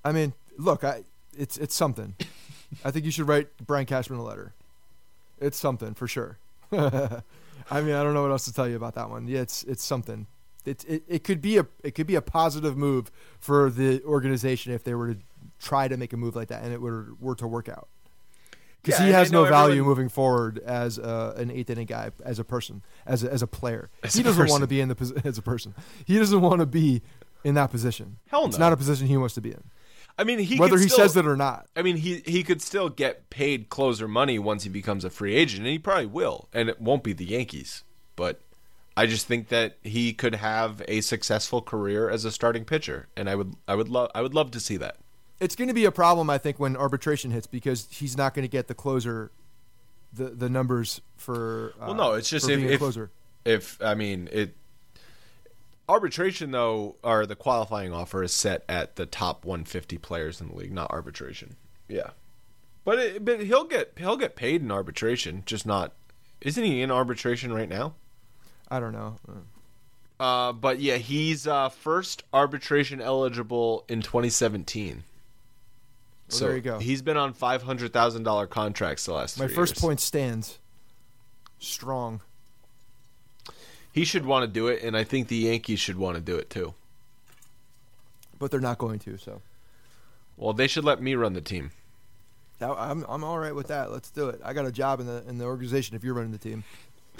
I 0.04 0.12
mean, 0.12 0.34
look, 0.58 0.84
I 0.84 1.04
it's 1.34 1.56
it's 1.56 1.74
something. 1.74 2.14
I 2.84 2.90
think 2.90 3.06
you 3.06 3.10
should 3.10 3.26
write 3.26 3.48
Brian 3.66 3.86
Cashman 3.86 4.18
a 4.18 4.22
letter. 4.22 4.52
It's 5.40 5.56
something 5.56 5.94
for 5.94 6.06
sure. 6.06 6.36
I 7.70 7.80
mean, 7.80 7.94
I 7.94 8.02
don't 8.02 8.14
know 8.14 8.22
what 8.22 8.30
else 8.30 8.44
to 8.46 8.52
tell 8.52 8.68
you 8.68 8.76
about 8.76 8.94
that 8.94 9.10
one. 9.10 9.26
Yeah, 9.26 9.40
it's 9.40 9.62
it's 9.64 9.84
something. 9.84 10.26
It, 10.64 10.84
it 10.88 11.02
it 11.08 11.24
could 11.24 11.40
be 11.40 11.58
a 11.58 11.66
it 11.84 11.92
could 11.94 12.06
be 12.06 12.14
a 12.16 12.22
positive 12.22 12.76
move 12.76 13.10
for 13.38 13.70
the 13.70 14.02
organization 14.04 14.72
if 14.72 14.84
they 14.84 14.94
were 14.94 15.14
to 15.14 15.20
try 15.58 15.88
to 15.88 15.96
make 15.96 16.12
a 16.12 16.16
move 16.16 16.36
like 16.36 16.48
that 16.48 16.62
and 16.62 16.72
it 16.72 16.80
were 16.80 17.08
were 17.20 17.34
to 17.36 17.46
work 17.46 17.68
out. 17.68 17.88
Because 18.82 19.00
Yeah, 19.00 19.06
he 19.06 19.12
has 19.12 19.32
no 19.32 19.44
value 19.44 19.70
everyone- 19.72 19.88
moving 19.88 20.08
forward 20.08 20.58
as 20.58 20.98
a, 20.98 21.34
an 21.36 21.50
eighth 21.50 21.70
inning 21.70 21.86
guy, 21.86 22.10
as 22.24 22.38
a 22.38 22.44
person, 22.44 22.82
as 23.04 23.24
a, 23.24 23.32
as 23.32 23.42
a 23.42 23.46
player. 23.48 23.90
As 24.04 24.14
he 24.14 24.20
a 24.20 24.24
doesn't 24.24 24.40
person. 24.40 24.52
want 24.52 24.62
to 24.62 24.68
be 24.68 24.80
in 24.80 24.88
the 24.88 25.22
as 25.24 25.38
a 25.38 25.42
person. 25.42 25.74
He 26.04 26.18
doesn't 26.18 26.40
want 26.40 26.60
to 26.60 26.66
be 26.66 27.02
in 27.42 27.54
that 27.54 27.70
position. 27.72 28.18
Hell 28.28 28.42
no, 28.42 28.48
It's 28.48 28.58
not 28.58 28.72
a 28.72 28.76
position 28.76 29.06
he 29.08 29.16
wants 29.16 29.34
to 29.34 29.40
be 29.40 29.50
in 29.50 29.62
I 30.18 30.24
mean, 30.24 30.38
he 30.38 30.58
whether 30.58 30.76
could 30.76 30.82
he 30.82 30.88
still- 30.88 30.98
says 31.08 31.16
it 31.16 31.26
or 31.26 31.36
not. 31.36 31.66
I 31.76 31.82
mean, 31.82 31.96
he 31.96 32.22
he 32.26 32.42
could 32.42 32.62
still 32.62 32.88
get 32.88 33.28
paid 33.30 33.68
closer 33.68 34.08
money 34.08 34.38
once 34.38 34.62
he 34.64 34.70
becomes 34.70 35.04
a 35.04 35.10
free 35.10 35.34
agent, 35.34 35.60
and 35.64 35.68
he 35.68 35.78
probably 35.78 36.06
will. 36.06 36.48
And 36.52 36.68
it 36.68 36.80
won't 36.80 37.02
be 37.02 37.12
the 37.12 37.24
Yankees, 37.26 37.84
but 38.16 38.40
I 38.96 39.06
just 39.06 39.26
think 39.26 39.48
that 39.48 39.76
he 39.82 40.14
could 40.14 40.36
have 40.36 40.82
a 40.88 41.02
successful 41.02 41.60
career 41.60 42.08
as 42.08 42.24
a 42.24 42.30
starting 42.32 42.64
pitcher, 42.64 43.08
and 43.16 43.28
I 43.28 43.34
would 43.34 43.54
I 43.68 43.74
would 43.74 43.88
love 43.90 44.10
I 44.14 44.22
would 44.22 44.32
love 44.34 44.50
to 44.52 44.60
see 44.60 44.78
that. 44.78 44.96
It's 45.38 45.54
going 45.54 45.68
to 45.68 45.74
be 45.74 45.84
a 45.84 45.92
problem, 45.92 46.30
I 46.30 46.38
think, 46.38 46.58
when 46.58 46.76
arbitration 46.78 47.30
hits 47.30 47.46
because 47.46 47.86
he's 47.90 48.16
not 48.16 48.32
going 48.32 48.44
to 48.44 48.48
get 48.50 48.68
the 48.68 48.74
closer, 48.74 49.32
the 50.10 50.30
the 50.30 50.48
numbers 50.48 51.02
for. 51.18 51.74
Uh, 51.78 51.88
Well, 51.88 51.94
no, 51.94 52.12
it's 52.14 52.30
just 52.30 52.48
if, 52.48 52.58
if 52.58 52.78
closer. 52.78 53.10
if 53.44 53.76
I 53.82 53.94
mean 53.94 54.30
it. 54.32 54.56
Arbitration 55.88 56.50
though, 56.50 56.96
or 57.02 57.26
the 57.26 57.36
qualifying 57.36 57.92
offer 57.92 58.22
is 58.22 58.32
set 58.32 58.64
at 58.68 58.96
the 58.96 59.06
top 59.06 59.44
150 59.44 59.98
players 59.98 60.40
in 60.40 60.48
the 60.48 60.54
league, 60.54 60.72
not 60.72 60.90
arbitration. 60.90 61.56
Yeah, 61.88 62.10
but 62.84 62.98
it, 62.98 63.24
but 63.24 63.42
he'll 63.44 63.64
get 63.64 63.92
he'll 63.96 64.16
get 64.16 64.34
paid 64.34 64.62
in 64.62 64.70
arbitration, 64.70 65.42
just 65.46 65.64
not. 65.66 65.92
Isn't 66.40 66.64
he 66.64 66.82
in 66.82 66.90
arbitration 66.90 67.52
right 67.52 67.68
now? 67.68 67.94
I 68.68 68.80
don't 68.80 68.92
know. 68.92 69.16
Uh, 69.28 69.32
Uh, 70.18 70.52
but 70.52 70.80
yeah, 70.80 70.96
he's 70.96 71.46
uh, 71.46 71.68
first 71.68 72.24
arbitration 72.32 73.00
eligible 73.00 73.84
in 73.88 74.02
2017. 74.02 75.04
Well, 76.30 76.40
there 76.40 76.56
you 76.56 76.62
go. 76.62 76.78
He's 76.78 77.02
been 77.02 77.16
on 77.16 77.32
five 77.32 77.62
hundred 77.62 77.92
thousand 77.92 78.24
dollar 78.24 78.46
contracts 78.46 79.04
the 79.06 79.12
last. 79.12 79.38
My 79.38 79.46
first 79.46 79.74
years. 79.74 79.80
point 79.80 80.00
stands. 80.00 80.58
Strong. 81.58 82.20
He 83.96 84.04
should 84.04 84.26
want 84.26 84.42
to 84.42 84.46
do 84.46 84.66
it, 84.68 84.82
and 84.82 84.94
I 84.94 85.04
think 85.04 85.28
the 85.28 85.36
Yankees 85.36 85.80
should 85.80 85.96
want 85.96 86.16
to 86.16 86.20
do 86.20 86.36
it 86.36 86.50
too. 86.50 86.74
but 88.38 88.50
they're 88.50 88.60
not 88.60 88.76
going 88.76 88.98
to. 89.00 89.16
So 89.16 89.40
Well, 90.36 90.52
they 90.52 90.66
should 90.66 90.84
let 90.84 91.00
me 91.00 91.14
run 91.14 91.32
the 91.32 91.40
team. 91.40 91.70
That- 92.58 92.72
I'm 92.78 93.06
I'm 93.08 93.24
all 93.24 93.38
right 93.38 93.54
with 93.54 93.68
that. 93.68 93.90
Let's 93.90 94.10
do 94.10 94.28
it. 94.28 94.38
I 94.44 94.52
got 94.52 94.66
a 94.66 94.70
job 94.70 95.00
in 95.00 95.06
the 95.06 95.24
in 95.26 95.38
the 95.38 95.46
organization. 95.46 95.96
If 95.96 96.04
you're 96.04 96.12
running 96.12 96.32
the 96.32 96.36
team, 96.38 96.64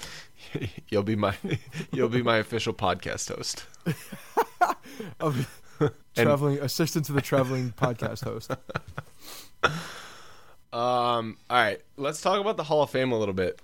you'll 0.89 1.01
be 1.01 1.15
my 1.15 1.35
you'll 1.91 2.09
be 2.09 2.21
my 2.21 2.37
official 2.37 2.73
podcast 2.75 3.35
host. 3.35 3.65
Traveling 6.15 6.59
assistant 6.59 7.05
to 7.05 7.13
the 7.13 7.21
traveling 7.21 7.71
podcast 7.75 8.23
host. 8.23 8.51
Um, 10.73 11.37
all 11.49 11.57
right, 11.57 11.81
let's 11.97 12.21
talk 12.21 12.39
about 12.39 12.57
the 12.57 12.63
Hall 12.63 12.83
of 12.83 12.89
Fame 12.91 13.11
a 13.11 13.17
little 13.17 13.33
bit. 13.33 13.59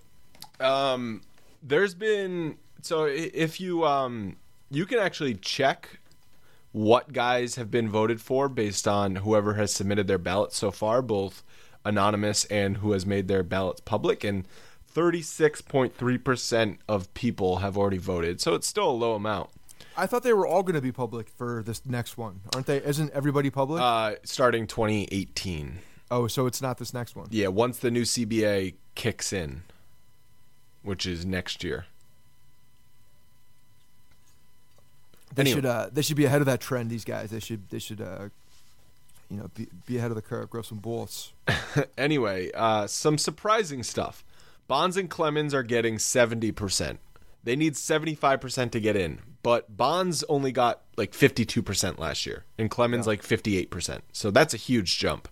Um, 0.59 1.21
there's 1.61 1.93
been 1.93 2.57
so 2.85 3.05
if 3.05 3.59
you 3.59 3.85
um 3.85 4.35
you 4.69 4.85
can 4.85 4.99
actually 4.99 5.35
check 5.35 5.99
what 6.71 7.13
guys 7.13 7.55
have 7.55 7.69
been 7.69 7.87
voted 7.87 8.19
for 8.19 8.49
based 8.49 8.87
on 8.87 9.17
whoever 9.17 9.53
has 9.53 9.71
submitted 9.71 10.07
their 10.07 10.17
ballots 10.17 10.57
so 10.57 10.71
far, 10.71 11.01
both 11.01 11.43
anonymous 11.85 12.45
and 12.45 12.77
who 12.77 12.91
has 12.91 13.05
made 13.05 13.27
their 13.27 13.43
ballots 13.43 13.79
public, 13.81 14.23
and 14.23 14.45
36.3% 14.93 16.77
of 16.87 17.13
people 17.13 17.57
have 17.57 17.77
already 17.77 17.97
voted. 17.97 18.41
So 18.41 18.55
it's 18.55 18.67
still 18.67 18.89
a 18.89 18.91
low 18.91 19.13
amount. 19.13 19.49
I 19.95 20.07
thought 20.07 20.23
they 20.23 20.33
were 20.33 20.47
all 20.47 20.63
going 20.63 20.75
to 20.75 20.81
be 20.81 20.91
public 20.91 21.29
for 21.29 21.61
this 21.63 21.85
next 21.85 22.17
one, 22.17 22.41
aren't 22.53 22.65
they? 22.65 22.77
Isn't 22.83 23.11
everybody 23.11 23.51
public? 23.51 23.81
Uh, 23.81 24.15
starting 24.23 24.65
2018. 24.65 25.79
oh, 26.09 26.27
so 26.27 26.47
it's 26.47 26.61
not 26.61 26.79
this 26.79 26.93
next 26.93 27.15
one. 27.15 27.27
Yeah, 27.29 27.47
once 27.49 27.77
the 27.77 27.91
new 27.91 28.01
CBA 28.01 28.73
kicks 28.95 29.31
in, 29.31 29.61
which 30.81 31.05
is 31.05 31.25
next 31.25 31.63
year. 31.63 31.85
They 35.35 35.41
Anyway. 35.41 35.55
should 35.55 35.65
uh, 35.65 35.89
they 35.91 36.01
should 36.01 36.17
be 36.17 36.25
ahead 36.25 36.41
of 36.41 36.45
that 36.47 36.61
trend. 36.61 36.89
These 36.89 37.05
guys, 37.05 37.31
they 37.31 37.39
should 37.39 37.69
they 37.69 37.79
should 37.79 38.01
uh, 38.01 38.29
you 39.29 39.37
know 39.37 39.49
be, 39.55 39.67
be 39.85 39.97
ahead 39.97 40.11
of 40.11 40.15
the 40.15 40.21
curve, 40.21 40.49
grow 40.49 40.61
some 40.61 40.77
balls. 40.79 41.33
anyway, 41.97 42.51
uh, 42.53 42.87
some 42.87 43.17
surprising 43.17 43.83
stuff. 43.83 44.23
Bonds 44.67 44.95
and 44.95 45.09
Clemens 45.09 45.53
are 45.53 45.63
getting 45.63 45.97
70%. 45.97 46.97
They 47.43 47.55
need 47.57 47.73
75% 47.73 48.71
to 48.71 48.79
get 48.79 48.95
in, 48.95 49.19
but 49.43 49.75
Bonds 49.75 50.23
only 50.29 50.53
got 50.53 50.81
like 50.95 51.11
52% 51.11 51.97
last 51.99 52.25
year, 52.25 52.45
and 52.57 52.71
Clemens 52.71 53.05
like 53.05 53.21
58%. 53.21 53.99
So 54.13 54.31
that's 54.31 54.53
a 54.53 54.57
huge 54.57 54.97
jump. 54.97 55.27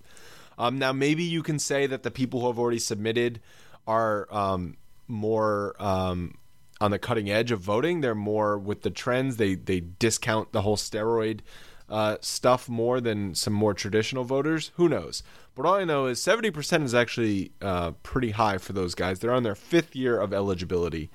Um, 0.58 0.78
now, 0.78 0.92
maybe 0.92 1.24
you 1.24 1.42
can 1.42 1.58
say 1.60 1.88
that 1.88 2.04
the 2.04 2.12
people 2.12 2.42
who 2.42 2.48
have 2.48 2.60
already 2.60 2.80
submitted 2.80 3.40
are 3.88 4.28
um, 4.30 4.76
more 5.08 5.76
um, 5.80 6.36
on 6.82 6.92
the 6.92 7.00
cutting 7.00 7.30
edge 7.30 7.52
of 7.52 7.62
voting. 7.62 8.02
They're 8.02 8.16
more 8.16 8.58
with 8.58 8.82
the 8.82 8.90
trends. 8.90 9.38
They 9.38 9.56
they 9.56 9.80
discount 9.80 10.52
the 10.52 10.64
whole 10.64 10.76
steroid 10.76 11.40
uh, 11.88 12.18
stuff 12.22 12.68
more 12.68 13.00
than 13.00 13.36
some 13.36 13.54
more 13.54 13.74
traditional 13.74 14.24
voters. 14.24 14.72
Who 14.76 14.90
knows? 14.90 15.24
But 15.54 15.66
all 15.66 15.76
I 15.76 15.84
know 15.84 16.06
is 16.06 16.20
70% 16.22 16.84
is 16.86 16.96
actually 16.96 17.52
uh, 17.62 17.92
pretty 18.04 18.32
high 18.32 18.58
for 18.58 18.72
those 18.72 18.96
guys. 18.96 19.20
They're 19.20 19.34
on 19.34 19.44
their 19.44 19.56
fifth 19.56 19.96
year 19.96 20.18
of 20.18 20.34
eligibility. 20.34 21.12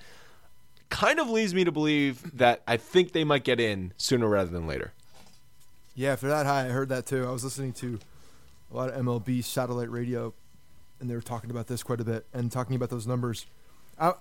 Kind 0.91 1.19
of 1.19 1.31
leads 1.31 1.55
me 1.55 1.65
to 1.65 1.73
believe 1.73 2.37
that 2.37 2.63
I 2.69 2.77
think 2.77 3.13
they 3.13 3.25
might 3.25 3.43
get 3.43 3.59
in 3.59 3.95
sooner 3.97 4.29
rather 4.29 4.51
than 4.51 4.67
later. 4.67 4.93
Yeah, 5.95 6.13
if 6.13 6.21
they're 6.21 6.31
that 6.31 6.45
high, 6.45 6.67
I 6.67 6.69
heard 6.69 6.91
that 6.91 7.07
too. 7.07 7.27
I 7.27 7.31
was 7.31 7.43
listening 7.43 7.73
to 7.75 7.99
a 8.71 8.77
lot 8.77 8.91
of 8.91 9.03
MLB 9.03 9.43
satellite 9.43 9.91
radio, 9.91 10.35
and 11.01 11.09
they 11.09 11.15
were 11.15 11.23
talking 11.23 11.51
about 11.51 11.69
this 11.69 11.83
quite 11.83 12.03
a 12.03 12.05
bit 12.05 12.27
and 12.35 12.53
talking 12.53 12.77
about 12.77 12.91
those 12.91 13.07
numbers. 13.07 13.47
Uh, 13.99 14.13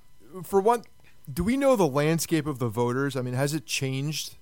for 0.44 0.62
one, 0.62 0.84
do 1.32 1.44
we 1.44 1.58
know 1.58 1.76
the 1.76 1.88
landscape 1.88 2.46
of 2.48 2.60
the 2.60 2.68
voters? 2.68 3.16
I 3.16 3.22
mean, 3.22 3.34
has 3.34 3.54
it 3.54 3.66
changed? 3.66 4.36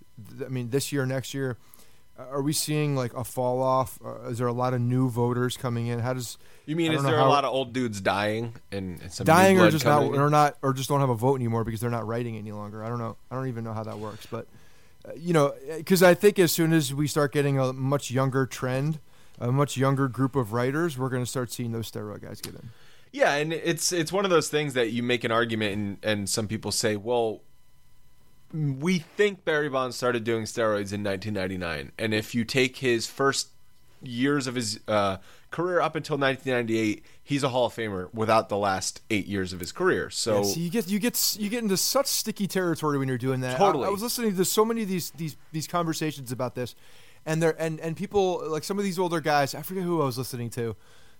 I 0.43 0.49
mean, 0.49 0.69
this 0.69 0.91
year, 0.91 1.05
next 1.05 1.33
year, 1.33 1.57
are 2.17 2.41
we 2.41 2.53
seeing 2.53 2.95
like 2.95 3.13
a 3.13 3.23
fall 3.23 3.61
off? 3.61 3.99
Uh, 4.03 4.29
is 4.29 4.37
there 4.37 4.47
a 4.47 4.53
lot 4.53 4.73
of 4.73 4.81
new 4.81 5.09
voters 5.09 5.57
coming 5.57 5.87
in? 5.87 5.99
How 5.99 6.13
does 6.13 6.37
You 6.65 6.75
mean 6.75 6.91
is 6.91 7.03
there 7.03 7.17
a 7.19 7.25
lot 7.25 7.43
of 7.43 7.51
old 7.51 7.73
dudes 7.73 8.01
dying 8.01 8.55
and, 8.71 9.01
and 9.01 9.11
some 9.11 9.25
dying 9.25 9.59
or 9.59 9.71
just 9.71 9.85
not 9.85 10.03
in? 10.03 10.15
or 10.19 10.29
not 10.29 10.57
or 10.61 10.73
just 10.73 10.89
don't 10.89 10.99
have 10.99 11.09
a 11.09 11.15
vote 11.15 11.35
anymore 11.35 11.63
because 11.63 11.79
they're 11.79 11.89
not 11.89 12.05
writing 12.05 12.37
any 12.37 12.51
longer? 12.51 12.83
I 12.83 12.89
don't 12.89 12.99
know. 12.99 13.17
I 13.31 13.35
don't 13.35 13.47
even 13.47 13.63
know 13.63 13.73
how 13.73 13.83
that 13.83 13.97
works, 13.97 14.27
but 14.29 14.47
uh, 15.05 15.11
you 15.15 15.33
know, 15.33 15.53
because 15.77 16.03
I 16.03 16.13
think 16.13 16.37
as 16.37 16.51
soon 16.51 16.71
as 16.71 16.93
we 16.93 17.07
start 17.07 17.33
getting 17.33 17.57
a 17.57 17.73
much 17.73 18.11
younger 18.11 18.45
trend, 18.45 18.99
a 19.39 19.51
much 19.51 19.75
younger 19.75 20.07
group 20.07 20.35
of 20.35 20.53
writers, 20.53 20.97
we're 20.97 21.09
going 21.09 21.23
to 21.23 21.29
start 21.29 21.51
seeing 21.51 21.71
those 21.71 21.89
steroid 21.91 22.21
guys 22.21 22.39
get 22.41 22.53
in. 22.53 22.69
Yeah, 23.13 23.35
and 23.35 23.53
it's 23.53 23.93
it's 23.93 24.11
one 24.11 24.25
of 24.25 24.31
those 24.31 24.49
things 24.49 24.73
that 24.73 24.91
you 24.91 25.03
make 25.03 25.23
an 25.23 25.31
argument, 25.31 25.73
and 25.75 25.97
and 26.03 26.29
some 26.29 26.47
people 26.47 26.71
say, 26.71 26.95
well, 26.95 27.41
we 28.51 28.99
think 28.99 29.45
Barry 29.45 29.69
Bonds 29.69 29.95
started 29.95 30.23
doing 30.23 30.43
steroids 30.43 30.91
in 30.91 31.03
1999, 31.03 31.91
and 31.99 32.13
if 32.13 32.33
you 32.33 32.43
take 32.43 32.77
his 32.77 33.05
first 33.05 33.49
years 34.01 34.47
of 34.47 34.55
his 34.55 34.79
uh, 34.87 35.17
career 35.51 35.79
up 35.79 35.95
until 35.95 36.17
1998, 36.17 37.05
he's 37.23 37.43
a 37.43 37.49
Hall 37.49 37.67
of 37.67 37.73
Famer 37.75 38.11
without 38.15 38.49
the 38.49 38.57
last 38.57 39.01
eight 39.11 39.27
years 39.27 39.53
of 39.53 39.59
his 39.59 39.71
career. 39.71 40.09
So. 40.09 40.37
Yeah, 40.37 40.43
see, 40.43 40.61
you 40.61 40.69
get 40.71 40.87
you 40.87 40.97
get 40.97 41.37
you 41.39 41.49
get 41.49 41.61
into 41.61 41.77
such 41.77 42.07
sticky 42.07 42.47
territory 42.47 42.97
when 42.97 43.07
you're 43.07 43.19
doing 43.19 43.41
that. 43.41 43.55
I- 43.55 43.57
Totally. 43.59 43.85
I, 43.85 43.89
was 43.89 44.01
listening 44.01 44.35
to 44.35 44.43
so 44.43 44.65
many 44.65 44.81
of 44.81 44.89
these 44.89 45.11
these 45.11 45.37
these 45.51 45.67
conversations 45.67 46.31
about 46.31 46.55
this, 46.55 46.73
and 47.27 47.43
there 47.43 47.55
and 47.59 47.79
and 47.79 47.95
people 47.95 48.43
like 48.49 48.63
some 48.63 48.79
of 48.79 48.83
these 48.83 48.97
older 48.97 49.21
guys. 49.21 49.53
I 49.53 49.61
forget 49.61 49.83
who 49.83 50.01
I 50.01 50.05
was 50.05 50.17
listening 50.17 50.49
to. 50.51 50.75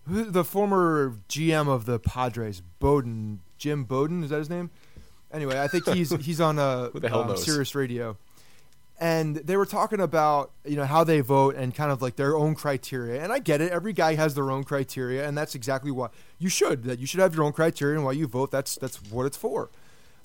The 0.06 0.44
former 0.44 1.18
GM 1.30 1.70
of 1.70 1.86
the 1.86 1.98
Padres, 1.98 2.62
Bowden, 2.80 3.40
Jim 3.58 3.86
Bowden, 3.86 4.24
is 4.24 4.32
that 4.32 4.40
his 4.40 4.50
name? 4.50 4.70
Anyway, 5.32 5.60
I 5.60 5.68
think 5.68 5.88
he's 5.88 6.12
he's 6.24 6.42
on 6.42 6.60
a 6.60 6.90
Who 6.94 7.00
the 7.00 7.10
hell 7.10 7.30
um? 7.30 7.38
Sirius 7.38 7.74
Radio, 7.74 8.18
and 9.00 9.38
they 9.38 9.56
were 9.56 9.66
talking 9.66 10.02
about 10.02 10.52
you 10.66 10.76
know 10.76 10.86
how 10.86 11.04
they 11.04 11.22
vote 11.22 11.56
and 11.56 11.74
kind 11.74 11.92
of 11.92 12.02
like 12.02 12.18
their 12.18 12.36
own 12.36 12.54
criteria. 12.54 13.24
And 13.24 13.32
I 13.32 13.40
get 13.40 13.62
it; 13.62 13.72
every 13.72 13.94
guy 13.94 14.16
has 14.16 14.36
their 14.36 14.52
own 14.52 14.64
criteria, 14.64 15.28
and 15.28 15.38
that's 15.38 15.56
exactly 15.56 15.90
why 15.90 16.10
you 16.38 16.50
should. 16.50 16.84
That 16.84 17.00
you 17.00 17.08
should 17.08 17.22
have 17.22 17.34
your 17.34 17.46
own 17.46 17.54
criteria, 17.54 17.96
and 17.96 18.06
why 18.06 18.12
you 18.12 18.28
vote. 18.28 18.52
That's 18.52 18.76
that's 18.76 19.02
what 19.10 19.26
it's 19.26 19.38
for. 19.38 19.70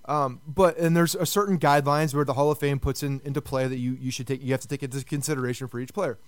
Um, 0.04 0.40
but 0.46 0.76
and 0.76 0.96
there's 0.96 1.14
a 1.14 1.26
certain 1.26 1.58
guidelines 1.58 2.14
where 2.14 2.24
the 2.24 2.34
Hall 2.34 2.50
of 2.50 2.58
Fame 2.58 2.80
puts 2.80 3.02
in 3.02 3.20
into 3.24 3.40
play 3.40 3.68
that 3.68 3.78
you 3.78 3.96
you 4.00 4.10
should 4.10 4.26
take 4.26 4.42
you 4.42 4.52
have 4.52 4.60
to 4.62 4.68
take 4.68 4.82
into 4.82 5.02
consideration 5.04 5.68
for 5.68 5.78
each 5.78 5.94
player. 5.94 6.18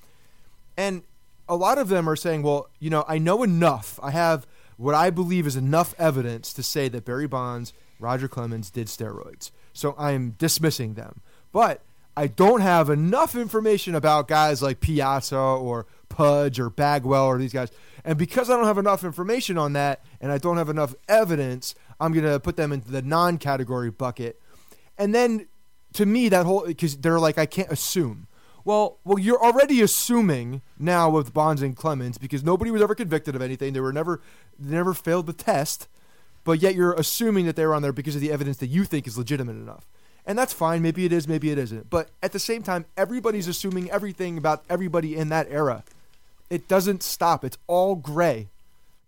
And 0.77 1.03
a 1.51 1.57
lot 1.57 1.79
of 1.79 1.89
them 1.89 2.09
are 2.09 2.17
saying, 2.17 2.43
well, 2.43 2.69
you 2.79 2.89
know, 2.91 3.05
I 3.09 3.19
know 3.19 3.43
enough. 3.43 3.99
I 4.03 4.13
have 4.13 4.47
what 4.77 4.95
I 4.95 5.11
believe 5.11 5.47
is 5.47 5.57
enough 5.57 5.95
evidence 5.99 6.53
to 6.55 6.63
say 6.63 6.89
that 6.89 7.05
Barry 7.05 7.27
Bonds, 7.27 7.73
Roger 7.99 8.29
Clemens 8.29 8.71
did 8.71 8.87
steroids. 8.87 9.51
So 9.73 9.95
I'm 9.99 10.37
dismissing 10.39 10.95
them. 10.95 11.21
But 11.53 11.83
I 12.17 12.29
don't 12.29 12.61
have 12.61 12.89
enough 12.89 13.35
information 13.35 13.95
about 13.95 14.29
guys 14.29 14.63
like 14.63 14.81
Piazza 14.81 15.37
or 15.37 15.87
Pudge 16.09 16.61
or 16.61 16.71
Bagwell 16.71 17.27
or 17.27 17.39
these 17.39 17.53
guys. 17.53 17.71
And 18.05 18.17
because 18.17 18.49
I 18.49 18.57
don't 18.57 18.67
have 18.67 18.79
enough 18.79 19.05
information 19.05 19.59
on 19.59 19.73
that 19.75 20.05
and 20.21 20.31
I 20.31 20.39
don't 20.39 20.57
have 20.57 20.69
enough 20.69 20.95
evidence, 21.09 21.75
I'm 21.99 22.13
going 22.13 22.25
to 22.25 22.39
put 22.39 22.57
them 22.57 22.73
into 22.73 22.91
the 22.91 23.03
non 23.03 23.39
category 23.39 23.91
bucket. 23.91 24.41
And 24.97 25.15
then 25.15 25.49
to 25.95 26.07
me, 26.07 26.29
that 26.29 26.47
whole, 26.47 26.65
because 26.65 26.97
they're 26.97 27.19
like, 27.19 27.39
I 27.39 27.47
can't 27.47 27.71
assume. 27.71 28.29
Well, 28.65 28.99
well, 29.05 29.19
you're 29.19 29.43
already 29.43 29.81
assuming 29.81 30.63
now 30.79 31.11
with 31.11 31.33
Bonds 31.33 31.63
and 31.63 31.77
Clemens 31.77 32.19
because 32.19 32.45
nobody 32.45 32.71
was 32.71 32.83
ever 32.83 32.95
convicted 32.95 33.35
of 33.35 33.43
anything. 33.43 33.73
They 33.73 33.81
were 33.81 33.93
never, 33.93 34.21
they 34.59 34.77
never 34.77 34.95
failed 34.95 35.27
the 35.27 35.33
test, 35.33 35.89
but 36.45 36.61
yet 36.61 36.75
you're 36.75 36.93
assuming 36.93 37.47
that 37.47 37.57
they 37.57 37.65
were 37.65 37.75
on 37.75 37.83
there 37.83 37.93
because 37.93 38.15
of 38.15 38.21
the 38.21 38.33
evidence 38.33 38.59
that 38.59 38.67
you 38.67 38.85
think 38.85 39.07
is 39.07 39.17
legitimate 39.17 39.53
enough. 39.53 39.87
And 40.27 40.39
that's 40.39 40.53
fine. 40.53 40.83
Maybe 40.83 41.05
it 41.05 41.13
is, 41.13 41.27
maybe 41.27 41.51
it 41.51 41.59
isn't. 41.59 41.89
But 41.89 42.11
at 42.23 42.33
the 42.33 42.39
same 42.39 42.63
time, 42.63 42.85
everybody's 42.97 43.49
assuming 43.49 43.91
everything 43.91 44.37
about 44.37 44.65
everybody 44.69 45.17
in 45.17 45.31
that 45.31 45.49
era. 45.51 45.83
It 46.51 46.69
doesn't 46.69 47.03
stop. 47.03 47.45
It's 47.45 47.59
all 47.67 47.97
gray. 47.97 48.49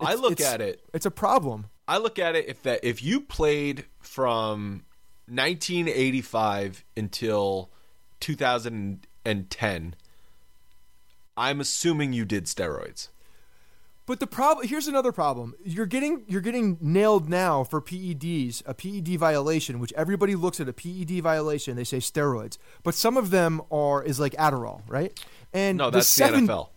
I 0.01 0.15
look 0.15 0.41
at 0.41 0.61
it 0.61 0.81
It's 0.93 1.07
a 1.07 1.11
problem. 1.11 1.67
I 1.87 1.99
look 1.99 2.19
at 2.19 2.35
it 2.35 2.49
if 2.49 2.63
that 2.63 2.81
if 2.83 3.03
you 3.03 3.21
played 3.21 3.85
from 4.01 4.85
1985 5.27 6.85
until 6.97 7.71
2010, 9.25 9.95
I'm 11.37 11.61
assuming 11.61 12.13
you 12.13 12.25
did 12.25 12.47
steroids. 12.47 13.09
But 14.05 14.19
the 14.19 14.27
problem 14.27 14.67
here's 14.67 14.89
another 14.89 15.13
problem. 15.13 15.55
You're 15.65 15.87
getting 15.87 16.25
you're 16.27 16.41
getting 16.41 16.77
nailed 16.81 17.29
now 17.29 17.63
for 17.63 17.81
PEDs, 17.81 18.63
a 18.67 18.75
PED 18.75 19.19
violation, 19.19 19.79
which 19.79 19.93
everybody 19.93 20.35
looks 20.35 20.59
at 20.59 20.69
a 20.69 20.73
PED 20.73 21.23
violation, 21.23 21.77
they 21.77 21.85
say 21.85 21.99
steroids. 21.99 22.59
But 22.83 22.95
some 22.95 23.17
of 23.17 23.31
them 23.31 23.63
are 23.71 24.03
is 24.03 24.19
like 24.19 24.33
Adderall, 24.33 24.83
right? 24.89 25.25
And 25.53 25.79
No, 25.79 25.89
that's 25.89 26.09
the, 26.09 26.25
seven, 26.25 26.47
the 26.47 26.53
NFL. 26.53 26.69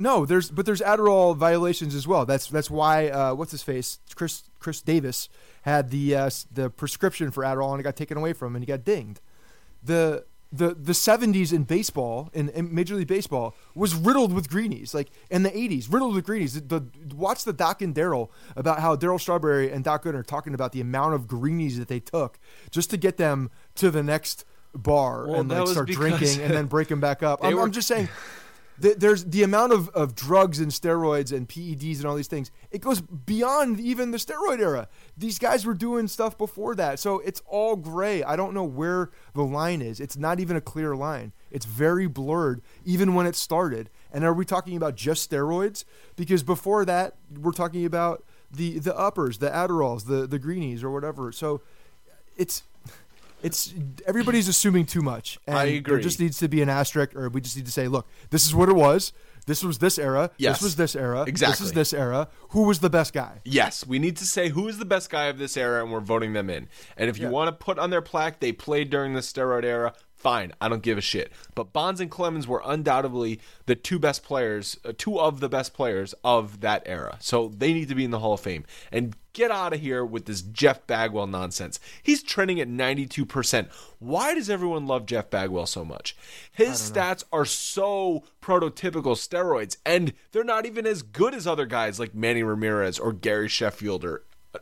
No, 0.00 0.26
there's 0.26 0.50
but 0.50 0.66
there's 0.66 0.80
Adderall 0.80 1.36
violations 1.36 1.94
as 1.94 2.06
well. 2.06 2.26
That's 2.26 2.48
that's 2.48 2.70
why 2.70 3.08
uh, 3.08 3.34
what's 3.34 3.52
his 3.52 3.62
face 3.62 4.00
Chris 4.16 4.42
Chris 4.58 4.80
Davis 4.80 5.28
had 5.62 5.90
the 5.90 6.16
uh, 6.16 6.30
the 6.52 6.68
prescription 6.68 7.30
for 7.30 7.44
Adderall 7.44 7.70
and 7.70 7.80
it 7.80 7.84
got 7.84 7.94
taken 7.94 8.16
away 8.16 8.32
from 8.32 8.48
him 8.48 8.56
and 8.56 8.62
he 8.64 8.66
got 8.66 8.84
dinged. 8.84 9.20
The 9.84 10.24
the 10.50 10.74
the 10.74 10.92
70s 10.92 11.52
in 11.52 11.64
baseball 11.64 12.30
in, 12.32 12.48
in 12.50 12.74
Major 12.74 12.94
League 12.94 13.06
Baseball 13.08 13.54
was 13.74 13.94
riddled 13.94 14.32
with 14.32 14.48
greenies. 14.48 14.94
Like 14.94 15.08
in 15.30 15.42
the 15.42 15.50
80s, 15.50 15.92
riddled 15.92 16.14
with 16.14 16.24
greenies. 16.24 16.54
The, 16.54 16.60
the 16.80 17.14
watch 17.14 17.44
the 17.44 17.52
Doc 17.52 17.82
and 17.82 17.94
Darryl 17.94 18.30
about 18.56 18.80
how 18.80 18.96
Darryl 18.96 19.20
Strawberry 19.20 19.70
and 19.70 19.84
Doc 19.84 20.04
Gooden 20.04 20.14
are 20.14 20.22
talking 20.22 20.54
about 20.54 20.72
the 20.72 20.80
amount 20.80 21.14
of 21.14 21.28
greenies 21.28 21.78
that 21.78 21.88
they 21.88 22.00
took 22.00 22.38
just 22.70 22.90
to 22.90 22.96
get 22.96 23.16
them 23.18 23.50
to 23.74 23.90
the 23.90 24.02
next 24.02 24.44
bar 24.74 25.26
Well, 25.26 25.40
and 25.40 25.48
like 25.50 25.68
start 25.68 25.88
drinking 25.88 26.40
and 26.40 26.52
then 26.52 26.66
break 26.74 26.88
them 26.88 27.00
back 27.00 27.22
up. 27.22 27.40
I'm, 27.42 27.54
were- 27.54 27.62
I'm 27.62 27.72
just 27.72 27.88
saying 27.88 28.08
th- 28.80 28.96
there's 28.96 29.24
the 29.24 29.42
amount 29.42 29.72
of, 29.72 29.88
of 29.90 30.14
drugs 30.14 30.58
and 30.58 30.70
steroids 30.70 31.32
and 31.32 31.48
PEDs 31.48 31.98
and 31.98 32.06
all 32.06 32.16
these 32.16 32.28
things. 32.28 32.50
It 32.70 32.80
goes 32.80 33.00
beyond 33.00 33.80
even 33.80 34.10
the 34.10 34.18
steroid 34.18 34.60
era. 34.60 34.88
These 35.16 35.38
guys 35.38 35.64
were 35.64 35.74
doing 35.74 36.08
stuff 36.08 36.36
before 36.36 36.74
that, 36.76 36.98
so 36.98 37.18
it's 37.20 37.42
all 37.46 37.76
gray. 37.76 38.22
I 38.22 38.36
don't 38.36 38.54
know 38.54 38.64
where 38.64 39.10
the 39.34 39.42
line 39.44 39.82
is. 39.82 40.00
It's 40.00 40.16
not 40.16 40.40
even 40.40 40.56
a 40.56 40.60
clear 40.60 40.94
line. 40.94 41.32
It's 41.50 41.66
very 41.66 42.06
blurred, 42.06 42.62
even 42.84 43.14
when 43.14 43.26
it 43.26 43.34
started. 43.34 43.90
And 44.12 44.24
are 44.24 44.34
we 44.34 44.44
talking 44.44 44.76
about 44.76 44.94
just 44.94 45.30
steroids? 45.30 45.84
Because 46.16 46.42
before 46.42 46.84
that, 46.84 47.16
we're 47.40 47.52
talking 47.52 47.84
about 47.84 48.24
the 48.50 48.78
the 48.78 48.96
uppers, 48.96 49.38
the 49.38 49.50
Adderalls, 49.50 50.06
the 50.06 50.26
the 50.26 50.38
greenies, 50.38 50.82
or 50.82 50.90
whatever. 50.90 51.32
So 51.32 51.60
it's 52.36 52.62
it's 53.42 53.72
everybody's 54.06 54.48
assuming 54.48 54.86
too 54.86 55.02
much. 55.02 55.38
And 55.46 55.56
I 55.56 55.80
There 55.80 55.98
just 55.98 56.20
needs 56.20 56.38
to 56.38 56.48
be 56.48 56.62
an 56.62 56.68
asterisk, 56.68 57.14
or 57.14 57.28
we 57.28 57.40
just 57.40 57.56
need 57.56 57.66
to 57.66 57.72
say, 57.72 57.88
look, 57.88 58.06
this 58.30 58.46
is 58.46 58.54
what 58.54 58.68
it 58.68 58.74
was. 58.74 59.12
This 59.46 59.64
was 59.64 59.78
this 59.78 59.98
era. 59.98 60.30
Yes. 60.36 60.56
This 60.56 60.62
was 60.62 60.76
this 60.76 60.94
era. 60.94 61.24
Exactly. 61.26 61.52
This 61.52 61.60
is 61.62 61.72
this 61.72 61.92
era. 61.94 62.28
Who 62.50 62.64
was 62.64 62.80
the 62.80 62.90
best 62.90 63.14
guy? 63.14 63.40
Yes, 63.46 63.86
we 63.86 63.98
need 63.98 64.18
to 64.18 64.26
say 64.26 64.50
who 64.50 64.68
is 64.68 64.76
the 64.76 64.84
best 64.84 65.08
guy 65.08 65.24
of 65.24 65.38
this 65.38 65.56
era, 65.56 65.82
and 65.82 65.90
we're 65.90 66.00
voting 66.00 66.34
them 66.34 66.50
in. 66.50 66.68
And 66.98 67.08
if 67.08 67.16
you 67.18 67.24
Yeah. 67.24 67.30
want 67.30 67.48
to 67.48 67.52
put 67.52 67.78
on 67.78 67.88
their 67.88 68.02
plaque 68.02 68.40
they 68.40 68.52
played 68.52 68.90
during 68.90 69.14
the 69.14 69.20
steroid 69.20 69.64
era, 69.64 69.94
fine. 70.14 70.52
I 70.60 70.68
don't 70.68 70.82
give 70.82 70.98
a 70.98 71.00
shit. 71.00 71.32
But 71.54 71.72
Bonds 71.72 71.98
and 71.98 72.10
Clemens 72.10 72.46
were 72.46 72.60
undoubtedly 72.62 73.40
the 73.64 73.74
two 73.74 73.98
best 73.98 74.22
players, 74.22 74.78
uh, 74.84 74.92
two 74.98 75.18
of 75.18 75.40
the 75.40 75.48
best 75.48 75.72
players 75.72 76.14
of 76.22 76.60
that 76.60 76.82
era. 76.84 77.16
So 77.20 77.48
they 77.56 77.72
need 77.72 77.88
to 77.88 77.94
be 77.94 78.04
in 78.04 78.10
the 78.10 78.18
Hall 78.18 78.34
of 78.34 78.40
Fame. 78.40 78.64
And 78.92 79.16
get 79.38 79.50
out 79.52 79.72
of 79.72 79.80
here 79.80 80.04
with 80.04 80.24
this 80.24 80.42
Jeff 80.42 80.84
Bagwell 80.88 81.28
nonsense. 81.28 81.78
He's 82.02 82.24
trending 82.24 82.60
at 82.60 82.68
92%. 82.68 83.68
Why 84.00 84.34
does 84.34 84.50
everyone 84.50 84.88
love 84.88 85.06
Jeff 85.06 85.30
Bagwell 85.30 85.66
so 85.66 85.84
much? 85.84 86.16
His 86.50 86.90
stats 86.90 87.22
are 87.32 87.44
so 87.44 88.24
prototypical 88.42 89.14
steroids, 89.14 89.76
and 89.86 90.12
they're 90.32 90.42
not 90.42 90.66
even 90.66 90.86
as 90.86 91.02
good 91.02 91.34
as 91.34 91.46
other 91.46 91.66
guys 91.66 92.00
like 92.00 92.16
Manny 92.16 92.42
Ramirez 92.42 92.98
or 92.98 93.12
Gary 93.12 93.48
Sheffield 93.48 94.04
or 94.04 94.24
uh, 94.54 94.58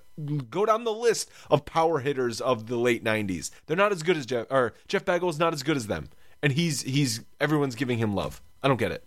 go 0.50 0.66
down 0.66 0.84
the 0.84 0.92
list 0.92 1.30
of 1.50 1.64
power 1.64 2.00
hitters 2.00 2.42
of 2.42 2.66
the 2.66 2.76
late 2.76 3.02
90s. 3.02 3.50
They're 3.64 3.78
not 3.78 3.92
as 3.92 4.02
good 4.02 4.18
as 4.18 4.26
Jeff 4.26 4.46
or 4.50 4.74
Jeff 4.88 5.06
Bagwell's 5.06 5.38
not 5.38 5.54
as 5.54 5.62
good 5.62 5.78
as 5.78 5.86
them. 5.86 6.10
And 6.42 6.52
he's 6.52 6.82
he's 6.82 7.22
everyone's 7.40 7.76
giving 7.76 7.96
him 7.96 8.14
love. 8.14 8.42
I 8.62 8.68
don't 8.68 8.76
get 8.76 8.92
it. 8.92 9.04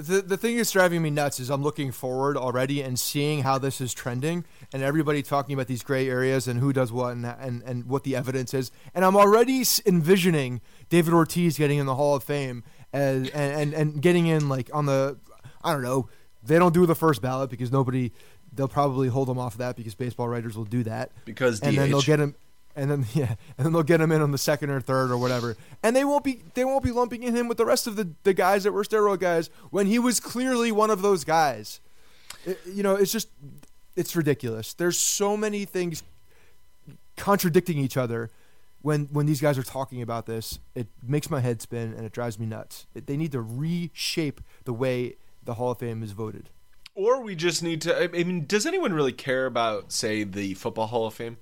The 0.00 0.22
the 0.22 0.36
thing 0.38 0.56
that's 0.56 0.70
driving 0.70 1.02
me 1.02 1.10
nuts 1.10 1.38
is 1.40 1.50
I'm 1.50 1.62
looking 1.62 1.92
forward 1.92 2.38
already 2.38 2.80
and 2.80 2.98
seeing 2.98 3.42
how 3.42 3.58
this 3.58 3.82
is 3.82 3.92
trending, 3.92 4.46
and 4.72 4.82
everybody 4.82 5.22
talking 5.22 5.52
about 5.52 5.66
these 5.66 5.82
gray 5.82 6.08
areas 6.08 6.48
and 6.48 6.58
who 6.58 6.72
does 6.72 6.90
what 6.90 7.12
and 7.12 7.26
and, 7.26 7.62
and 7.64 7.84
what 7.84 8.04
the 8.04 8.16
evidence 8.16 8.54
is, 8.54 8.70
and 8.94 9.04
I'm 9.04 9.14
already 9.14 9.62
envisioning 9.84 10.62
David 10.88 11.12
Ortiz 11.12 11.58
getting 11.58 11.78
in 11.78 11.84
the 11.84 11.96
Hall 11.96 12.16
of 12.16 12.24
Fame 12.24 12.64
as 12.94 13.28
and, 13.28 13.54
and 13.54 13.74
and 13.74 14.02
getting 14.02 14.26
in 14.26 14.48
like 14.48 14.70
on 14.72 14.86
the 14.86 15.18
I 15.62 15.72
don't 15.72 15.82
know 15.82 16.08
they 16.42 16.58
don't 16.58 16.72
do 16.72 16.86
the 16.86 16.94
first 16.94 17.20
ballot 17.20 17.50
because 17.50 17.70
nobody 17.70 18.10
they'll 18.52 18.68
probably 18.68 19.08
hold 19.08 19.28
them 19.28 19.38
off 19.38 19.52
of 19.54 19.58
that 19.58 19.76
because 19.76 19.94
baseball 19.94 20.28
writers 20.28 20.56
will 20.56 20.64
do 20.64 20.82
that. 20.84 21.12
Because 21.24 21.60
and 21.60 21.76
then 21.76 21.90
they'll 21.90 22.00
get 22.00 22.20
him 22.20 22.34
and 22.80 22.90
then 22.90 23.06
yeah 23.14 23.34
and 23.56 23.64
then 23.66 23.72
they'll 23.72 23.82
get 23.82 24.00
him 24.00 24.10
in 24.12 24.20
on 24.22 24.30
the 24.32 24.38
second 24.38 24.70
or 24.70 24.80
third 24.80 25.10
or 25.10 25.18
whatever 25.18 25.56
and 25.82 25.94
they 25.94 26.04
won't 26.04 26.24
be 26.24 26.42
they 26.54 26.64
won't 26.64 26.82
be 26.84 26.90
lumping 26.90 27.22
in 27.22 27.34
him 27.36 27.46
with 27.48 27.58
the 27.58 27.66
rest 27.66 27.86
of 27.86 27.96
the, 27.96 28.10
the 28.24 28.34
guys 28.34 28.64
that 28.64 28.72
were 28.72 28.82
steroid 28.84 29.20
guys 29.20 29.50
when 29.70 29.86
he 29.86 29.98
was 29.98 30.18
clearly 30.20 30.72
one 30.72 30.90
of 30.90 31.02
those 31.02 31.24
guys 31.24 31.80
It- 32.44 32.58
you 32.66 32.82
know 32.82 32.94
it's 32.96 33.12
just 33.12 33.28
it's 33.96 34.16
ridiculous 34.16 34.74
there's 34.74 34.98
so 34.98 35.36
many 35.36 35.64
things 35.64 36.02
contradicting 37.16 37.78
each 37.78 37.96
other 37.96 38.30
when 38.82 39.06
when 39.12 39.26
these 39.26 39.40
guys 39.42 39.58
are 39.58 39.62
talking 39.62 40.00
about 40.00 40.24
this. 40.24 40.58
It 40.74 40.88
makes 41.06 41.28
my 41.30 41.40
head 41.40 41.60
spin 41.60 41.92
and 41.92 42.06
it 42.06 42.12
drives 42.12 42.38
me 42.38 42.46
nuts. 42.46 42.86
It, 42.94 43.06
they 43.06 43.16
need 43.18 43.32
to 43.32 43.40
reshape 43.42 44.40
the 44.64 44.72
way 44.72 45.16
the 45.44 45.54
Hall 45.54 45.72
of 45.72 45.78
Fame 45.78 46.02
is 46.02 46.12
voted. 46.12 46.48
Or 46.94 47.20
we 47.22 47.34
just 47.34 47.62
need 47.62 47.82
to. 47.82 48.04
I 48.04 48.24
mean, 48.24 48.46
does 48.46 48.64
anyone 48.64 48.92
really 48.94 49.12
care 49.12 49.44
about, 49.46 49.92
say, 49.92 50.24
the 50.24 50.54
Football 50.54 50.86
Hall 50.86 51.06
of 51.06 51.14
Fame? 51.14 51.36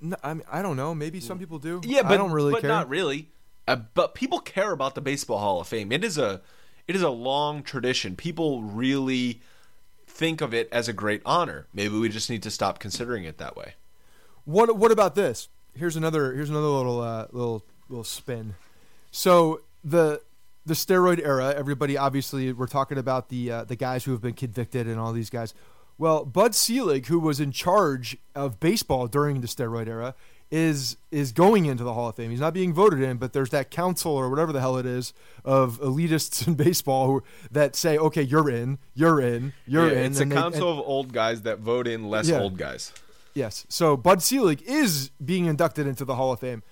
No, 0.00 0.16
I 0.22 0.34
mean, 0.34 0.44
I 0.50 0.62
don't 0.62 0.76
know. 0.76 0.94
Maybe 0.94 1.20
some 1.20 1.38
people 1.38 1.58
do. 1.58 1.80
Yeah, 1.84 2.02
but 2.02 2.12
I 2.12 2.16
don't 2.16 2.32
really 2.32 2.52
but 2.52 2.62
care. 2.62 2.68
not 2.68 2.88
really. 2.88 3.30
Uh, 3.68 3.76
but 3.94 4.14
people 4.14 4.38
care 4.38 4.72
about 4.72 4.94
the 4.94 5.00
Baseball 5.00 5.38
Hall 5.38 5.60
of 5.60 5.66
Fame. 5.66 5.90
It 5.90 6.04
is 6.04 6.18
a 6.18 6.42
it 6.86 6.94
is 6.94 7.02
a 7.02 7.10
long 7.10 7.62
tradition. 7.62 8.14
People 8.16 8.62
really 8.62 9.40
think 10.06 10.40
of 10.40 10.54
it 10.54 10.68
as 10.70 10.88
a 10.88 10.92
great 10.92 11.22
honor. 11.26 11.66
Maybe 11.74 11.98
we 11.98 12.08
just 12.08 12.30
need 12.30 12.42
to 12.44 12.50
stop 12.50 12.78
considering 12.78 13.24
it 13.24 13.38
that 13.38 13.56
way. 13.56 13.74
What 14.44 14.76
What 14.76 14.92
about 14.92 15.14
this? 15.14 15.48
Here's 15.74 15.96
another. 15.96 16.32
Here's 16.32 16.50
another 16.50 16.68
little 16.68 17.00
uh, 17.00 17.26
little 17.32 17.64
little 17.88 18.04
spin. 18.04 18.54
So 19.10 19.62
the 19.82 20.20
the 20.64 20.74
steroid 20.74 21.24
era. 21.24 21.54
Everybody 21.56 21.96
obviously 21.96 22.52
we're 22.52 22.66
talking 22.66 22.98
about 22.98 23.28
the 23.28 23.50
uh, 23.50 23.64
the 23.64 23.76
guys 23.76 24.04
who 24.04 24.12
have 24.12 24.20
been 24.20 24.34
convicted 24.34 24.86
and 24.86 24.98
all 24.98 25.12
these 25.12 25.30
guys. 25.30 25.54
Well, 25.98 26.24
Bud 26.24 26.54
Selig, 26.54 27.06
who 27.06 27.18
was 27.18 27.40
in 27.40 27.52
charge 27.52 28.16
of 28.34 28.60
baseball 28.60 29.06
during 29.06 29.40
the 29.40 29.46
steroid 29.46 29.86
era, 29.88 30.14
is 30.50 30.96
is 31.10 31.32
going 31.32 31.64
into 31.66 31.82
the 31.82 31.92
Hall 31.94 32.08
of 32.08 32.14
Fame. 32.16 32.30
He's 32.30 32.38
not 32.40 32.54
being 32.54 32.72
voted 32.72 33.00
in, 33.00 33.16
but 33.16 33.32
there's 33.32 33.50
that 33.50 33.70
council 33.70 34.12
or 34.12 34.28
whatever 34.30 34.52
the 34.52 34.60
hell 34.60 34.76
it 34.76 34.86
is 34.86 35.12
of 35.44 35.80
elitists 35.80 36.46
in 36.46 36.54
baseball 36.54 37.06
who, 37.08 37.22
that 37.50 37.74
say, 37.74 37.98
"Okay, 37.98 38.22
you're 38.22 38.48
in, 38.48 38.78
you're 38.94 39.20
in, 39.20 39.54
you're 39.66 39.90
Yeah, 39.90 40.00
in." 40.00 40.12
it's 40.12 40.20
a 40.20 40.24
they- 40.24 40.34
council 40.34 40.70
and- 40.70 40.80
of 40.80 40.86
old 40.86 41.12
guys 41.12 41.42
that 41.42 41.58
vote 41.58 41.86
in 41.88 42.08
less 42.08 42.28
Yeah. 42.28 42.40
old 42.40 42.56
guys. 42.58 42.92
Yes. 43.34 43.66
So 43.68 43.96
Bud 43.96 44.22
Selig 44.22 44.62
is 44.62 45.10
being 45.24 45.46
inducted 45.46 45.86
into 45.86 46.04
the 46.04 46.14
Hall 46.14 46.32
of 46.32 46.40
Fame. 46.40 46.62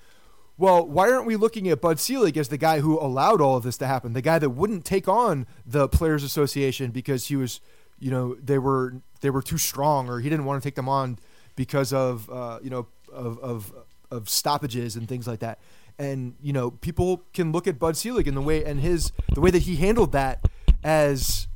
Well, 0.57 0.87
why 0.87 1.11
aren't 1.11 1.27
we 1.27 1.35
looking 1.35 1.69
at 1.69 1.81
Bud 1.81 1.99
Selig 1.99 2.37
as 2.39 2.49
the 2.49 2.57
guy 2.57 2.79
who 2.79 2.99
allowed 3.01 3.41
all 3.41 3.57
of 3.57 3.65
this 3.65 3.77
to 3.79 3.87
happen? 3.89 4.13
The 4.13 4.23
guy 4.23 4.39
that 4.39 4.51
wouldn't 4.51 4.85
take 4.85 5.09
on 5.09 5.47
the 5.67 5.89
Players 5.89 6.23
Association 6.23 6.93
because 6.93 7.27
he 7.27 7.35
was, 7.35 7.61
you 8.05 8.11
know, 8.11 8.35
they 8.35 8.59
were 8.59 8.97
they 9.23 9.31
were 9.31 9.41
too 9.41 9.57
strong, 9.57 10.11
or 10.11 10.21
he 10.21 10.29
didn't 10.29 10.45
want 10.45 10.63
to 10.63 10.67
take 10.67 10.75
them 10.75 10.91
on 10.91 11.19
because 11.57 11.91
of, 11.91 12.29
uh, 12.29 12.59
you 12.63 12.69
know, 12.69 12.87
of, 13.11 13.39
of 13.39 13.73
of 14.11 14.29
stoppages 14.29 14.95
and 14.95 15.09
things 15.09 15.27
like 15.27 15.41
that. 15.41 15.59
And 15.99 16.35
you 16.43 16.53
know, 16.53 16.71
people 16.71 17.23
can 17.33 17.51
look 17.51 17.67
at 17.67 17.79
Bud 17.79 17.97
Selig 17.97 18.29
in 18.29 18.35
the 18.35 18.43
way 18.43 18.63
and 18.63 18.81
his 18.81 19.11
the 19.33 19.41
way 19.41 19.51
that 19.51 19.63
he 19.63 19.77
handled 19.77 20.13
that 20.13 20.47
as 20.85 21.49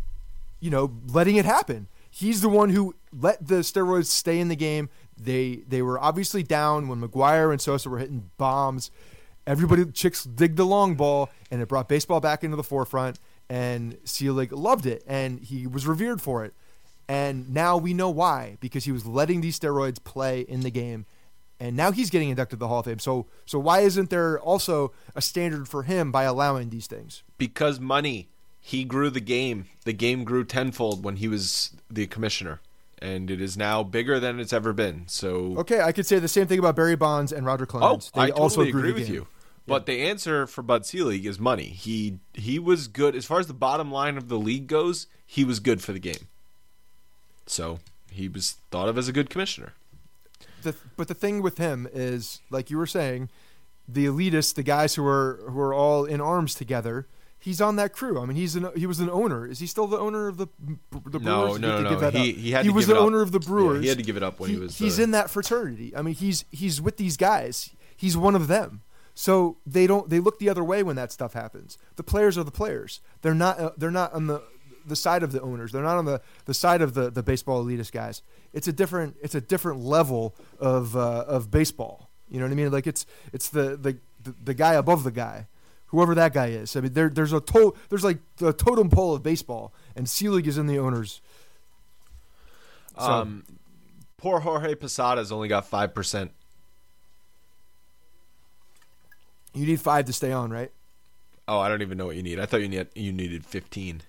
you 0.59 0.71
know, 0.71 0.97
letting 1.13 1.37
it 1.37 1.45
happen. 1.45 1.87
He's 2.09 2.41
the 2.41 2.49
one 2.49 2.71
who 2.71 2.95
let 3.13 3.47
the 3.47 3.57
steroids 3.57 4.07
stay 4.07 4.41
in 4.41 4.49
the 4.49 4.57
game. 4.57 4.89
They 5.19 5.57
they 5.69 5.83
were 5.83 6.01
obviously 6.01 6.43
down 6.43 6.89
when 6.89 6.99
McGwire 7.03 7.53
and 7.53 7.61
Sosa 7.61 7.91
were 7.91 7.99
hitting 7.99 8.31
bombs. 8.39 8.91
Everybody 9.47 9.85
chicks 9.93 10.25
dig 10.25 10.57
the 10.57 10.65
long 10.65 10.95
ball, 10.95 11.29
and 11.51 11.61
it 11.61 11.69
brought 11.69 11.91
baseball 11.91 12.21
back 12.21 12.43
into 12.43 12.57
the 12.57 12.63
forefront. 12.63 13.19
And 13.51 13.97
Selig 14.05 14.53
loved 14.53 14.85
it, 14.87 15.03
and 15.07 15.41
he 15.41 15.67
was 15.67 15.87
revered 15.87 16.21
for 16.21 16.45
it. 16.45 16.53
And 17.09 17.49
now 17.49 17.79
we 17.79 17.95
know 17.95 18.11
why 18.11 18.59
because 18.61 18.85
he 18.85 18.93
was 18.93 19.07
letting 19.07 19.41
these 19.41 19.59
steroids 19.59 20.03
play 20.03 20.41
in 20.43 20.61
the 20.61 20.71
game, 20.71 21.07
and 21.59 21.75
now 21.77 21.91
he's 21.91 22.11
getting 22.11 22.29
inducted 22.29 22.59
to 22.59 22.61
the 22.61 22.69
Hall 22.69 22.81
of 22.81 22.85
Fame. 22.85 22.99
So 22.99 23.27
so 23.47 23.59
why 23.59 23.81
isn't 23.81 24.11
there 24.11 24.39
also 24.39 24.93
a 25.17 25.23
standard 25.23 25.69
for 25.69 25.85
him 25.85 26.13
by 26.13 26.25
allowing 26.25 26.69
these 26.69 26.87
things? 26.87 27.23
Because 27.39 27.81
money. 27.81 28.29
He 28.61 28.85
grew 28.85 29.09
the 29.09 29.21
game. 29.21 29.65
The 29.87 29.95
game 29.95 30.25
grew 30.25 30.45
tenfold 30.45 31.03
when 31.03 31.17
he 31.17 31.27
was 31.27 31.71
the 31.89 32.07
commissioner. 32.07 32.61
And 33.01 33.31
it 33.31 33.41
is 33.41 33.57
now 33.57 33.83
bigger 33.83 34.21
than 34.21 34.39
it's 34.39 34.53
ever 34.53 34.75
been. 34.75 35.05
So 35.07 35.57
Okay, 35.59 35.81
I 35.81 35.93
could 35.93 36.05
say 36.05 36.19
the 36.19 36.29
same 36.29 36.47
thing 36.49 36.59
about 36.59 36.77
Barry 36.77 36.97
Bonds 36.97 37.33
and 37.33 37.47
Roger 37.47 37.65
Clemens. 37.65 38.09
Oh, 38.09 38.13
Clemens. 38.13 38.37
I 38.37 38.39
also 38.39 38.57
totally 38.57 38.69
agree 38.69 38.93
with 38.93 39.07
game. 39.07 39.15
you. 39.15 39.27
But 39.69 39.87
the 39.87 40.03
answer 40.03 40.47
for 40.47 40.63
Bud 40.63 40.85
Selig 40.87 41.25
is 41.27 41.39
money. 41.39 41.65
He 41.69 42.19
he 42.35 42.59
was 42.59 42.89
good 42.89 43.15
as 43.15 43.25
far 43.25 43.39
as 43.41 43.47
the 43.47 43.55
bottom 43.55 43.91
line 43.93 44.17
of 44.17 44.29
the 44.29 44.39
league 44.39 44.67
goes. 44.67 45.07
He 45.27 45.45
was 45.45 45.61
good 45.61 45.83
for 45.83 45.93
the 45.93 45.99
game. 45.99 46.27
So 47.47 47.79
he 48.11 48.29
was 48.29 48.57
thought 48.71 48.89
of 48.89 48.99
as 48.99 49.09
a 49.09 49.13
good 49.13 49.31
commissioner. 49.31 49.73
the, 50.63 50.75
but 50.97 51.09
the 51.09 51.15
thing 51.15 51.43
with 51.43 51.59
him 51.59 51.89
is, 51.93 52.41
like 52.51 52.71
you 52.71 52.79
were 52.79 52.87
saying, 52.87 53.29
the 53.89 54.07
elitists, 54.07 54.55
the 54.55 54.63
guys 54.63 54.95
who 54.97 55.07
are 55.07 55.41
who 55.49 55.59
are 55.61 55.73
all 55.75 56.05
in 56.05 56.21
arms 56.21 56.55
together. 56.55 57.07
He's 57.41 57.61
on 57.61 57.77
that 57.77 57.93
crew. 57.93 58.21
I 58.21 58.27
mean, 58.27 58.37
he's 58.37 58.57
an 58.57 58.69
he 58.75 58.85
was 58.87 58.99
an 58.99 59.09
owner. 59.09 59.47
Is 59.47 59.61
he 59.61 59.67
still 59.69 59.87
the 59.87 59.99
owner 59.99 60.27
of 60.27 60.39
the 60.39 60.49
the 61.07 61.21
Brewers? 61.21 61.23
No, 61.25 61.57
no, 61.57 61.83
no, 61.83 61.91
no. 62.01 62.11
He- 62.11 62.31
up. 62.31 62.37
he 62.37 62.51
had 62.51 62.65
he 62.65 62.71
to 62.71 62.75
was 62.75 62.87
give 62.87 62.95
the 62.95 63.01
it 63.01 63.01
up. 63.01 63.07
owner 63.07 63.21
of 63.23 63.31
the 63.31 63.39
Yeah, 63.41 63.47
Brewers. 63.49 63.83
he 63.83 63.89
had 63.89 63.97
to 63.99 64.03
give 64.03 64.17
it 64.17 64.23
up 64.25 64.41
when 64.41 64.51
he 64.51 64.57
was 64.57 64.77
He's 64.79 64.97
the- 64.97 65.05
in 65.05 65.13
that 65.13 65.31
fraternity. 65.31 65.95
I 65.97 66.03
mean, 66.03 66.15
he's 66.15 66.45
he's 66.51 66.81
with 66.83 66.97
these 66.97 67.17
guys. 67.17 67.71
He's 67.97 68.17
one 68.17 68.35
of 68.35 68.49
them. 68.49 68.83
So 69.21 69.57
they 69.67 69.89
don't 69.89 70.09
they 70.09 70.21
look 70.21 70.39
the 70.39 70.49
other 70.49 70.63
way 70.63 70.85
when 70.85 70.95
that 70.95 71.11
stuff 71.11 71.33
happens. 71.33 71.77
The 71.97 72.05
players 72.05 72.39
are 72.39 72.45
the 72.45 72.53
players. 72.53 73.01
They're 73.23 73.35
not 73.35 73.59
uh, 73.59 73.73
they're 73.77 73.91
not 73.91 74.13
on 74.13 74.29
the 74.29 74.45
the 74.87 74.95
side 74.95 75.25
of 75.25 75.33
the 75.33 75.41
owners. 75.41 75.73
They're 75.73 75.83
not 75.83 75.97
on 75.97 76.05
the, 76.05 76.21
the 76.45 76.55
side 76.55 76.83
of 76.83 76.95
the, 76.95 77.11
the 77.11 77.25
baseball 77.25 77.65
elitist 77.65 77.91
guys. 77.91 78.23
It's 78.53 78.69
a 78.69 78.73
different 78.73 79.17
it's 79.21 79.35
a 79.35 79.41
different 79.41 79.81
level 79.81 80.37
of 80.61 80.97
uh, 80.97 81.25
of 81.27 81.51
baseball. 81.51 82.09
You 82.31 82.39
know 82.39 82.47
what 82.47 82.53
I 82.53 82.55
mean? 82.55 82.71
Like 82.71 82.87
it's 82.87 83.07
it's 83.33 83.49
the 83.49 83.77
the, 83.77 83.99
the, 84.45 84.55
guy 84.55 84.75
above 84.75 85.03
the 85.03 85.11
guy, 85.11 85.49
whoever 85.87 86.15
that 86.15 86.33
guy 86.33 86.51
is. 86.51 86.77
I 86.77 86.81
mean, 86.81 86.93
there 86.93 87.09
there's 87.09 87.33
a 87.33 87.41
to, 87.41 87.75
there's 87.89 88.05
like 88.05 88.19
the 88.37 88.53
totem 88.53 88.89
pole 88.89 89.15
of 89.17 89.25
baseball, 89.25 89.73
and 89.97 90.09
Selig 90.09 90.47
is 90.47 90.59
in 90.59 90.69
the 90.69 90.79
owners. 90.79 91.21
So- 92.97 93.03
Um, 93.05 93.45
poor 94.17 94.39
Jorge 94.39 94.77
Posada's 94.77 95.33
only 95.33 95.49
got 95.49 95.67
five 95.67 95.93
percent. 95.93 96.31
You 99.55 99.67
need 99.67 99.81
five 99.81 100.05
to 100.07 100.13
stay 100.13 100.33
on, 100.33 100.51
right? 100.51 100.71
Oh, 101.47 101.59
I 101.59 101.69
don't 101.69 101.83
even 101.83 101.97
know 101.99 102.07
what 102.07 102.17
you 102.17 102.23
need. 102.23 102.39
I 102.39 102.47
thought 102.47 102.61
you 102.61 102.69
need 102.69 102.87
you 102.95 103.13
needed 103.13 103.45
fifteen. 103.47 104.03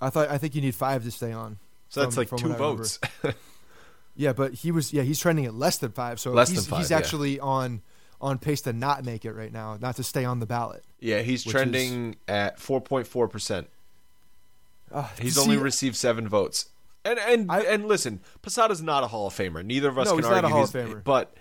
I 0.00 0.08
thought 0.10 0.30
I 0.30 0.38
think 0.38 0.54
you 0.54 0.60
need 0.62 0.74
five 0.74 1.02
to 1.04 1.10
stay 1.10 1.32
on. 1.32 1.58
So 1.88 2.00
that's 2.00 2.14
from- 2.14 2.20
like 2.20 2.28
from 2.28 2.38
two 2.38 2.48
what 2.50 2.60
I 2.60 2.62
remember. 2.64 2.82
votes. 2.84 2.98
Yeah, 4.16 4.32
but 4.34 4.52
he 4.52 4.70
was 4.70 4.92
yeah 4.92 5.02
he's 5.02 5.18
trending 5.18 5.46
at 5.46 5.54
less 5.54 5.78
than 5.78 5.92
five. 5.92 6.20
So 6.20 6.32
Less 6.32 6.50
he's, 6.50 6.64
than 6.66 6.70
five, 6.72 6.78
he's 6.80 6.90
yeah. 6.90 6.98
actually 6.98 7.40
on 7.40 7.80
on 8.20 8.38
pace 8.38 8.60
to 8.62 8.72
not 8.72 9.02
make 9.04 9.24
it 9.24 9.32
right 9.32 9.52
now, 9.52 9.78
not 9.80 9.96
to 9.96 10.02
stay 10.02 10.24
on 10.26 10.40
the 10.40 10.46
ballot. 10.46 10.84
yeah, 10.98 11.22
he's 11.22 11.42
trending 11.42 12.16
at 12.28 12.58
four 12.58 12.80
point 12.82 13.06
four 13.06 13.28
percent. 13.28 13.68
Uh, 14.92 15.08
He's 15.20 15.36
see, 15.36 15.40
only 15.40 15.56
received 15.56 15.96
seven 15.96 16.28
votes. 16.28 16.68
And 17.04 17.18
and 17.18 17.50
I- 17.50 17.60
and 17.62 17.86
listen, 17.86 18.20
Posada's 18.42 18.82
not 18.82 19.04
a 19.04 19.06
Hall 19.06 19.28
of 19.28 19.34
Famer. 19.34 19.64
Neither 19.64 19.88
of 19.88 19.98
us 19.98 20.06
No, 20.06 20.16
can 20.16 20.18
he's 20.18 20.30
not 20.30 20.32
a 20.32 20.48
argue 20.48 20.50
Hall 20.50 20.64
of 20.64 20.70
Famer. 20.70 21.04
But 21.04 21.32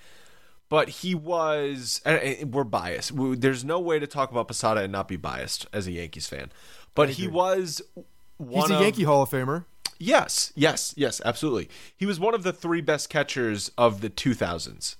but 0.69 0.89
he 0.89 1.15
was. 1.15 2.01
We're 2.05 2.63
biased. 2.63 3.11
There's 3.15 3.65
no 3.65 3.79
way 3.79 3.99
to 3.99 4.07
talk 4.07 4.31
about 4.31 4.47
Posada 4.47 4.81
and 4.81 4.91
not 4.91 5.07
be 5.07 5.17
biased 5.17 5.67
as 5.73 5.87
a 5.87 5.91
Yankees 5.91 6.27
fan. 6.27 6.51
But 6.95 7.09
he 7.09 7.27
was 7.27 7.81
one 8.37 8.61
he's 8.61 8.71
a 8.71 8.75
of, 8.75 8.81
Yankee 8.81 9.03
Hall 9.03 9.23
of 9.23 9.29
Famer. 9.29 9.65
Yes, 9.97 10.53
yes, 10.55 10.93
yes, 10.95 11.21
absolutely. 11.25 11.69
He 11.95 12.05
was 12.05 12.19
one 12.19 12.33
of 12.33 12.43
the 12.43 12.53
three 12.53 12.81
best 12.81 13.09
catchers 13.09 13.69
of 13.77 14.01
the 14.01 14.09
2000s. 14.09 14.95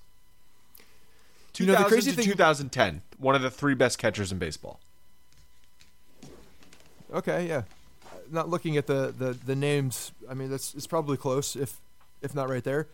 You 1.56 1.66
know, 1.66 1.74
the 1.76 1.84
crazy 1.84 2.12
thing- 2.12 2.24
2010, 2.24 3.02
one 3.18 3.34
of 3.34 3.42
the 3.42 3.50
three 3.50 3.74
best 3.74 3.98
catchers 3.98 4.32
in 4.32 4.38
baseball. 4.38 4.80
Okay, 7.12 7.46
yeah. 7.46 7.62
Not 8.30 8.48
looking 8.48 8.76
at 8.76 8.86
the, 8.86 9.12
the, 9.16 9.32
the 9.32 9.56
names, 9.56 10.12
I 10.28 10.34
mean 10.34 10.50
that's 10.50 10.74
it's 10.74 10.86
probably 10.86 11.16
close, 11.16 11.56
if 11.56 11.80
if 12.22 12.34
not 12.34 12.48
right 12.48 12.62
there. 12.62 12.88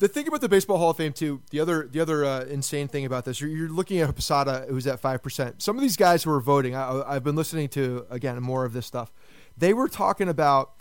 The 0.00 0.08
thing 0.08 0.26
about 0.26 0.40
the 0.40 0.48
Baseball 0.48 0.78
Hall 0.78 0.90
of 0.90 0.96
Fame 0.96 1.12
too, 1.12 1.40
the 1.50 1.60
other 1.60 1.86
the 1.90 2.00
other 2.00 2.24
uh, 2.24 2.44
insane 2.44 2.88
thing 2.88 3.04
about 3.04 3.24
this, 3.24 3.40
you're, 3.40 3.48
you're 3.50 3.68
looking 3.68 4.00
at 4.00 4.12
Posada, 4.14 4.66
who's 4.68 4.86
at 4.86 4.98
five 5.00 5.22
percent. 5.22 5.62
Some 5.62 5.76
of 5.76 5.82
these 5.82 5.96
guys 5.96 6.24
who 6.24 6.30
are 6.32 6.40
voting, 6.40 6.74
I, 6.74 7.02
I've 7.06 7.22
been 7.24 7.36
listening 7.36 7.68
to 7.70 8.04
again 8.10 8.42
more 8.42 8.64
of 8.64 8.72
this 8.72 8.86
stuff. 8.86 9.12
They 9.56 9.72
were 9.72 9.86
talking 9.88 10.28
about, 10.28 10.72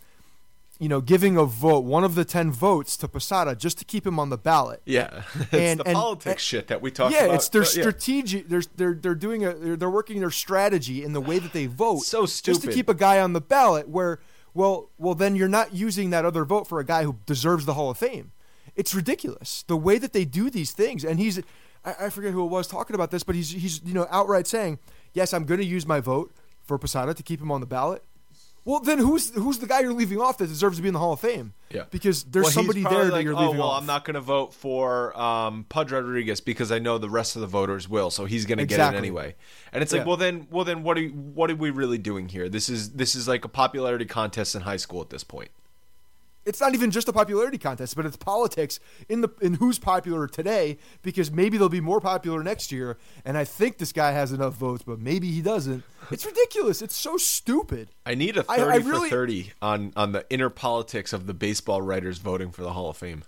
you 0.79 0.89
know, 0.89 0.99
giving 0.99 1.37
a 1.37 1.45
vote, 1.45 1.83
one 1.83 2.03
of 2.03 2.15
the 2.15 2.25
ten 2.25 2.51
votes 2.51 2.97
to 2.97 3.07
Posada 3.07 3.55
just 3.55 3.77
to 3.77 3.85
keep 3.85 4.05
him 4.05 4.19
on 4.19 4.29
the 4.31 4.37
ballot. 4.37 4.81
Yeah, 4.83 5.21
it's 5.35 5.53
And- 5.53 5.79
the 5.81 5.87
and- 5.89 5.95
politics 5.95 6.27
and- 6.31 6.39
shit 6.41 6.67
that 6.69 6.81
we 6.81 6.89
talk 6.89 7.11
yeah, 7.11 7.25
about. 7.25 7.35
it's 7.35 7.49
their 7.49 7.61
but 7.61 7.75
yeah. 7.75 7.81
strategic. 7.83 8.49
They're 8.49 8.63
they're 8.75 8.95
they're 8.95 9.15
doing 9.15 9.45
a 9.45 9.53
they're, 9.53 9.75
they're 9.77 9.91
working 9.91 10.21
their 10.21 10.31
strategy 10.31 11.03
in 11.03 11.13
the 11.13 11.21
way 11.21 11.37
that 11.37 11.53
they 11.53 11.67
vote. 11.67 11.99
So 11.99 12.25
stupid. 12.25 12.55
Just 12.61 12.67
to 12.67 12.73
keep 12.73 12.89
a 12.89 12.95
guy 12.95 13.19
on 13.19 13.33
the 13.33 13.41
ballot. 13.41 13.87
Where 13.87 14.19
well 14.55 14.89
well 14.97 15.13
then 15.13 15.35
you're 15.35 15.47
not 15.47 15.71
using 15.75 16.09
that 16.09 16.25
other 16.25 16.43
vote 16.45 16.67
for 16.67 16.79
a 16.79 16.83
guy 16.85 17.03
who 17.03 17.17
deserves 17.27 17.65
the 17.65 17.75
Hall 17.75 17.91
of 17.91 17.97
Fame. 17.99 18.31
It's 18.75 18.93
ridiculous 18.95 19.63
the 19.67 19.77
way 19.77 19.97
that 19.97 20.13
they 20.13 20.25
do 20.25 20.49
these 20.49 20.71
things. 20.71 21.03
And 21.03 21.19
he's 21.19 21.39
I, 21.85 21.95
I 22.05 22.09
forget 22.09 22.31
who 22.33 22.43
it 22.43 22.49
was 22.49 22.67
talking 22.67 22.95
about 22.95 23.11
this, 23.11 23.23
but 23.23 23.35
he's 23.35 23.51
he's 23.51 23.81
you 23.83 23.93
know 23.93 24.07
outright 24.09 24.47
saying 24.47 24.79
yes, 25.13 25.33
I'm 25.33 25.45
going 25.45 25.59
to 25.59 25.65
use 25.65 25.85
my 25.85 25.99
vote 25.99 26.33
for 26.63 26.77
Posada 26.77 27.13
to 27.13 27.23
keep 27.23 27.41
him 27.41 27.51
on 27.51 27.59
the 27.61 27.67
ballot. 27.67 28.03
Well, 28.65 28.79
then 28.79 28.97
who's 28.97 29.33
who's 29.35 29.59
the 29.59 29.67
guy 29.67 29.81
you're 29.81 29.91
leaving 29.93 30.21
off 30.21 30.37
that 30.37 30.47
deserves 30.47 30.77
to 30.77 30.81
be 30.81 30.87
in 30.87 30.93
the 30.93 30.99
Hall 30.99 31.11
of 31.13 31.19
Fame? 31.19 31.53
Yeah. 31.69 31.83
because 31.89 32.23
there's 32.23 32.43
Well, 32.45 32.51
somebody 32.51 32.83
there 32.83 33.09
that 33.09 33.23
you're 33.23 33.33
oh, 33.35 33.39
leaving 33.39 33.57
well, 33.57 33.69
off. 33.69 33.81
I'm 33.81 33.87
not 33.87 34.05
going 34.05 34.13
to 34.13 34.21
vote 34.21 34.53
for 34.53 35.19
um, 35.19 35.65
Pudge 35.67 35.91
Rodriguez 35.91 36.39
because 36.39 36.71
I 36.71 36.77
know 36.79 36.97
the 36.99 37.09
rest 37.09 37.35
of 37.35 37.41
the 37.41 37.47
voters 37.47 37.89
will, 37.89 38.09
so 38.11 38.25
he's 38.25 38.45
going 38.45 38.59
to 38.59 38.65
get 38.65 38.75
Exactly. 38.75 38.97
it 38.97 38.99
anyway. 38.99 39.35
And 39.73 39.81
it's 39.81 39.91
like, 39.91 40.01
Yeah. 40.01 40.05
well, 40.05 40.15
then, 40.17 40.47
well, 40.51 40.63
then, 40.65 40.83
what 40.83 40.97
are 40.99 41.07
what 41.07 41.49
are 41.51 41.55
we 41.55 41.71
really 41.71 41.97
doing 41.97 42.29
here? 42.29 42.47
This 42.47 42.69
is 42.69 42.91
this 42.91 43.15
is 43.15 43.27
like 43.27 43.43
a 43.43 43.49
popularity 43.49 44.05
contest 44.05 44.55
in 44.55 44.61
high 44.61 44.77
school 44.77 45.01
at 45.01 45.09
this 45.09 45.23
point. 45.25 45.49
It's 46.45 46.59
not 46.59 46.73
even 46.73 46.91
just 46.91 47.07
a 47.07 47.13
popularity 47.13 47.57
contest, 47.57 47.95
but 47.95 48.05
it's 48.05 48.17
politics 48.17 48.79
in 49.09 49.21
the 49.21 49.29
in 49.41 49.55
who's 49.55 49.79
popular 49.79 50.27
today 50.27 50.77
because 51.01 51.31
maybe 51.31 51.57
they'll 51.57 51.69
be 51.69 51.81
more 51.81 52.01
popular 52.01 52.43
next 52.43 52.71
year. 52.71 52.97
And 53.25 53.37
I 53.37 53.45
think 53.45 53.77
this 53.77 53.91
guy 53.91 54.11
has 54.11 54.31
enough 54.31 54.55
votes, 54.55 54.83
but 54.85 54.99
maybe 54.99 55.31
he 55.31 55.41
doesn't. 55.41 55.83
It's 56.11 56.25
ridiculous. 56.25 56.81
It's 56.81 56.95
so 56.95 57.17
stupid. 57.17 57.89
I 58.05 58.15
need 58.15 58.37
a 58.37 58.43
thirty 58.43 58.61
I 58.61 58.79
for 58.79 58.89
really- 58.89 59.09
thirty 59.09 59.53
on 59.61 59.93
on 59.95 60.11
the 60.11 60.25
inner 60.29 60.49
politics 60.49 61.13
of 61.13 61.27
the 61.27 61.33
baseball 61.33 61.81
writers 61.81 62.17
voting 62.17 62.51
for 62.51 62.61
the 62.61 62.73
Hall 62.73 62.89
of 62.89 62.97
Fame. 62.97 63.23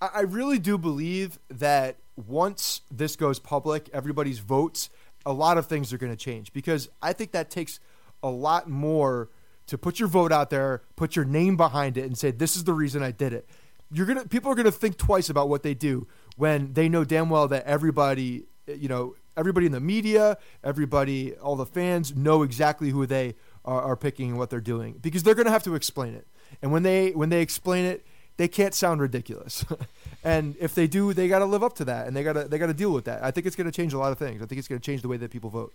I 0.00 0.08
I 0.14 0.20
really 0.20 0.58
do 0.58 0.78
believe 0.78 1.38
that 1.48 1.96
once 2.16 2.80
this 2.90 3.16
goes 3.16 3.38
public, 3.38 3.90
everybody's 3.92 4.38
votes, 4.38 4.88
a 5.26 5.32
lot 5.32 5.58
of 5.58 5.66
things 5.66 5.92
are 5.92 5.98
going 5.98 6.12
to 6.12 6.16
change 6.16 6.52
because 6.52 6.88
I 7.02 7.12
think 7.12 7.32
that 7.32 7.50
takes 7.50 7.80
a 8.22 8.30
lot 8.30 8.68
more 8.68 9.28
to 9.66 9.78
put 9.78 9.98
your 9.98 10.08
vote 10.08 10.32
out 10.32 10.50
there, 10.50 10.82
put 10.96 11.16
your 11.16 11.24
name 11.24 11.56
behind 11.56 11.96
it, 11.96 12.04
and 12.04 12.16
say 12.16 12.30
this 12.30 12.56
is 12.56 12.64
the 12.64 12.72
reason 12.72 13.02
I 13.02 13.10
did 13.10 13.32
it. 13.32 13.48
You're 13.90 14.06
gonna 14.06 14.26
people 14.26 14.50
are 14.50 14.54
gonna 14.54 14.72
think 14.72 14.96
twice 14.96 15.28
about 15.28 15.48
what 15.48 15.62
they 15.62 15.74
do 15.74 16.06
when 16.36 16.72
they 16.72 16.88
know 16.88 17.04
damn 17.04 17.30
well 17.30 17.48
that 17.48 17.64
everybody, 17.64 18.44
you 18.66 18.88
know, 18.88 19.14
everybody 19.36 19.66
in 19.66 19.72
the 19.72 19.80
media, 19.80 20.38
everybody, 20.64 21.34
all 21.34 21.56
the 21.56 21.66
fans 21.66 22.14
know 22.14 22.42
exactly 22.42 22.90
who 22.90 23.06
they 23.06 23.34
are, 23.64 23.80
are 23.80 23.96
picking 23.96 24.30
and 24.30 24.38
what 24.38 24.50
they're 24.50 24.60
doing 24.60 24.98
because 25.00 25.22
they're 25.22 25.34
gonna 25.34 25.50
have 25.50 25.64
to 25.64 25.74
explain 25.74 26.14
it. 26.14 26.26
And 26.62 26.72
when 26.72 26.82
they 26.82 27.10
when 27.10 27.28
they 27.28 27.42
explain 27.42 27.84
it, 27.84 28.04
they 28.36 28.48
can't 28.48 28.74
sound 28.74 29.00
ridiculous. 29.00 29.64
and 30.24 30.56
if 30.60 30.74
they 30.74 30.86
do, 30.86 31.12
they 31.12 31.28
got 31.28 31.38
to 31.40 31.44
live 31.44 31.62
up 31.62 31.74
to 31.76 31.84
that, 31.86 32.06
and 32.06 32.16
they 32.16 32.22
got 32.22 32.34
to 32.34 32.44
they 32.44 32.58
got 32.58 32.66
to 32.66 32.74
deal 32.74 32.92
with 32.92 33.04
that. 33.06 33.22
I 33.24 33.30
think 33.30 33.46
it's 33.46 33.56
going 33.56 33.70
to 33.70 33.72
change 33.72 33.92
a 33.92 33.98
lot 33.98 34.12
of 34.12 34.18
things. 34.18 34.42
I 34.42 34.46
think 34.46 34.58
it's 34.58 34.68
going 34.68 34.80
to 34.80 34.84
change 34.84 35.02
the 35.02 35.08
way 35.08 35.16
that 35.16 35.30
people 35.30 35.50
vote. 35.50 35.72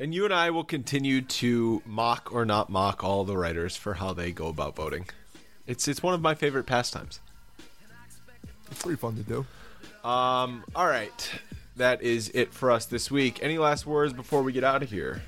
And 0.00 0.14
you 0.14 0.24
and 0.24 0.32
I 0.32 0.50
will 0.50 0.62
continue 0.62 1.22
to 1.22 1.82
mock 1.84 2.32
or 2.32 2.44
not 2.44 2.70
mock 2.70 3.02
all 3.02 3.24
the 3.24 3.36
writers 3.36 3.76
for 3.76 3.94
how 3.94 4.12
they 4.12 4.30
go 4.30 4.46
about 4.46 4.76
voting. 4.76 5.06
It's 5.66 5.88
it's 5.88 6.02
one 6.02 6.14
of 6.14 6.20
my 6.20 6.36
favorite 6.36 6.66
pastimes. 6.66 7.18
It's 8.70 8.80
pretty 8.80 8.96
fun 8.96 9.16
to 9.16 9.22
do. 9.22 9.38
Um, 10.08 10.62
all 10.76 10.86
right, 10.86 11.30
that 11.76 12.00
is 12.00 12.30
it 12.32 12.54
for 12.54 12.70
us 12.70 12.86
this 12.86 13.10
week. 13.10 13.40
Any 13.42 13.58
last 13.58 13.86
words 13.86 14.12
before 14.12 14.44
we 14.44 14.52
get 14.52 14.62
out 14.62 14.84
of 14.84 14.90
here? 14.90 15.20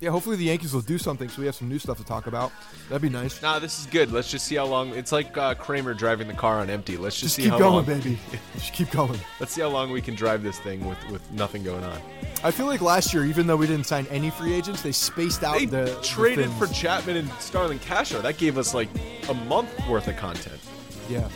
Yeah, 0.00 0.10
hopefully 0.10 0.36
the 0.36 0.44
Yankees 0.44 0.72
will 0.72 0.80
do 0.80 0.96
something, 0.96 1.28
so 1.28 1.40
we 1.40 1.46
have 1.46 1.56
some 1.56 1.68
new 1.68 1.78
stuff 1.80 1.98
to 1.98 2.04
talk 2.04 2.28
about. 2.28 2.52
That'd 2.88 3.02
be 3.02 3.08
nice. 3.08 3.42
Nah, 3.42 3.58
this 3.58 3.80
is 3.80 3.86
good. 3.86 4.12
Let's 4.12 4.30
just 4.30 4.44
see 4.46 4.54
how 4.54 4.66
long. 4.66 4.90
It's 4.90 5.10
like 5.10 5.36
uh, 5.36 5.54
Kramer 5.54 5.92
driving 5.92 6.28
the 6.28 6.34
car 6.34 6.60
on 6.60 6.70
empty. 6.70 6.96
Let's 6.96 7.16
just, 7.16 7.34
Just 7.34 7.36
see 7.36 7.42
keep 7.42 7.50
how 7.50 7.58
going, 7.58 7.72
long. 7.74 7.84
baby. 7.84 8.18
Just 8.54 8.72
keep 8.72 8.92
going. 8.92 9.18
Let's 9.40 9.52
see 9.52 9.60
how 9.60 9.68
long 9.70 9.90
we 9.90 10.00
can 10.00 10.14
drive 10.14 10.44
this 10.44 10.60
thing 10.60 10.86
with 10.88 10.98
with 11.10 11.28
nothing 11.32 11.64
going 11.64 11.82
on. 11.82 12.00
I 12.44 12.52
feel 12.52 12.66
like 12.66 12.80
last 12.80 13.12
year, 13.12 13.24
even 13.24 13.48
though 13.48 13.56
we 13.56 13.66
didn't 13.66 13.86
sign 13.86 14.06
any 14.08 14.30
free 14.30 14.54
agents, 14.54 14.82
they 14.82 14.92
spaced 14.92 15.42
out 15.42 15.58
They 15.58 15.66
the 15.66 15.86
the 15.86 16.00
traded 16.00 16.46
things. 16.46 16.58
for 16.68 16.72
Chapman 16.72 17.16
and 17.16 17.28
Starlin 17.40 17.80
Castro. 17.80 18.20
That 18.20 18.38
gave 18.38 18.56
us 18.56 18.74
like 18.74 18.88
a 19.28 19.34
month 19.34 19.68
worth 19.88 20.06
of 20.06 20.16
content. 20.16 20.60
Yeah, 21.08 21.28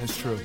that's 0.00 0.18
true. 0.18 0.38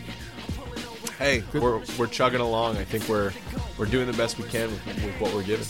Hey, 1.19 1.43
we're, 1.53 1.81
we're 1.97 2.07
chugging 2.07 2.39
along. 2.41 2.77
I 2.77 2.85
think 2.85 3.07
we're 3.09 3.33
we're 3.77 3.85
doing 3.87 4.07
the 4.07 4.17
best 4.17 4.37
we 4.39 4.45
can 4.47 4.71
with, 4.71 4.85
with 5.03 5.19
what 5.19 5.33
we're 5.33 5.43
given. 5.43 5.67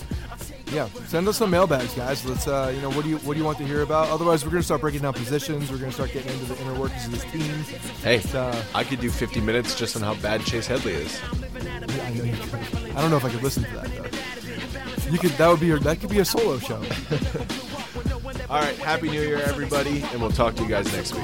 Yeah, 0.74 0.88
send 1.06 1.28
us 1.28 1.38
some 1.38 1.52
mailbags, 1.52 1.94
guys. 1.94 2.26
Let's, 2.26 2.48
uh, 2.48 2.72
you 2.74 2.82
know, 2.82 2.90
what 2.90 3.04
do 3.04 3.10
you 3.10 3.18
what 3.18 3.34
do 3.34 3.40
you 3.40 3.46
want 3.46 3.60
to 3.60 3.64
hear 3.64 3.84
about? 3.84 4.10
Otherwise, 4.10 4.44
we're 4.44 4.50
gonna 4.50 4.64
start 4.64 4.82
breaking 4.82 5.02
down 5.02 5.14
positions. 5.14 5.72
We're 5.72 5.78
gonna 5.78 5.92
start 5.92 6.12
getting 6.12 6.34
into 6.34 6.46
the 6.46 6.60
inner 6.62 6.74
workings 6.74 7.06
of 7.06 7.12
this 7.12 7.24
team. 7.26 7.64
Hey, 8.02 8.16
It's, 8.16 8.34
uh, 8.34 8.64
I 8.74 8.84
could 8.84 9.00
do 9.00 9.12
50 9.12 9.40
minutes 9.40 9.78
just 9.78 9.96
on 9.96 10.02
how 10.02 10.16
bad 10.16 10.44
Chase 10.46 10.66
Headley 10.66 10.94
is. 10.94 11.20
Yeah, 11.22 12.06
I 12.06 12.14
know 12.16 12.24
you 12.24 12.34
could. 12.36 12.96
I 12.96 13.02
don't 13.02 13.12
know 13.12 13.18
if 13.18 13.26
I 13.26 13.30
could 13.30 13.44
listen 13.44 13.64
to 13.66 13.70
that 13.76 13.86
though. 13.86 15.12
You 15.12 15.20
could. 15.20 15.32
That 15.32 15.48
would 15.50 15.60
be. 15.60 15.70
A, 15.72 15.78
that 15.78 16.00
could 16.00 16.10
be 16.10 16.20
a 16.20 16.26
solo 16.26 16.58
show. 16.58 16.82
All 18.50 18.60
right, 18.60 18.76
happy 18.78 19.10
New 19.10 19.22
Year, 19.22 19.44
everybody, 19.46 20.02
and 20.12 20.22
we'll 20.22 20.32
talk 20.32 20.56
to 20.56 20.64
you 20.64 20.70
guys 20.70 20.92
next 20.92 21.14
week. 21.14 21.24